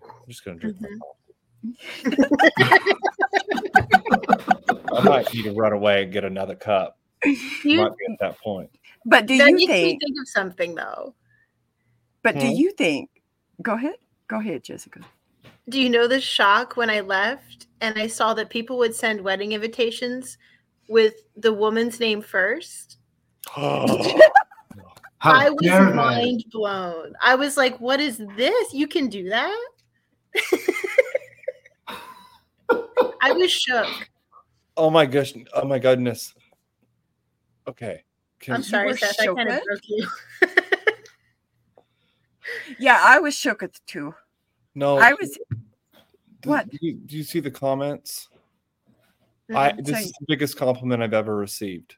i'm 0.03 0.29
just 0.29 0.45
gonna 0.45 0.59
drink 0.59 0.77
Mhm. 0.81 0.99
I 4.97 5.01
might 5.05 5.33
need 5.35 5.43
to 5.45 5.53
run 5.53 5.73
away 5.73 6.03
and 6.05 6.13
get 6.13 6.25
another 6.25 6.55
cup. 6.57 6.99
You, 7.65 7.77
Might 7.77 7.97
be 7.97 8.13
at 8.13 8.19
that 8.21 8.39
point. 8.41 8.71
But 9.05 9.27
do 9.27 9.35
that 9.35 9.51
you 9.51 9.67
think? 9.69 10.01
think 10.01 10.19
of 10.21 10.29
something 10.29 10.75
though. 10.75 11.15
But 12.23 12.39
do 12.39 12.47
Hmm? 12.47 12.53
you 12.55 12.73
think? 12.73 13.11
Go 13.63 13.75
ahead. 13.75 13.97
Go 14.29 14.39
ahead, 14.41 14.65
Jessica. 14.65 15.01
Do 15.69 15.81
you 15.81 15.89
know 15.89 16.07
the 16.07 16.21
shock 16.21 16.77
when 16.77 16.91
I 16.91 17.01
left 17.01 17.67
and 17.81 17.99
I 17.99 18.07
saw 18.07 18.35
that 18.35 18.51
people 18.51 18.79
would 18.79 18.95
send 18.95 19.21
wedding 19.21 19.53
invitations 19.53 20.39
with 20.89 21.15
the 21.37 21.53
woman's 21.53 22.01
name 22.01 22.23
first? 22.23 22.99
How 23.49 23.87
oh. 23.89 24.21
I 25.23 25.51
was 25.51 25.61
dare 25.63 25.87
they? 25.87 25.95
mind 25.95 26.45
blown. 26.51 27.15
I 27.23 27.35
was 27.35 27.57
like, 27.57 27.79
what 27.79 28.01
is 28.01 28.19
this? 28.37 28.73
You 28.73 28.87
can 28.87 29.09
do 29.09 29.29
that? 29.29 29.67
I 33.23 33.33
was 33.33 33.51
shook. 33.51 33.87
oh 34.77 34.89
my 34.91 35.05
gosh! 35.05 35.35
Oh 35.53 35.67
my 35.67 35.79
goodness. 35.79 36.35
Okay. 37.67 38.05
Can, 38.39 38.55
I'm 38.55 38.63
sorry, 38.63 38.93
were 38.93 38.97
Seth. 38.97 39.21
I 39.21 39.27
kind 39.27 39.51
of 39.51 39.63
broke 39.65 39.81
you. 39.89 40.07
Yeah, 42.79 42.99
I 43.01 43.19
was 43.19 43.37
shook 43.37 43.63
at 43.63 43.79
too. 43.87 44.15
No, 44.75 44.99
I 44.99 45.13
was. 45.15 45.39
what? 46.45 46.69
Do 46.71 46.79
you, 46.81 46.95
do 46.95 47.17
you 47.17 47.23
see 47.25 47.41
the 47.41 47.51
comments? 47.51 48.29
I 49.55 49.73
Mhm. 49.73 49.85
this 49.85 50.07
is 50.07 50.13
the 50.13 50.27
biggest 50.29 50.57
compliment 50.57 51.03
I've 51.03 51.13
ever 51.15 51.35
received. 51.37 51.97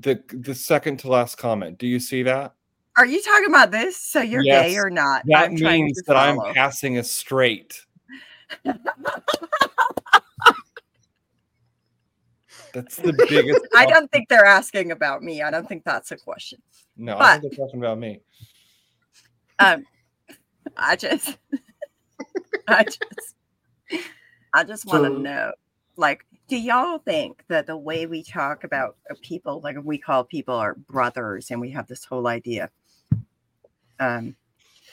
The 0.00 0.22
the 0.28 0.54
second 0.54 0.98
to 1.00 1.08
last 1.08 1.36
comment. 1.36 1.78
Do 1.78 1.86
you 1.86 1.98
see 2.00 2.22
that? 2.22 2.54
Are 2.96 3.06
you 3.06 3.20
talking 3.22 3.48
about 3.48 3.70
this? 3.70 3.96
So 3.96 4.20
you're 4.20 4.42
gay 4.42 4.76
or 4.76 4.90
not? 4.90 5.22
That 5.26 5.50
I'm 5.50 5.54
means 5.54 6.00
that 6.06 6.16
I'm 6.16 6.38
passing 6.54 6.98
as 6.98 7.10
straight. 7.10 7.84
That's 12.72 12.96
the 12.96 13.12
biggest. 13.28 13.60
I 13.76 13.86
don't 13.86 14.10
think 14.10 14.28
they're 14.28 14.44
asking 14.46 14.92
about 14.92 15.22
me. 15.22 15.42
I 15.42 15.50
don't 15.50 15.68
think 15.68 15.84
that's 15.84 16.10
a 16.10 16.16
question. 16.16 16.60
No, 16.96 17.18
I 17.18 17.32
think 17.38 17.42
but- 17.42 17.56
they're 17.56 17.66
talking 17.66 17.80
about 17.80 17.98
me. 17.98 18.20
Um, 19.58 19.84
I 20.76 20.96
just 20.96 21.36
I 22.68 22.84
just, 22.84 23.34
I 24.54 24.64
just 24.64 24.86
want 24.86 25.04
to 25.04 25.10
So- 25.10 25.18
know, 25.18 25.52
like, 25.96 26.24
do 26.48 26.56
y'all 26.56 26.98
think 26.98 27.44
that 27.48 27.66
the 27.66 27.76
way 27.76 28.06
we 28.06 28.22
talk 28.22 28.64
about 28.64 28.96
uh, 29.10 29.14
people, 29.22 29.60
like 29.62 29.76
we 29.82 29.98
call 29.98 30.24
people 30.24 30.54
our 30.54 30.74
brothers, 30.74 31.50
and 31.50 31.60
we 31.60 31.70
have 31.70 31.86
this 31.86 32.04
whole 32.04 32.26
idea, 32.26 32.70
um, 34.00 34.36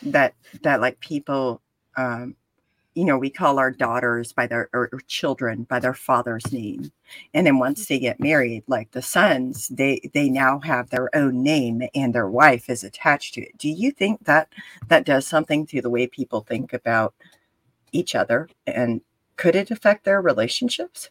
that 0.03 0.35
that 0.63 0.81
like 0.81 0.99
people, 1.01 1.61
um, 1.97 2.35
you 2.95 3.05
know, 3.05 3.17
we 3.17 3.29
call 3.29 3.59
our 3.59 3.71
daughters 3.71 4.31
by 4.33 4.47
their 4.47 4.69
or, 4.73 4.89
or 4.93 4.99
children 5.07 5.63
by 5.63 5.79
their 5.79 5.93
father's 5.93 6.51
name, 6.53 6.91
and 7.33 7.45
then 7.47 7.59
once 7.59 7.85
they 7.87 7.99
get 7.99 8.19
married, 8.19 8.63
like 8.67 8.91
the 8.91 9.01
sons, 9.01 9.67
they 9.69 9.99
they 10.13 10.29
now 10.29 10.59
have 10.59 10.89
their 10.89 11.13
own 11.15 11.43
name, 11.43 11.81
and 11.95 12.13
their 12.15 12.29
wife 12.29 12.69
is 12.69 12.83
attached 12.83 13.33
to 13.35 13.41
it. 13.41 13.57
Do 13.57 13.69
you 13.69 13.91
think 13.91 14.25
that 14.25 14.49
that 14.87 15.05
does 15.05 15.27
something 15.27 15.65
to 15.67 15.81
the 15.81 15.89
way 15.89 16.07
people 16.07 16.41
think 16.41 16.73
about 16.73 17.13
each 17.91 18.15
other 18.15 18.49
and 18.67 19.01
could 19.37 19.55
it 19.55 19.71
affect 19.71 20.05
their 20.05 20.21
relationships 20.21 21.09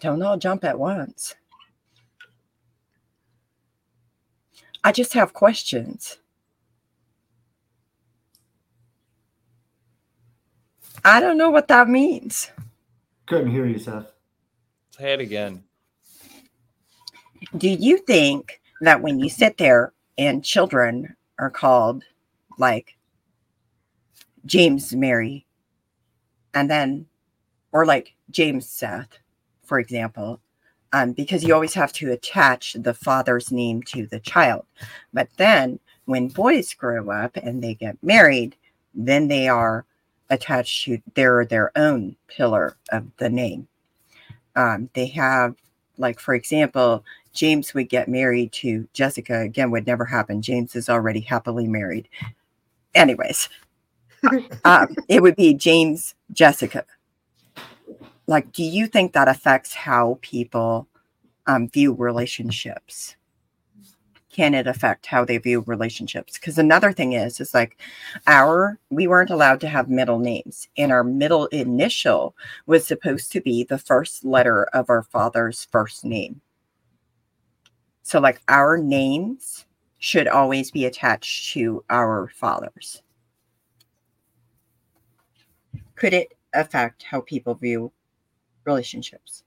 don't 0.00 0.22
all 0.22 0.38
jump 0.38 0.64
at 0.64 0.78
once 0.78 1.34
i 4.84 4.92
just 4.92 5.14
have 5.14 5.32
questions 5.34 6.18
i 11.04 11.20
don't 11.20 11.38
know 11.38 11.50
what 11.50 11.68
that 11.68 11.88
means 11.88 12.50
Couldn't 13.26 13.50
hear 13.52 13.66
you, 13.66 13.78
Seth. 13.78 14.12
Say 14.92 15.12
it 15.14 15.20
again. 15.20 15.64
do 17.56 17.68
you 17.68 17.98
think 17.98 18.59
that 18.80 19.02
when 19.02 19.20
you 19.20 19.28
sit 19.28 19.58
there 19.58 19.92
and 20.18 20.44
children 20.44 21.16
are 21.38 21.50
called 21.50 22.04
like 22.58 22.96
James 24.46 24.94
Mary 24.94 25.46
and 26.54 26.70
then 26.70 27.06
or 27.72 27.86
like 27.86 28.14
James 28.30 28.68
Seth, 28.68 29.18
for 29.64 29.78
example, 29.78 30.40
um, 30.92 31.12
because 31.12 31.44
you 31.44 31.54
always 31.54 31.74
have 31.74 31.92
to 31.94 32.10
attach 32.10 32.74
the 32.74 32.94
father's 32.94 33.52
name 33.52 33.82
to 33.84 34.06
the 34.06 34.18
child. 34.20 34.64
But 35.12 35.28
then 35.36 35.78
when 36.06 36.28
boys 36.28 36.74
grow 36.74 37.10
up 37.10 37.36
and 37.36 37.62
they 37.62 37.74
get 37.74 38.02
married, 38.02 38.56
then 38.94 39.28
they 39.28 39.48
are 39.48 39.84
attached 40.30 40.84
to 40.84 40.98
their 41.14 41.44
their 41.44 41.70
own 41.76 42.16
pillar 42.28 42.76
of 42.90 43.06
the 43.18 43.28
name. 43.28 43.68
Um, 44.56 44.90
they 44.94 45.06
have 45.06 45.54
like 45.98 46.18
for 46.18 46.34
example 46.34 47.04
James 47.32 47.74
would 47.74 47.88
get 47.88 48.08
married 48.08 48.52
to 48.52 48.88
Jessica 48.92 49.40
again 49.40 49.70
would 49.70 49.86
never 49.86 50.04
happen. 50.04 50.42
James 50.42 50.74
is 50.74 50.88
already 50.88 51.20
happily 51.20 51.66
married. 51.66 52.08
Anyways, 52.94 53.48
um, 54.64 54.94
it 55.08 55.22
would 55.22 55.36
be 55.36 55.54
James 55.54 56.14
Jessica. 56.32 56.84
Like, 58.26 58.52
do 58.52 58.62
you 58.62 58.86
think 58.86 59.12
that 59.12 59.28
affects 59.28 59.74
how 59.74 60.18
people 60.22 60.88
um, 61.46 61.68
view 61.68 61.94
relationships? 61.94 63.16
Can 64.32 64.54
it 64.54 64.68
affect 64.68 65.06
how 65.06 65.24
they 65.24 65.38
view 65.38 65.64
relationships? 65.66 66.34
Because 66.34 66.56
another 66.56 66.92
thing 66.92 67.14
is, 67.14 67.40
is 67.40 67.52
like 67.52 67.80
our 68.28 68.78
we 68.88 69.08
weren't 69.08 69.30
allowed 69.30 69.60
to 69.62 69.68
have 69.68 69.88
middle 69.88 70.20
names, 70.20 70.68
and 70.78 70.92
our 70.92 71.02
middle 71.02 71.46
initial 71.46 72.36
was 72.66 72.86
supposed 72.86 73.32
to 73.32 73.40
be 73.40 73.64
the 73.64 73.78
first 73.78 74.24
letter 74.24 74.64
of 74.72 74.88
our 74.88 75.02
father's 75.02 75.66
first 75.72 76.04
name. 76.04 76.40
So, 78.10 78.18
like, 78.18 78.42
our 78.48 78.76
names 78.76 79.66
should 79.98 80.26
always 80.26 80.72
be 80.72 80.84
attached 80.84 81.52
to 81.52 81.84
our 81.88 82.26
fathers. 82.26 83.04
Could 85.94 86.12
it 86.14 86.36
affect 86.52 87.04
how 87.04 87.20
people 87.20 87.54
view 87.54 87.92
relationships? 88.64 89.44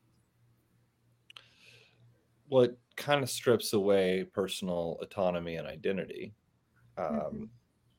Well, 2.49 2.63
it 2.63 2.77
kind 2.95 3.23
of 3.23 3.29
strips 3.29 3.73
away 3.73 4.25
personal 4.25 4.97
autonomy 5.01 5.55
and 5.55 5.67
identity. 5.67 6.33
Um, 6.97 7.33
Mhm. 7.33 7.49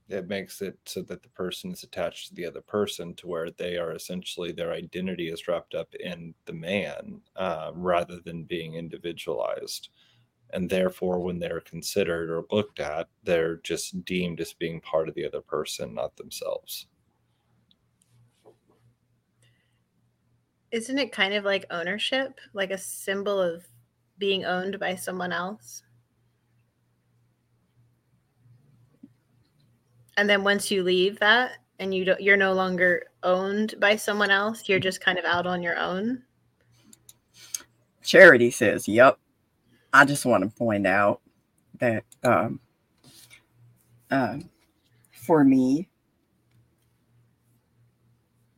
It 0.08 0.28
makes 0.28 0.62
it 0.62 0.78
so 0.86 1.02
that 1.02 1.22
the 1.22 1.30
person 1.30 1.72
is 1.72 1.84
attached 1.84 2.28
to 2.28 2.34
the 2.34 2.46
other 2.46 2.62
person 2.62 3.14
to 3.16 3.28
where 3.28 3.50
they 3.50 3.78
are 3.78 3.92
essentially 3.92 4.52
their 4.52 4.72
identity 4.72 5.28
is 5.30 5.48
wrapped 5.48 5.74
up 5.74 5.94
in 5.96 6.34
the 6.46 6.52
man 6.54 7.22
uh, 7.36 7.72
rather 7.74 8.20
than 8.20 8.44
being 8.44 8.74
individualized. 8.74 9.90
And 10.50 10.70
therefore, 10.70 11.18
when 11.18 11.38
they're 11.38 11.60
considered 11.60 12.30
or 12.30 12.44
looked 12.50 12.78
at, 12.78 13.08
they're 13.24 13.56
just 13.56 14.04
deemed 14.04 14.40
as 14.40 14.52
being 14.52 14.80
part 14.80 15.08
of 15.08 15.14
the 15.14 15.26
other 15.26 15.40
person, 15.40 15.94
not 15.94 16.16
themselves. 16.16 16.86
Isn't 20.70 20.98
it 20.98 21.12
kind 21.12 21.34
of 21.34 21.44
like 21.44 21.66
ownership, 21.70 22.40
like 22.52 22.70
a 22.70 22.78
symbol 22.78 23.40
of 23.40 23.64
being 24.18 24.44
owned 24.44 24.78
by 24.78 24.96
someone 24.96 25.32
else? 25.32 25.82
And 30.16 30.28
then 30.28 30.44
once 30.44 30.70
you 30.70 30.82
leave 30.82 31.18
that 31.20 31.52
and 31.78 31.92
you 31.92 32.04
don't 32.04 32.20
you're 32.20 32.36
no 32.36 32.52
longer 32.52 33.06
owned 33.22 33.74
by 33.80 33.96
someone 33.96 34.30
else, 34.30 34.68
you're 34.68 34.78
just 34.78 35.00
kind 35.00 35.18
of 35.18 35.24
out 35.24 35.46
on 35.46 35.62
your 35.62 35.76
own. 35.76 36.22
Charity 38.02 38.50
says, 38.50 38.86
Yep. 38.86 39.18
I 39.94 40.04
just 40.04 40.26
want 40.26 40.42
to 40.42 40.50
point 40.58 40.88
out 40.88 41.20
that 41.78 42.04
um, 42.24 42.60
um, 44.10 44.50
for 45.12 45.44
me, 45.44 45.88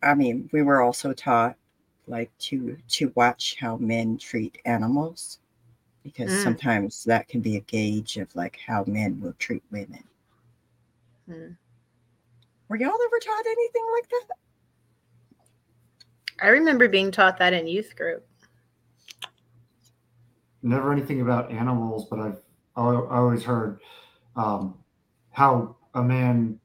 I 0.03 0.14
mean, 0.14 0.49
we 0.53 0.62
were 0.62 0.80
also 0.80 1.12
taught 1.12 1.57
like 2.09 2.30
to 2.39 2.78
to 2.89 3.12
watch 3.16 3.57
how 3.61 3.76
men 3.76 4.16
treat 4.16 4.59
animals 4.64 5.41
because 6.05 6.30
Mm. 6.30 6.43
sometimes 6.43 7.05
that 7.05 7.28
can 7.28 7.43
be 7.43 7.57
a 7.57 7.61
gauge 7.61 8.16
of 8.16 8.34
like 8.34 8.59
how 8.66 8.84
men 8.87 9.20
will 9.20 9.34
treat 9.39 9.62
women. 9.70 10.05
Hmm. 11.28 11.49
Were 12.68 12.76
y'all 12.76 12.89
ever 13.07 13.18
taught 13.20 13.47
anything 13.47 13.87
like 13.95 14.09
that? 14.09 14.37
I 16.41 16.49
remember 16.49 16.89
being 16.89 17.11
taught 17.11 17.39
that 17.39 17.53
in 17.53 17.66
youth 17.66 17.97
group. 17.97 18.26
Never 20.66 20.92
anything 20.92 21.20
about 21.22 21.50
animals, 21.52 22.08
but 22.10 22.20
I've 22.20 22.40
al- 22.76 23.08
always 23.08 23.44
heard 23.44 23.80
um, 24.36 24.78
how 25.30 25.76
a 25.94 26.02
man 26.02 26.60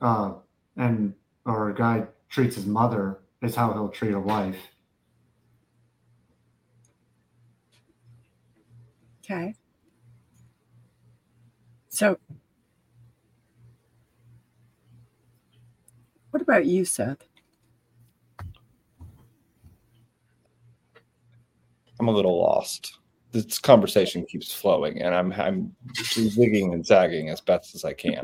uh, 0.00 0.34
and 0.76 1.14
or 1.46 1.70
a 1.70 1.74
guy 1.74 2.06
treats 2.28 2.56
his 2.56 2.66
mother 2.66 3.20
is 3.42 3.54
how 3.56 3.72
he'll 3.72 3.88
treat 3.88 4.12
a 4.14 4.20
wife. 4.20 4.58
Okay. 9.24 9.54
So, 11.90 12.18
what 16.30 16.42
about 16.42 16.66
you, 16.66 16.84
Seth? 16.84 17.27
I'm 22.00 22.08
a 22.08 22.12
little 22.12 22.40
lost. 22.40 22.98
This 23.32 23.58
conversation 23.58 24.24
keeps 24.24 24.52
flowing, 24.52 25.02
and 25.02 25.14
I'm 25.14 25.32
I'm 25.32 25.76
zigging 25.94 26.72
and 26.72 26.84
zagging 26.84 27.28
as 27.28 27.40
best 27.40 27.74
as 27.74 27.84
I 27.84 27.92
can. 27.92 28.22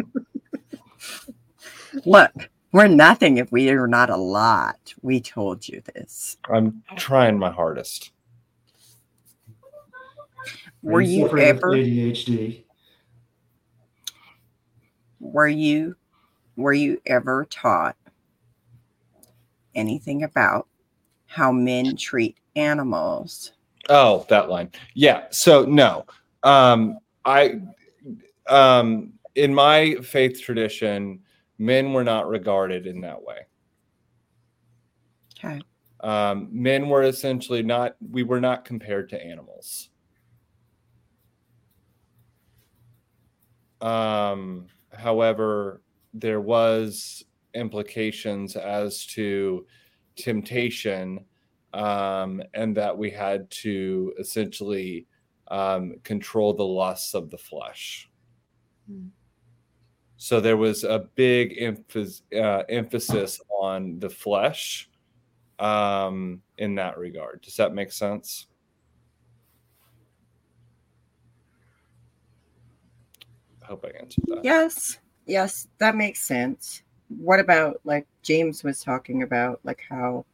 Look, 2.06 2.32
we're 2.72 2.88
nothing 2.88 3.36
if 3.36 3.52
we 3.52 3.68
are 3.70 3.86
not 3.86 4.10
a 4.10 4.16
lot. 4.16 4.94
We 5.02 5.20
told 5.20 5.68
you 5.68 5.82
this. 5.94 6.38
I'm 6.48 6.82
trying 6.96 7.38
my 7.38 7.50
hardest. 7.50 8.12
Were 10.82 11.00
you 11.00 11.26
ever 11.38 11.70
ADHD? 11.70 12.64
were 15.24 15.48
you 15.48 15.96
were 16.56 16.72
you 16.72 17.00
ever 17.06 17.46
taught 17.46 17.96
anything 19.74 20.22
about 20.22 20.68
how 21.26 21.50
men 21.50 21.96
treat 21.96 22.36
animals? 22.54 23.52
Oh, 23.88 24.24
that 24.28 24.48
line. 24.48 24.70
Yeah. 24.94 25.24
So 25.30 25.64
no. 25.64 26.06
Um 26.42 26.98
I 27.24 27.60
um 28.48 29.12
in 29.34 29.54
my 29.54 29.96
faith 29.96 30.40
tradition, 30.40 31.20
men 31.58 31.92
were 31.92 32.04
not 32.04 32.28
regarded 32.28 32.86
in 32.86 33.00
that 33.02 33.22
way. 33.22 33.38
Okay. 35.38 35.60
Um 36.00 36.48
men 36.50 36.88
were 36.88 37.02
essentially 37.02 37.62
not 37.62 37.96
we 38.10 38.22
were 38.22 38.40
not 38.40 38.64
compared 38.64 39.08
to 39.10 39.22
animals. 39.22 39.90
Um 43.80 44.66
however, 44.92 45.82
there 46.14 46.40
was 46.40 47.24
implications 47.54 48.56
as 48.56 49.04
to 49.06 49.66
temptation 50.16 51.24
um, 51.74 52.40
and 52.54 52.76
that 52.76 52.96
we 52.96 53.10
had 53.10 53.50
to 53.50 54.14
essentially 54.18 55.06
um, 55.48 55.96
control 56.04 56.54
the 56.54 56.64
lusts 56.64 57.14
of 57.14 57.30
the 57.30 57.38
flesh. 57.38 58.08
Hmm. 58.88 59.08
So 60.16 60.40
there 60.40 60.56
was 60.56 60.84
a 60.84 61.08
big 61.16 61.56
emphasis, 61.58 62.22
uh, 62.34 62.62
emphasis 62.68 63.40
on 63.60 63.98
the 63.98 64.08
flesh 64.08 64.88
um, 65.58 66.40
in 66.58 66.76
that 66.76 66.96
regard. 66.96 67.42
Does 67.42 67.56
that 67.56 67.74
make 67.74 67.90
sense? 67.90 68.46
I 73.62 73.66
hope 73.66 73.84
I 73.84 73.98
answered 74.00 74.24
that. 74.28 74.44
Yes, 74.44 74.98
yes, 75.26 75.68
that 75.78 75.96
makes 75.96 76.20
sense. 76.20 76.82
What 77.08 77.40
about 77.40 77.80
like 77.84 78.06
James 78.22 78.62
was 78.62 78.80
talking 78.80 79.22
about, 79.24 79.60
like 79.64 79.82
how 79.88 80.24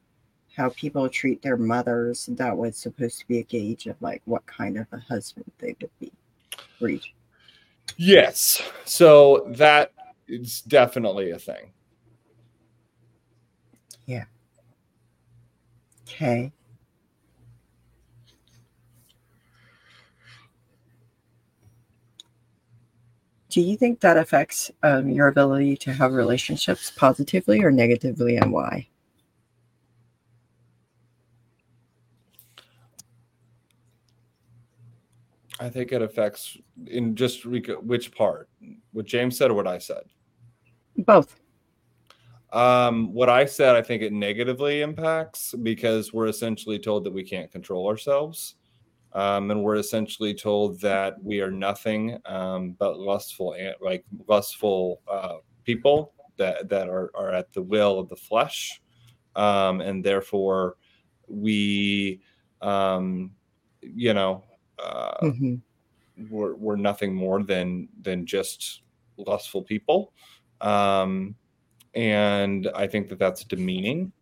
how 0.57 0.71
people 0.71 1.09
treat 1.09 1.43
their 1.43 1.57
mothers? 1.57 2.27
That 2.27 2.57
was 2.57 2.77
supposed 2.77 3.19
to 3.21 3.29
be 3.29 3.39
a 3.39 3.45
gauge 3.45 3.87
of 3.87 4.01
like 4.01 4.23
what 4.25 4.45
kind 4.47 4.79
of 4.79 4.87
a 4.93 4.99
husband 4.99 5.51
they 5.59 5.77
would 5.81 5.91
be. 5.99 6.13
Read. 6.81 7.03
Yes. 7.97 8.63
So 8.85 9.47
that 9.57 9.93
is 10.29 10.63
definitely 10.63 11.31
a 11.31 11.39
thing. 11.39 11.73
Yeah. 14.07 14.25
Okay. 16.09 16.53
Do 23.51 23.61
you 23.61 23.77
think 23.77 24.01
that 24.01 24.17
affects 24.17 24.71
um, 24.85 25.09
your 25.09 25.27
ability 25.27 25.77
to 25.79 25.93
have 25.93 26.13
relationships 26.13 26.93
positively 26.97 27.63
or 27.65 27.73
negatively, 27.73 28.37
and 28.37 28.53
why? 28.53 28.87
I 35.61 35.69
think 35.69 35.93
it 35.93 36.01
affects 36.01 36.57
in 36.87 37.15
just 37.15 37.45
which 37.45 38.13
part, 38.13 38.49
what 38.93 39.05
James 39.05 39.37
said 39.37 39.51
or 39.51 39.55
what 39.55 39.69
I 39.69 39.79
said. 39.79 40.05
Both. 40.97 41.39
Um, 42.53 43.13
what 43.13 43.29
I 43.29 43.45
said, 43.45 43.77
I 43.77 43.83
think 43.83 44.03
it 44.03 44.13
negatively 44.13 44.81
impacts 44.81 45.55
because 45.63 46.13
we're 46.13 46.27
essentially 46.27 46.79
told 46.79 47.05
that 47.05 47.13
we 47.13 47.23
can't 47.23 47.53
control 47.53 47.87
ourselves. 47.87 48.57
Um, 49.13 49.51
and 49.51 49.63
we're 49.63 49.77
essentially 49.77 50.35
told 50.35 50.81
that 50.81 51.23
we 51.23 51.41
are 51.41 51.51
nothing 51.51 52.19
um, 52.25 52.77
but 52.79 52.99
lustful, 52.99 53.57
like 53.81 54.05
lustful 54.29 55.01
uh, 55.11 55.39
people 55.65 56.15
that 56.37 56.69
that 56.69 56.89
are 56.89 57.11
are 57.15 57.31
at 57.31 57.53
the 57.53 57.63
will 57.63 57.99
of 57.99 58.09
the 58.09 58.17
flesh, 58.17 58.81
um, 59.35 59.81
and 59.81 60.05
therefore 60.05 60.77
we, 61.27 62.21
um, 62.63 63.33
you 63.83 64.15
know, 64.15 64.45
uh, 64.83 65.31
hmm 65.31 65.57
we're, 66.29 66.55
we're 66.55 66.77
nothing 66.77 67.15
more 67.15 67.43
than 67.43 67.89
than 68.03 68.27
just 68.27 68.83
lustful 69.17 69.63
people. 69.63 70.13
Um 70.61 71.35
and 71.95 72.69
i 72.77 72.87
think 72.87 73.09
that 73.09 73.19
that's 73.19 73.43
demeaning. 73.43 74.13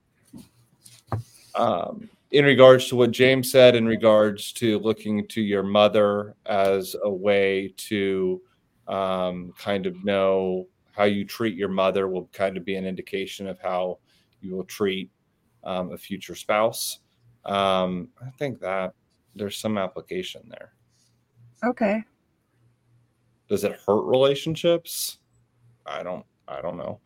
Um 1.55 2.09
in 2.31 2.45
regards 2.45 2.87
to 2.89 2.97
what 2.97 3.11
james 3.11 3.51
said 3.51 3.75
in 3.75 3.87
regards 3.87 4.53
to 4.53 4.79
looking 4.79 5.27
to 5.29 5.41
your 5.41 5.63
mother 5.63 6.35
as 6.47 6.95
a 7.03 7.11
way 7.11 7.73
to 7.77 8.41
um 8.87 9.53
kind 9.59 9.87
of 9.87 10.05
know 10.05 10.67
how 10.93 11.05
you 11.05 11.25
treat 11.25 11.57
your 11.57 11.69
mother 11.69 12.09
will 12.09 12.29
kind 12.33 12.57
of 12.57 12.65
be 12.65 12.77
an 12.77 12.87
indication 12.87 13.47
of 13.47 13.59
how 13.61 13.99
you 14.41 14.55
will 14.55 14.65
treat 14.65 15.11
um, 15.65 15.93
a 15.93 15.99
future 15.99 16.35
spouse. 16.35 17.01
Um 17.45 18.09
i 18.25 18.31
think 18.39 18.61
that 18.61 18.95
there's 19.39 19.57
some 19.57 19.79
application 19.79 20.43
there 20.49 20.73
Okay. 21.65 22.05
does 23.49 23.65
it 23.65 23.79
hurt 23.87 24.03
relationships 24.03 25.19
i 25.87 26.03
don't 26.03 26.25
i 26.47 26.61
don't 26.61 26.77
know 26.77 27.01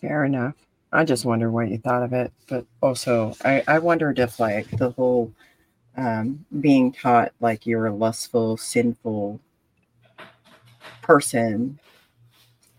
Fair 0.00 0.24
enough. 0.24 0.54
I 0.92 1.04
just 1.04 1.24
wonder 1.24 1.50
what 1.50 1.68
you 1.68 1.78
thought 1.78 2.02
of 2.02 2.12
it, 2.12 2.32
but 2.48 2.64
also 2.82 3.34
I, 3.44 3.62
I 3.66 3.78
wondered 3.78 4.18
if 4.18 4.38
like 4.38 4.70
the 4.78 4.90
whole 4.90 5.32
um, 5.96 6.44
being 6.60 6.92
taught 6.92 7.32
like 7.40 7.66
you're 7.66 7.86
a 7.86 7.94
lustful, 7.94 8.56
sinful 8.56 9.40
person 11.02 11.78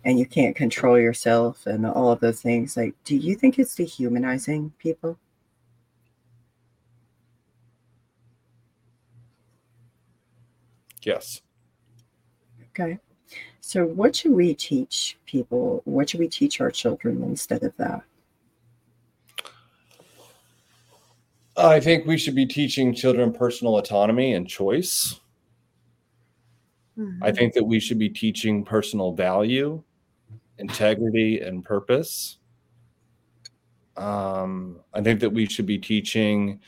and 0.06 0.18
you 0.20 0.26
can't 0.26 0.56
control 0.56 0.98
yourself 0.98 1.66
and 1.66 1.86
all 1.86 2.12
of 2.12 2.20
those 2.20 2.42
things. 2.42 2.78
Like, 2.78 2.94
do 3.04 3.16
you 3.16 3.36
think 3.36 3.60
it's 3.60 3.76
dehumanizing 3.76 4.72
people? 4.80 5.18
Yes 11.08 11.42
Okay. 12.72 13.00
So, 13.60 13.86
what 13.86 14.16
should 14.16 14.34
we 14.34 14.54
teach 14.54 15.18
people? 15.26 15.82
What 15.86 16.10
should 16.10 16.20
we 16.20 16.28
teach 16.28 16.62
our 16.62 16.70
children 16.70 17.24
instead 17.24 17.64
of 17.64 17.76
that? 17.78 18.04
i 21.56 21.80
think 21.80 22.06
we 22.06 22.18
should 22.20 22.36
be 22.36 22.46
teaching 22.46 22.94
children 22.94 23.34
personal 23.34 23.80
autonomy 23.80 24.34
and 24.34 24.48
choice 24.48 25.20
Mhm. 26.96 27.18
i 27.24 27.32
think 27.32 27.54
that 27.56 27.64
we 27.64 27.80
should 27.80 27.98
be 27.98 28.10
teaching 28.10 28.64
personal 28.64 29.12
value 29.12 29.82
integrity 30.60 31.42
and 31.42 31.66
purpose 31.66 32.38
um, 33.96 34.80
i 34.94 35.02
think 35.02 35.20
that 35.20 35.32
we 35.32 35.48
should 35.48 35.66
be 35.66 35.80
teaching 35.80 36.60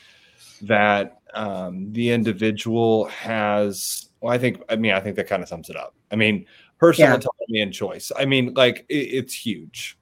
that 0.62 1.20
um, 1.34 1.92
the 1.92 2.10
individual 2.10 3.06
has 3.06 4.08
well 4.20 4.32
i 4.32 4.38
think 4.38 4.62
i 4.68 4.76
mean 4.76 4.92
i 4.92 5.00
think 5.00 5.16
that 5.16 5.26
kind 5.28 5.42
of 5.42 5.48
sums 5.48 5.70
it 5.70 5.76
up 5.76 5.94
i 6.10 6.16
mean 6.16 6.44
personal 6.78 7.10
Yeah. 7.10 7.16
autonomy 7.16 7.60
and 7.60 7.72
choice 7.72 8.10
i 8.16 8.24
mean 8.24 8.52
like 8.54 8.84
it, 8.88 8.94
it's 8.94 9.34
huge 9.34 9.96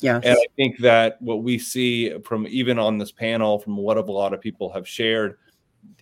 Yeah. 0.00 0.20
And 0.22 0.38
I 0.38 0.46
think 0.56 0.78
that 0.78 1.20
what 1.20 1.42
we 1.42 1.58
see 1.58 2.16
from 2.24 2.46
even 2.48 2.78
on 2.78 2.96
this 2.96 3.12
panel, 3.12 3.58
from 3.58 3.76
what 3.76 3.98
a 3.98 4.00
lot 4.00 4.32
of 4.32 4.40
people 4.40 4.72
have 4.72 4.88
shared, 4.88 5.36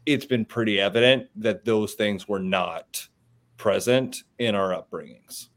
it's 0.07 0.25
been 0.25 0.45
pretty 0.45 0.81
evident 0.81 1.27
that 1.35 1.65
those 1.65 1.95
things 1.95 2.29
were 2.29 2.39
not 2.39 3.05
present 3.57 4.23
in 4.39 4.55
our 4.55 4.71
upbringings 4.71 5.49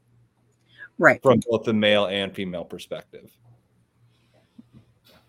right. 0.98 1.22
from 1.22 1.40
both 1.48 1.62
the 1.62 1.72
male 1.72 2.06
and 2.06 2.34
female 2.34 2.64
perspective. 2.64 3.30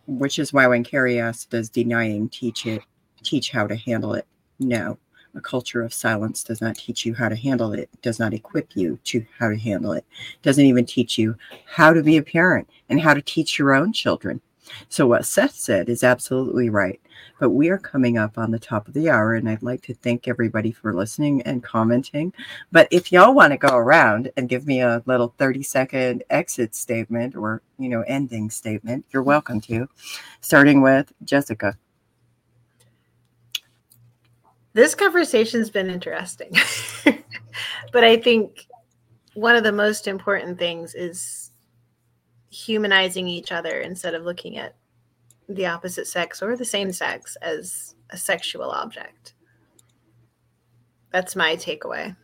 which 0.08 0.40
is 0.40 0.52
why 0.52 0.66
when 0.68 0.84
Carrie 0.84 1.20
asked, 1.20 1.52
does 1.52 1.70
denying 1.70 2.30
teach 2.30 2.66
it 2.66 2.82
teach 3.24 3.52
how 3.52 3.68
to 3.68 3.76
handle 3.76 4.14
it? 4.14 4.26
No. 4.60 4.98
A 5.36 5.42
culture 5.42 5.82
of 5.82 5.94
silence 5.94 6.44
does 6.44 6.62
not 6.62 6.76
teach 6.76 7.06
you 7.06 7.16
how 7.16 7.28
to 7.28 7.36
handle 7.36 7.74
it, 7.74 7.90
does 8.04 8.20
not 8.20 8.34
equip 8.34 8.76
you 8.76 9.00
to 9.06 9.26
how 9.40 9.50
to 9.50 9.58
handle 9.58 9.94
it, 9.94 10.06
doesn't 10.44 10.66
even 10.66 10.86
teach 10.86 11.18
you 11.18 11.36
how 11.66 11.92
to 11.92 12.04
be 12.04 12.18
a 12.18 12.24
parent 12.24 12.70
and 12.90 13.02
how 13.02 13.16
to 13.16 13.22
teach 13.22 13.58
your 13.58 13.74
own 13.74 13.92
children. 13.94 14.40
So 14.90 15.08
what 15.08 15.26
Seth 15.26 15.56
said 15.56 15.90
is 15.90 16.04
absolutely 16.04 16.70
right. 16.70 17.00
But 17.40 17.50
we 17.50 17.70
are 17.70 17.78
coming 17.78 18.18
up 18.18 18.38
on 18.38 18.52
the 18.52 18.60
top 18.60 18.88
of 18.88 18.94
the 18.94 19.10
hour, 19.10 19.34
and 19.34 19.50
I'd 19.50 19.64
like 19.64 19.82
to 19.84 19.94
thank 19.94 20.28
everybody 20.28 20.72
for 20.72 20.94
listening 20.94 21.42
and 21.42 21.64
commenting. 21.64 22.32
But 22.72 22.88
if 22.92 23.12
y'all 23.12 23.34
want 23.34 23.52
to 23.52 23.58
go 23.58 23.76
around 23.76 24.32
and 24.38 24.48
give 24.48 24.66
me 24.66 24.82
a 24.82 25.04
little 25.06 25.34
30 25.38 25.64
second 25.64 26.24
exit 26.30 26.76
statement 26.76 27.36
or, 27.36 27.62
you 27.78 27.90
know, 27.90 28.04
ending 28.08 28.50
statement, 28.50 29.06
you're 29.12 29.24
welcome 29.24 29.60
to. 29.62 29.90
Starting 30.42 30.82
with 30.82 31.12
Jessica. 31.24 31.78
This 34.74 34.96
conversation's 34.96 35.70
been 35.70 35.90
interesting. 35.90 36.52
but 37.92 38.04
I 38.04 38.18
think 38.18 38.68
one 39.36 39.56
of 39.56 39.64
the 39.64 39.72
most 39.72 40.08
important 40.08 40.58
things 40.58 40.96
is 40.96 41.52
humanizing 42.50 43.28
each 43.28 43.52
other 43.52 43.80
instead 43.80 44.14
of 44.14 44.24
looking 44.24 44.58
at 44.58 44.76
the 45.50 45.66
opposite 45.66 46.08
sex 46.08 46.42
or 46.42 46.56
the 46.56 46.66
same 46.66 46.92
sex 46.92 47.36
as 47.42 47.96
a 48.10 48.18
sexual 48.18 48.72
object. 48.72 49.34
That's 51.12 51.36
my 51.36 51.56
takeaway. 51.56 52.16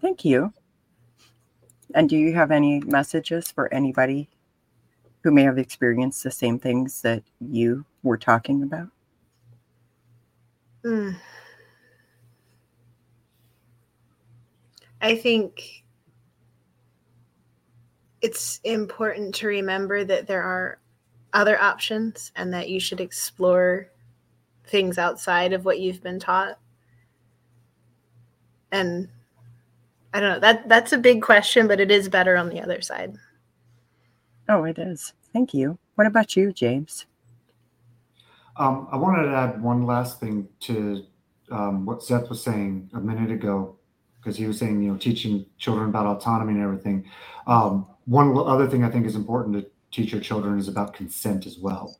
Thank 0.00 0.24
you. 0.24 0.52
And 1.94 2.08
do 2.08 2.16
you 2.16 2.34
have 2.34 2.50
any 2.50 2.80
messages 2.80 3.50
for 3.50 3.72
anybody 3.72 4.28
who 5.22 5.30
may 5.30 5.42
have 5.42 5.58
experienced 5.58 6.22
the 6.22 6.30
same 6.30 6.58
things 6.58 7.02
that 7.02 7.22
you 7.40 7.84
were 8.02 8.18
talking 8.18 8.62
about? 8.62 8.88
Mm. 10.84 11.16
I 15.00 15.14
think 15.14 15.84
it's 18.20 18.60
important 18.64 19.34
to 19.36 19.46
remember 19.46 20.04
that 20.04 20.26
there 20.26 20.42
are 20.42 20.80
other 21.32 21.60
options 21.60 22.32
and 22.36 22.52
that 22.52 22.68
you 22.68 22.80
should 22.80 23.00
explore 23.00 23.90
things 24.66 24.98
outside 24.98 25.52
of 25.52 25.64
what 25.64 25.78
you've 25.78 26.02
been 26.02 26.18
taught. 26.18 26.58
And 28.72 29.08
I 30.12 30.20
don't 30.20 30.34
know, 30.34 30.40
that 30.40 30.68
that's 30.68 30.92
a 30.92 30.98
big 30.98 31.22
question, 31.22 31.68
but 31.68 31.80
it 31.80 31.90
is 31.90 32.08
better 32.08 32.36
on 32.36 32.48
the 32.48 32.60
other 32.60 32.80
side. 32.80 33.14
Oh, 34.48 34.64
it 34.64 34.78
is. 34.78 35.12
Thank 35.32 35.54
you. 35.54 35.78
What 35.94 36.06
about 36.06 36.36
you, 36.36 36.52
James? 36.52 37.06
Um, 38.58 38.88
I 38.90 38.96
wanted 38.96 39.24
to 39.24 39.34
add 39.34 39.62
one 39.62 39.86
last 39.86 40.20
thing 40.20 40.48
to 40.60 41.04
um, 41.50 41.86
what 41.86 42.02
Seth 42.02 42.28
was 42.28 42.42
saying 42.42 42.90
a 42.94 43.00
minute 43.00 43.30
ago, 43.30 43.76
because 44.20 44.36
he 44.36 44.46
was 44.46 44.58
saying, 44.58 44.82
you 44.82 44.90
know, 44.90 44.98
teaching 44.98 45.46
children 45.58 45.88
about 45.88 46.06
autonomy 46.06 46.54
and 46.54 46.62
everything. 46.62 47.08
Um, 47.46 47.86
one 48.06 48.36
other 48.36 48.66
thing 48.66 48.84
I 48.84 48.90
think 48.90 49.06
is 49.06 49.14
important 49.14 49.56
to 49.56 49.70
teach 49.90 50.12
your 50.12 50.20
children 50.20 50.58
is 50.58 50.68
about 50.68 50.92
consent 50.92 51.46
as 51.46 51.58
well. 51.58 51.96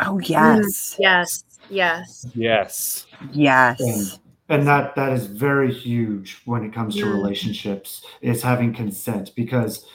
Oh 0.00 0.18
yes, 0.20 0.96
Yes. 0.98 1.44
Yes. 1.68 2.26
Yes. 2.34 3.06
yes. 3.32 3.80
And, 3.80 4.60
and 4.60 4.68
that 4.68 4.94
that 4.94 5.12
is 5.12 5.26
very 5.26 5.72
huge 5.72 6.42
when 6.44 6.64
it 6.64 6.72
comes 6.72 6.94
to 6.96 7.06
Mm. 7.06 7.14
relationships 7.14 8.04
is 8.20 8.42
having 8.42 8.72
consent 8.74 9.32
because 9.34 9.86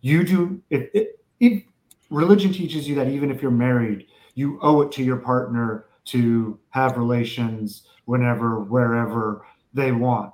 you 0.00 0.24
do 0.24 0.60
if, 0.70 0.90
if, 0.92 1.08
if 1.40 1.62
religion 2.10 2.52
teaches 2.52 2.88
you 2.88 2.94
that 2.96 3.08
even 3.08 3.30
if 3.30 3.40
you're 3.40 3.50
married 3.50 4.06
you 4.34 4.58
owe 4.62 4.82
it 4.82 4.92
to 4.92 5.02
your 5.02 5.18
partner 5.18 5.86
to 6.06 6.58
have 6.70 6.96
relations 6.96 7.86
whenever 8.06 8.60
wherever 8.60 9.46
they 9.74 9.92
want 9.92 10.32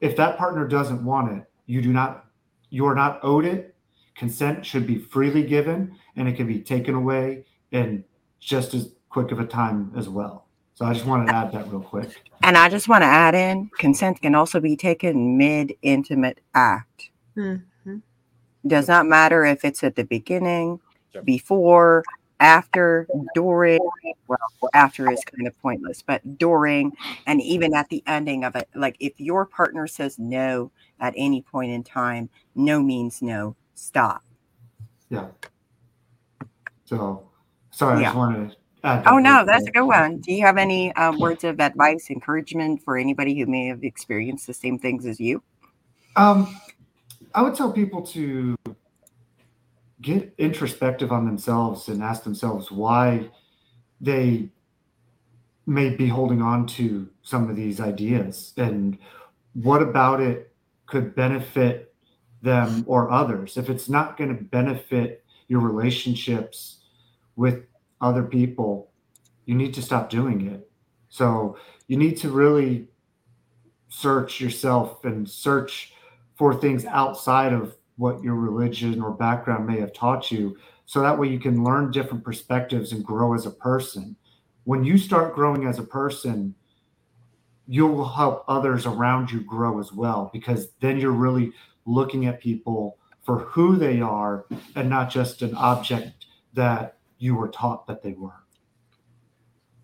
if 0.00 0.14
that 0.16 0.36
partner 0.36 0.66
doesn't 0.68 1.04
want 1.04 1.32
it 1.36 1.44
you 1.66 1.80
do 1.80 1.92
not 1.92 2.26
you're 2.70 2.94
not 2.94 3.18
owed 3.22 3.44
it 3.44 3.74
consent 4.14 4.64
should 4.64 4.86
be 4.86 4.98
freely 4.98 5.42
given 5.42 5.96
and 6.16 6.28
it 6.28 6.36
can 6.36 6.46
be 6.46 6.60
taken 6.60 6.94
away 6.94 7.44
in 7.72 8.04
just 8.40 8.74
as 8.74 8.90
quick 9.08 9.32
of 9.32 9.40
a 9.40 9.46
time 9.46 9.90
as 9.96 10.08
well 10.08 10.46
so 10.74 10.84
i 10.84 10.92
just 10.92 11.06
wanted 11.06 11.26
to 11.26 11.34
add 11.34 11.50
that 11.52 11.66
real 11.70 11.80
quick 11.80 12.22
And 12.42 12.56
I 12.56 12.68
just 12.68 12.86
want 12.86 13.02
to 13.02 13.06
add 13.06 13.34
in 13.34 13.70
consent 13.78 14.20
can 14.20 14.34
also 14.34 14.60
be 14.60 14.76
taken 14.76 15.36
mid 15.38 15.74
intimate 15.82 16.38
act. 16.54 17.10
Mhm. 17.36 17.62
Does 18.66 18.86
not 18.86 19.06
matter 19.06 19.44
if 19.44 19.64
it's 19.64 19.82
at 19.82 19.96
the 19.96 20.04
beginning, 20.04 20.78
before, 21.24 22.04
after, 22.40 23.06
during. 23.34 23.80
Well, 24.28 24.38
after 24.74 25.10
is 25.10 25.22
kind 25.24 25.46
of 25.46 25.60
pointless, 25.60 26.02
but 26.02 26.38
during 26.38 26.92
and 27.26 27.40
even 27.40 27.74
at 27.74 27.88
the 27.88 28.02
ending 28.06 28.44
of 28.44 28.56
it. 28.56 28.68
Like 28.74 28.96
if 29.00 29.18
your 29.20 29.46
partner 29.46 29.86
says 29.86 30.18
no 30.18 30.70
at 31.00 31.14
any 31.16 31.42
point 31.42 31.72
in 31.72 31.84
time, 31.84 32.28
no 32.54 32.82
means 32.82 33.22
no. 33.22 33.56
Stop. 33.74 34.22
Yeah. 35.10 35.26
So, 36.84 37.28
sorry, 37.70 38.00
I 38.00 38.04
just 38.04 38.16
wanted 38.16 38.50
to 38.50 38.56
add. 38.84 39.04
that 39.04 39.12
Oh 39.12 39.18
no, 39.18 39.44
that's 39.44 39.66
a 39.66 39.70
good 39.70 39.84
one. 39.84 40.18
Do 40.18 40.32
you 40.32 40.42
have 40.42 40.56
any 40.56 40.92
um, 40.94 41.18
words 41.18 41.44
of 41.44 41.60
advice, 41.60 42.10
encouragement 42.10 42.82
for 42.82 42.96
anybody 42.96 43.38
who 43.38 43.46
may 43.46 43.66
have 43.66 43.84
experienced 43.84 44.46
the 44.46 44.54
same 44.54 44.78
things 44.78 45.04
as 45.04 45.20
you? 45.20 45.42
Um, 46.16 46.56
I 47.34 47.42
would 47.42 47.54
tell 47.54 47.70
people 47.70 48.02
to 48.02 48.56
get 50.02 50.34
introspective 50.38 51.12
on 51.12 51.24
themselves 51.24 51.88
and 51.88 52.02
ask 52.02 52.22
themselves 52.22 52.70
why 52.70 53.28
they 54.00 54.50
may 55.66 55.90
be 55.90 56.06
holding 56.06 56.42
on 56.42 56.66
to 56.66 57.08
some 57.22 57.50
of 57.50 57.56
these 57.56 57.80
ideas 57.80 58.52
and 58.56 58.98
what 59.54 59.82
about 59.82 60.20
it 60.20 60.52
could 60.86 61.14
benefit 61.14 61.94
them 62.42 62.84
or 62.86 63.10
others. 63.10 63.56
If 63.56 63.68
it's 63.68 63.88
not 63.88 64.16
going 64.16 64.36
to 64.36 64.42
benefit 64.42 65.24
your 65.48 65.60
relationships 65.60 66.82
with 67.34 67.64
other 68.00 68.22
people, 68.22 68.90
you 69.46 69.54
need 69.54 69.74
to 69.74 69.82
stop 69.82 70.10
doing 70.10 70.46
it. 70.46 70.70
So 71.08 71.56
you 71.88 71.96
need 71.96 72.16
to 72.18 72.30
really 72.30 72.88
search 73.88 74.40
yourself 74.40 75.04
and 75.04 75.28
search 75.28 75.92
for 76.36 76.54
things 76.54 76.84
outside 76.84 77.52
of 77.52 77.74
what 77.96 78.22
your 78.22 78.34
religion 78.34 79.00
or 79.00 79.10
background 79.10 79.66
may 79.66 79.80
have 79.80 79.92
taught 79.92 80.30
you. 80.30 80.56
So 80.84 81.00
that 81.00 81.18
way 81.18 81.28
you 81.28 81.38
can 81.38 81.64
learn 81.64 81.90
different 81.90 82.24
perspectives 82.24 82.92
and 82.92 83.04
grow 83.04 83.34
as 83.34 83.46
a 83.46 83.50
person. 83.50 84.16
When 84.64 84.84
you 84.84 84.98
start 84.98 85.34
growing 85.34 85.66
as 85.66 85.78
a 85.78 85.84
person, 85.84 86.54
you 87.66 87.86
will 87.86 88.08
help 88.08 88.44
others 88.46 88.86
around 88.86 89.30
you 89.30 89.40
grow 89.40 89.80
as 89.80 89.92
well 89.92 90.30
because 90.32 90.68
then 90.80 90.98
you're 90.98 91.10
really 91.10 91.52
looking 91.84 92.26
at 92.26 92.40
people 92.40 92.98
for 93.24 93.40
who 93.40 93.76
they 93.76 94.00
are 94.00 94.46
and 94.76 94.88
not 94.88 95.10
just 95.10 95.42
an 95.42 95.54
object 95.54 96.26
that 96.54 96.98
you 97.18 97.34
were 97.34 97.48
taught 97.48 97.86
that 97.86 98.02
they 98.02 98.12
were. 98.12 98.44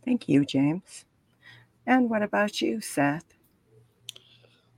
Thank 0.05 0.29
you, 0.29 0.45
James. 0.45 1.05
And 1.87 2.09
what 2.09 2.23
about 2.23 2.61
you, 2.61 2.81
Seth? 2.81 3.35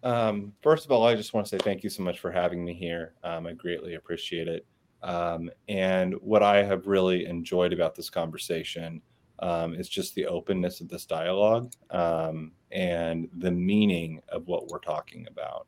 Um, 0.05 0.53
first 0.63 0.85
of 0.85 0.93
all, 0.93 1.07
I 1.07 1.15
just 1.15 1.33
want 1.33 1.47
to 1.47 1.51
say 1.51 1.59
thank 1.59 1.83
you 1.83 1.89
so 1.89 2.03
much 2.03 2.21
for 2.21 2.31
having 2.31 2.63
me 2.63 2.75
here. 2.75 3.15
Um, 3.25 3.47
I 3.47 3.53
greatly 3.55 3.95
appreciate 3.95 4.49
it. 4.49 4.67
Um, 5.03 5.51
and 5.69 6.15
what 6.21 6.43
I 6.43 6.63
have 6.63 6.87
really 6.87 7.27
enjoyed 7.27 7.73
about 7.73 7.95
this 7.95 8.11
conversation 8.11 9.01
um, 9.41 9.75
is 9.75 9.89
just 9.89 10.15
the 10.15 10.27
openness 10.27 10.81
of 10.81 10.89
this 10.89 11.07
dialogue 11.07 11.73
um, 11.91 12.53
and 12.71 13.29
the 13.39 13.51
meaning 13.51 14.21
of 14.29 14.47
what 14.47 14.69
we're 14.69 14.79
talking 14.79 15.27
about. 15.29 15.67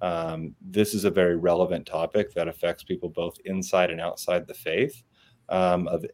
Um, 0.00 0.54
this 0.60 0.94
is 0.94 1.04
a 1.04 1.10
very 1.10 1.36
relevant 1.36 1.86
topic 1.86 2.32
that 2.34 2.48
affects 2.48 2.82
people 2.82 3.08
both 3.08 3.36
inside 3.44 3.90
and 3.90 4.00
outside 4.00 4.46
the 4.46 4.54
faith, 4.54 5.02
um, 5.48 5.86
of 5.88 6.04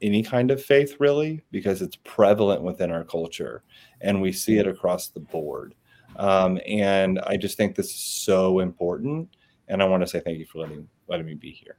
any 0.00 0.22
kind 0.22 0.50
of 0.50 0.62
faith, 0.62 0.96
really, 0.98 1.40
because 1.50 1.82
it's 1.82 1.96
prevalent 1.96 2.62
within 2.62 2.90
our 2.90 3.04
culture 3.04 3.62
and 4.00 4.20
we 4.20 4.32
see 4.32 4.58
it 4.58 4.66
across 4.66 5.08
the 5.08 5.20
board. 5.20 5.74
Um, 6.16 6.60
and 6.66 7.18
I 7.20 7.36
just 7.36 7.56
think 7.56 7.74
this 7.74 7.86
is 7.86 7.94
so 7.94 8.60
important. 8.60 9.28
And 9.68 9.82
I 9.82 9.86
want 9.86 10.02
to 10.02 10.06
say 10.06 10.20
thank 10.20 10.38
you 10.38 10.46
for 10.46 10.58
letting 10.58 10.88
letting 11.08 11.26
me 11.26 11.34
be 11.34 11.50
here. 11.50 11.76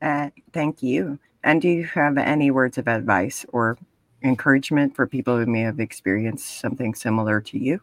Uh, 0.00 0.30
thank 0.52 0.82
you. 0.82 1.18
And 1.44 1.62
do 1.62 1.68
you 1.68 1.84
have 1.84 2.18
any 2.18 2.50
words 2.50 2.78
of 2.78 2.88
advice 2.88 3.46
or 3.52 3.78
encouragement 4.22 4.94
for 4.94 5.06
people 5.06 5.36
who 5.36 5.46
may 5.46 5.60
have 5.60 5.80
experienced 5.80 6.60
something 6.60 6.94
similar 6.94 7.40
to 7.40 7.58
you? 7.58 7.80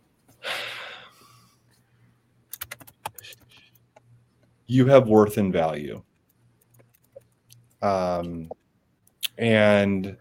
You 4.68 4.86
have 4.88 5.08
worth 5.08 5.38
and 5.38 5.54
value. 5.54 6.02
Um, 7.82 8.50
and 9.38 10.18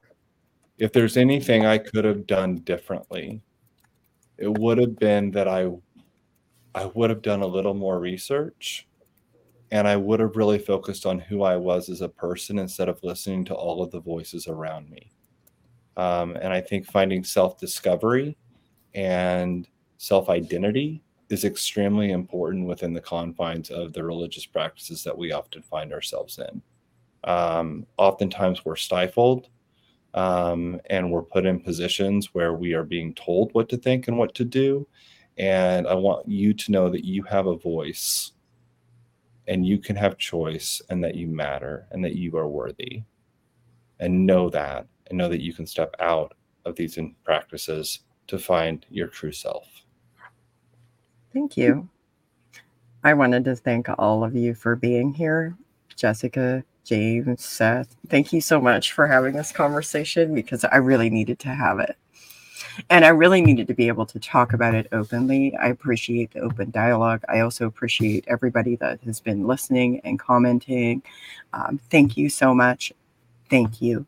if 0.79 0.93
there's 0.93 1.17
anything 1.17 1.65
I 1.65 1.79
could 1.79 2.05
have 2.05 2.27
done 2.27 2.57
differently, 2.57 3.43
it 4.39 4.59
would 4.59 4.79
have 4.79 4.99
been 4.99 5.31
that 5.33 5.49
I 5.49 5.71
I 6.75 6.87
would 6.87 7.11
have 7.11 7.23
done 7.23 7.43
a 7.43 7.47
little 7.47 7.75
more 7.75 8.01
research 8.01 8.87
and 9.71 9.89
I 9.89 9.97
would 9.97 10.21
have 10.21 10.37
really 10.37 10.59
focused 10.59 11.07
on 11.07 11.19
who 11.19 11.43
I 11.43 11.57
was 11.57 11.89
as 11.89 12.01
a 12.01 12.09
person 12.09 12.59
instead 12.59 12.89
of 12.89 13.03
listening 13.03 13.45
to 13.47 13.55
all 13.55 13.83
of 13.83 13.91
the 13.91 14.01
voices 14.01 14.47
around 14.47 14.91
me. 14.91 15.11
Um, 15.97 16.37
and 16.37 16.53
I 16.53 16.61
think 16.61 16.87
finding 16.87 17.25
self 17.25 17.59
discovery 17.59 18.37
and 18.95 19.69
self 19.99 20.29
identity 20.29 21.03
is 21.31 21.45
extremely 21.45 22.11
important 22.11 22.67
within 22.67 22.93
the 22.93 23.01
confines 23.01 23.71
of 23.71 23.93
the 23.93 24.05
religious 24.05 24.47
practices 24.47 25.03
that 25.05 25.17
we 25.17 25.33
often 25.33 25.63
find 25.63 25.93
ourselves 25.93 26.39
in. 26.39 26.63
Um, 27.25 27.87
oftentimes, 27.97 28.65
we're 28.65 28.77
stifled 28.77 29.49
um, 30.15 30.81
and 30.87 31.11
we're 31.11 31.23
put 31.23 31.45
in 31.45 31.61
positions 31.61 32.33
where 32.33 32.55
we 32.55 32.73
are 32.73 32.85
being 32.85 33.13
told 33.15 33.53
what 33.53 33.69
to 33.69 33.77
think 33.77 34.09
and 34.09 34.17
what 34.17 34.35
to 34.37 34.45
do. 34.45 34.87
And 35.37 35.87
I 35.89 35.95
want 35.95 36.29
you 36.29 36.55
to 36.55 36.73
know 36.73 36.89
that 36.89 37.05
you 37.05 37.25
have 37.25 37.47
a 37.47 37.57
voice 37.57 38.33
and 39.49 39.67
you 39.67 39.79
can 39.79 39.97
have 39.97 40.17
choice 40.17 40.81
and 40.89 41.03
that 41.03 41.17
you 41.17 41.27
matter 41.27 41.87
and 41.91 42.05
that 42.05 42.15
you 42.15 42.37
are 42.37 42.49
worthy. 42.49 43.03
And 43.99 44.25
know 44.27 44.49
that 44.51 44.87
and 45.09 45.19
know 45.19 45.29
that 45.29 45.43
you 45.43 45.53
can 45.53 45.67
step 45.67 45.95
out 45.99 46.35
of 46.65 46.77
these 46.77 46.99
practices 47.25 48.01
to 48.29 48.39
find 48.39 48.87
your 48.89 49.09
true 49.09 49.33
self. 49.33 49.67
Thank 51.33 51.57
you. 51.57 51.89
I 53.03 53.13
wanted 53.13 53.45
to 53.45 53.57
thank 53.57 53.89
all 53.99 54.25
of 54.25 54.35
you 54.35 54.55
for 54.55 54.77
being 54.77 55.13
here. 55.13 55.57
Jessica, 55.97 56.65
James, 56.85 57.45
Seth, 57.45 57.97
thank 58.09 58.33
you 58.33 58.41
so 58.41 58.61
much 58.61 58.93
for 58.93 59.07
having 59.07 59.35
this 59.35 59.53
conversation 59.53 60.35
because 60.35 60.65
I 60.65 60.77
really 60.77 61.11
needed 61.11 61.39
to 61.41 61.49
have 61.49 61.79
it. 61.81 61.97
And 62.91 63.05
I 63.05 63.09
really 63.09 63.41
needed 63.41 63.69
to 63.69 63.75
be 63.75 63.89
able 63.89 64.07
to 64.07 64.19
talk 64.19 64.53
about 64.53 64.75
it 64.75 64.89
openly. 64.93 65.57
I 65.57 65.69
appreciate 65.69 66.33
the 66.33 66.41
open 66.41 66.71
dialogue. 66.71 67.23
I 67.29 67.41
also 67.41 67.67
appreciate 67.67 68.25
everybody 68.27 68.77
that 68.77 69.01
has 69.03 69.21
been 69.21 69.47
listening 69.47 70.01
and 70.05 70.19
commenting. 70.19 71.03
Um, 71.53 71.81
thank 71.91 72.17
you 72.17 72.29
so 72.29 72.55
much. 72.55 72.93
Thank 73.49 73.81
you. 73.81 74.07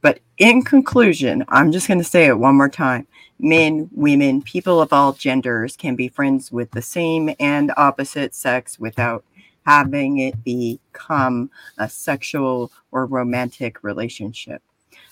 But 0.00 0.20
in 0.38 0.62
conclusion, 0.62 1.44
I'm 1.48 1.72
just 1.72 1.88
going 1.88 1.98
to 1.98 2.04
say 2.04 2.26
it 2.26 2.38
one 2.38 2.56
more 2.56 2.68
time 2.68 3.06
men, 3.38 3.90
women, 3.92 4.42
people 4.42 4.80
of 4.80 4.92
all 4.92 5.12
genders 5.12 5.76
can 5.76 5.96
be 5.96 6.08
friends 6.08 6.52
with 6.52 6.70
the 6.70 6.82
same 6.82 7.34
and 7.40 7.72
opposite 7.76 8.34
sex 8.34 8.78
without 8.78 9.24
having 9.64 10.18
it 10.18 10.44
become 10.44 11.50
a 11.78 11.88
sexual 11.88 12.70
or 12.92 13.06
romantic 13.06 13.82
relationship. 13.82 14.62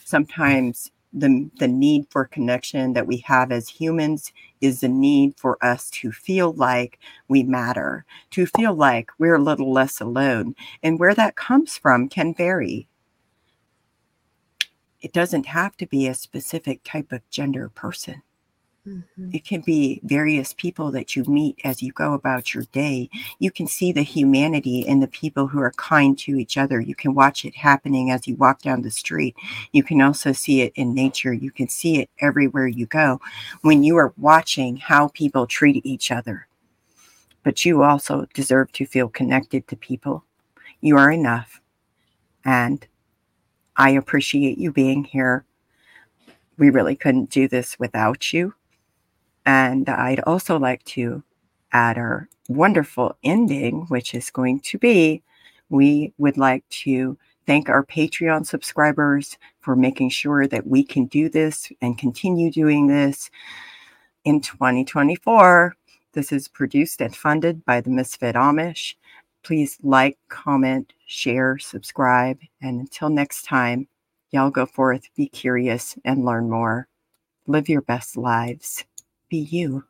Sometimes 0.05 0.91
the, 1.13 1.51
the 1.59 1.69
need 1.69 2.07
for 2.11 2.25
connection 2.25 2.95
that 2.95 3.07
we 3.07 3.19
have 3.19 3.53
as 3.53 3.69
humans 3.69 4.33
is 4.61 4.81
the 4.81 4.89
need 4.89 5.35
for 5.37 5.59
us 5.63 5.91
to 5.91 6.11
feel 6.11 6.53
like 6.53 6.99
we 7.29 7.43
matter, 7.43 8.05
to 8.31 8.47
feel 8.47 8.75
like 8.75 9.11
we're 9.19 9.35
a 9.35 9.43
little 9.43 9.73
less 9.73 10.01
alone. 10.01 10.55
And 10.83 10.99
where 10.99 11.15
that 11.15 11.37
comes 11.37 11.77
from 11.77 12.09
can 12.09 12.35
vary. 12.35 12.89
It 15.01 15.13
doesn't 15.13 15.47
have 15.47 15.77
to 15.79 15.87
be 15.87 16.07
a 16.07 16.15
specific 16.15 16.81
type 16.85 17.13
of 17.13 17.29
gender 17.29 17.69
person. 17.69 18.23
Mm-hmm. 18.87 19.31
It 19.33 19.45
can 19.45 19.61
be 19.61 20.01
various 20.03 20.55
people 20.55 20.91
that 20.91 21.15
you 21.15 21.23
meet 21.25 21.61
as 21.63 21.83
you 21.83 21.93
go 21.93 22.15
about 22.15 22.53
your 22.53 22.65
day. 22.73 23.09
You 23.39 23.53
can 23.53 23.69
see 23.69 23.93
the 23.93 24.03
humanity 24.03 24.81
in 24.81 24.99
the 24.99 25.07
people 25.07 25.47
who 25.47 25.61
are 25.61 25.71
kind 25.73 26.19
to 26.19 26.37
each 26.37 26.59
other. 26.59 26.81
You 26.81 26.97
can 26.97 27.15
watch 27.15 27.45
it 27.45 27.55
happening 27.55 28.11
as 28.11 28.27
you 28.27 28.35
walk 28.35 28.61
down 28.63 28.83
the 28.83 28.91
street. 28.91 29.37
You 29.71 29.85
can 29.85 30.03
also 30.03 30.33
see 30.33 30.63
it 30.63 30.73
in 30.75 30.95
nature. 30.95 31.33
You 31.33 31.53
can 31.53 31.69
see 31.69 32.01
it 32.01 32.11
everywhere 32.19 32.67
you 32.67 32.87
go 32.87 33.21
when 33.61 33.85
you 33.85 33.97
are 33.99 34.13
watching 34.17 34.77
how 34.79 35.09
people 35.09 35.47
treat 35.47 35.87
each 35.87 36.11
other. 36.11 36.49
But 37.45 37.65
you 37.65 37.85
also 37.85 38.27
deserve 38.35 38.73
to 38.73 38.87
feel 38.87 39.09
connected 39.09 39.69
to 39.69 39.77
people. 39.77 40.25
You 40.81 40.97
are 40.99 41.11
enough. 41.11 41.61
And 42.45 42.85
I 43.77 43.91
appreciate 43.91 44.59
you 44.59 44.73
being 44.73 45.05
here. 45.05 45.45
We 46.59 46.71
really 46.71 46.97
couldn't 46.97 47.31
do 47.31 47.47
this 47.47 47.79
without 47.79 48.33
you. 48.33 48.55
And 49.45 49.89
I'd 49.89 50.21
also 50.21 50.59
like 50.59 50.85
to 50.85 51.23
add 51.73 51.99
our 51.99 52.29
wonderful 52.49 53.17
ending, 53.25 53.87
which 53.89 54.15
is 54.15 54.31
going 54.31 54.61
to 54.61 54.79
be 54.79 55.23
we 55.73 56.13
would 56.19 56.37
like 56.37 56.69
to 56.69 57.17
thank 57.47 57.69
our 57.69 57.85
Patreon 57.85 58.47
subscribers 58.47 59.39
for 59.61 59.75
making 59.75 60.11
sure 60.11 60.47
that 60.47 60.67
we 60.67 60.85
can 60.85 61.07
do 61.07 61.29
this 61.31 61.73
and 61.81 61.99
continue 61.99 62.53
doing 62.53 62.87
this 62.87 63.31
in 64.25 64.41
2024. 64.41 65.75
This 66.13 66.31
is 66.31 66.47
produced 66.47 67.01
and 67.01 67.17
funded 67.17 67.65
by 67.65 67.81
the 67.81 67.91
Misfit 67.91 68.37
Amish. 68.37 68.95
Please 69.43 69.79
like, 69.83 70.19
comment, 70.29 70.93
share, 71.07 71.59
subscribe, 71.59 72.39
and 72.61 72.81
until 72.81 73.09
next 73.09 73.45
time, 73.45 73.89
y'all 74.31 74.51
go 74.51 74.67
forth, 74.67 75.09
be 75.17 75.27
curious, 75.27 75.97
and 76.05 76.25
learn 76.25 76.51
more. 76.51 76.87
Live 77.47 77.69
your 77.69 77.81
best 77.81 78.17
lives 78.17 78.85
be 79.33 79.39
you. 79.51 79.85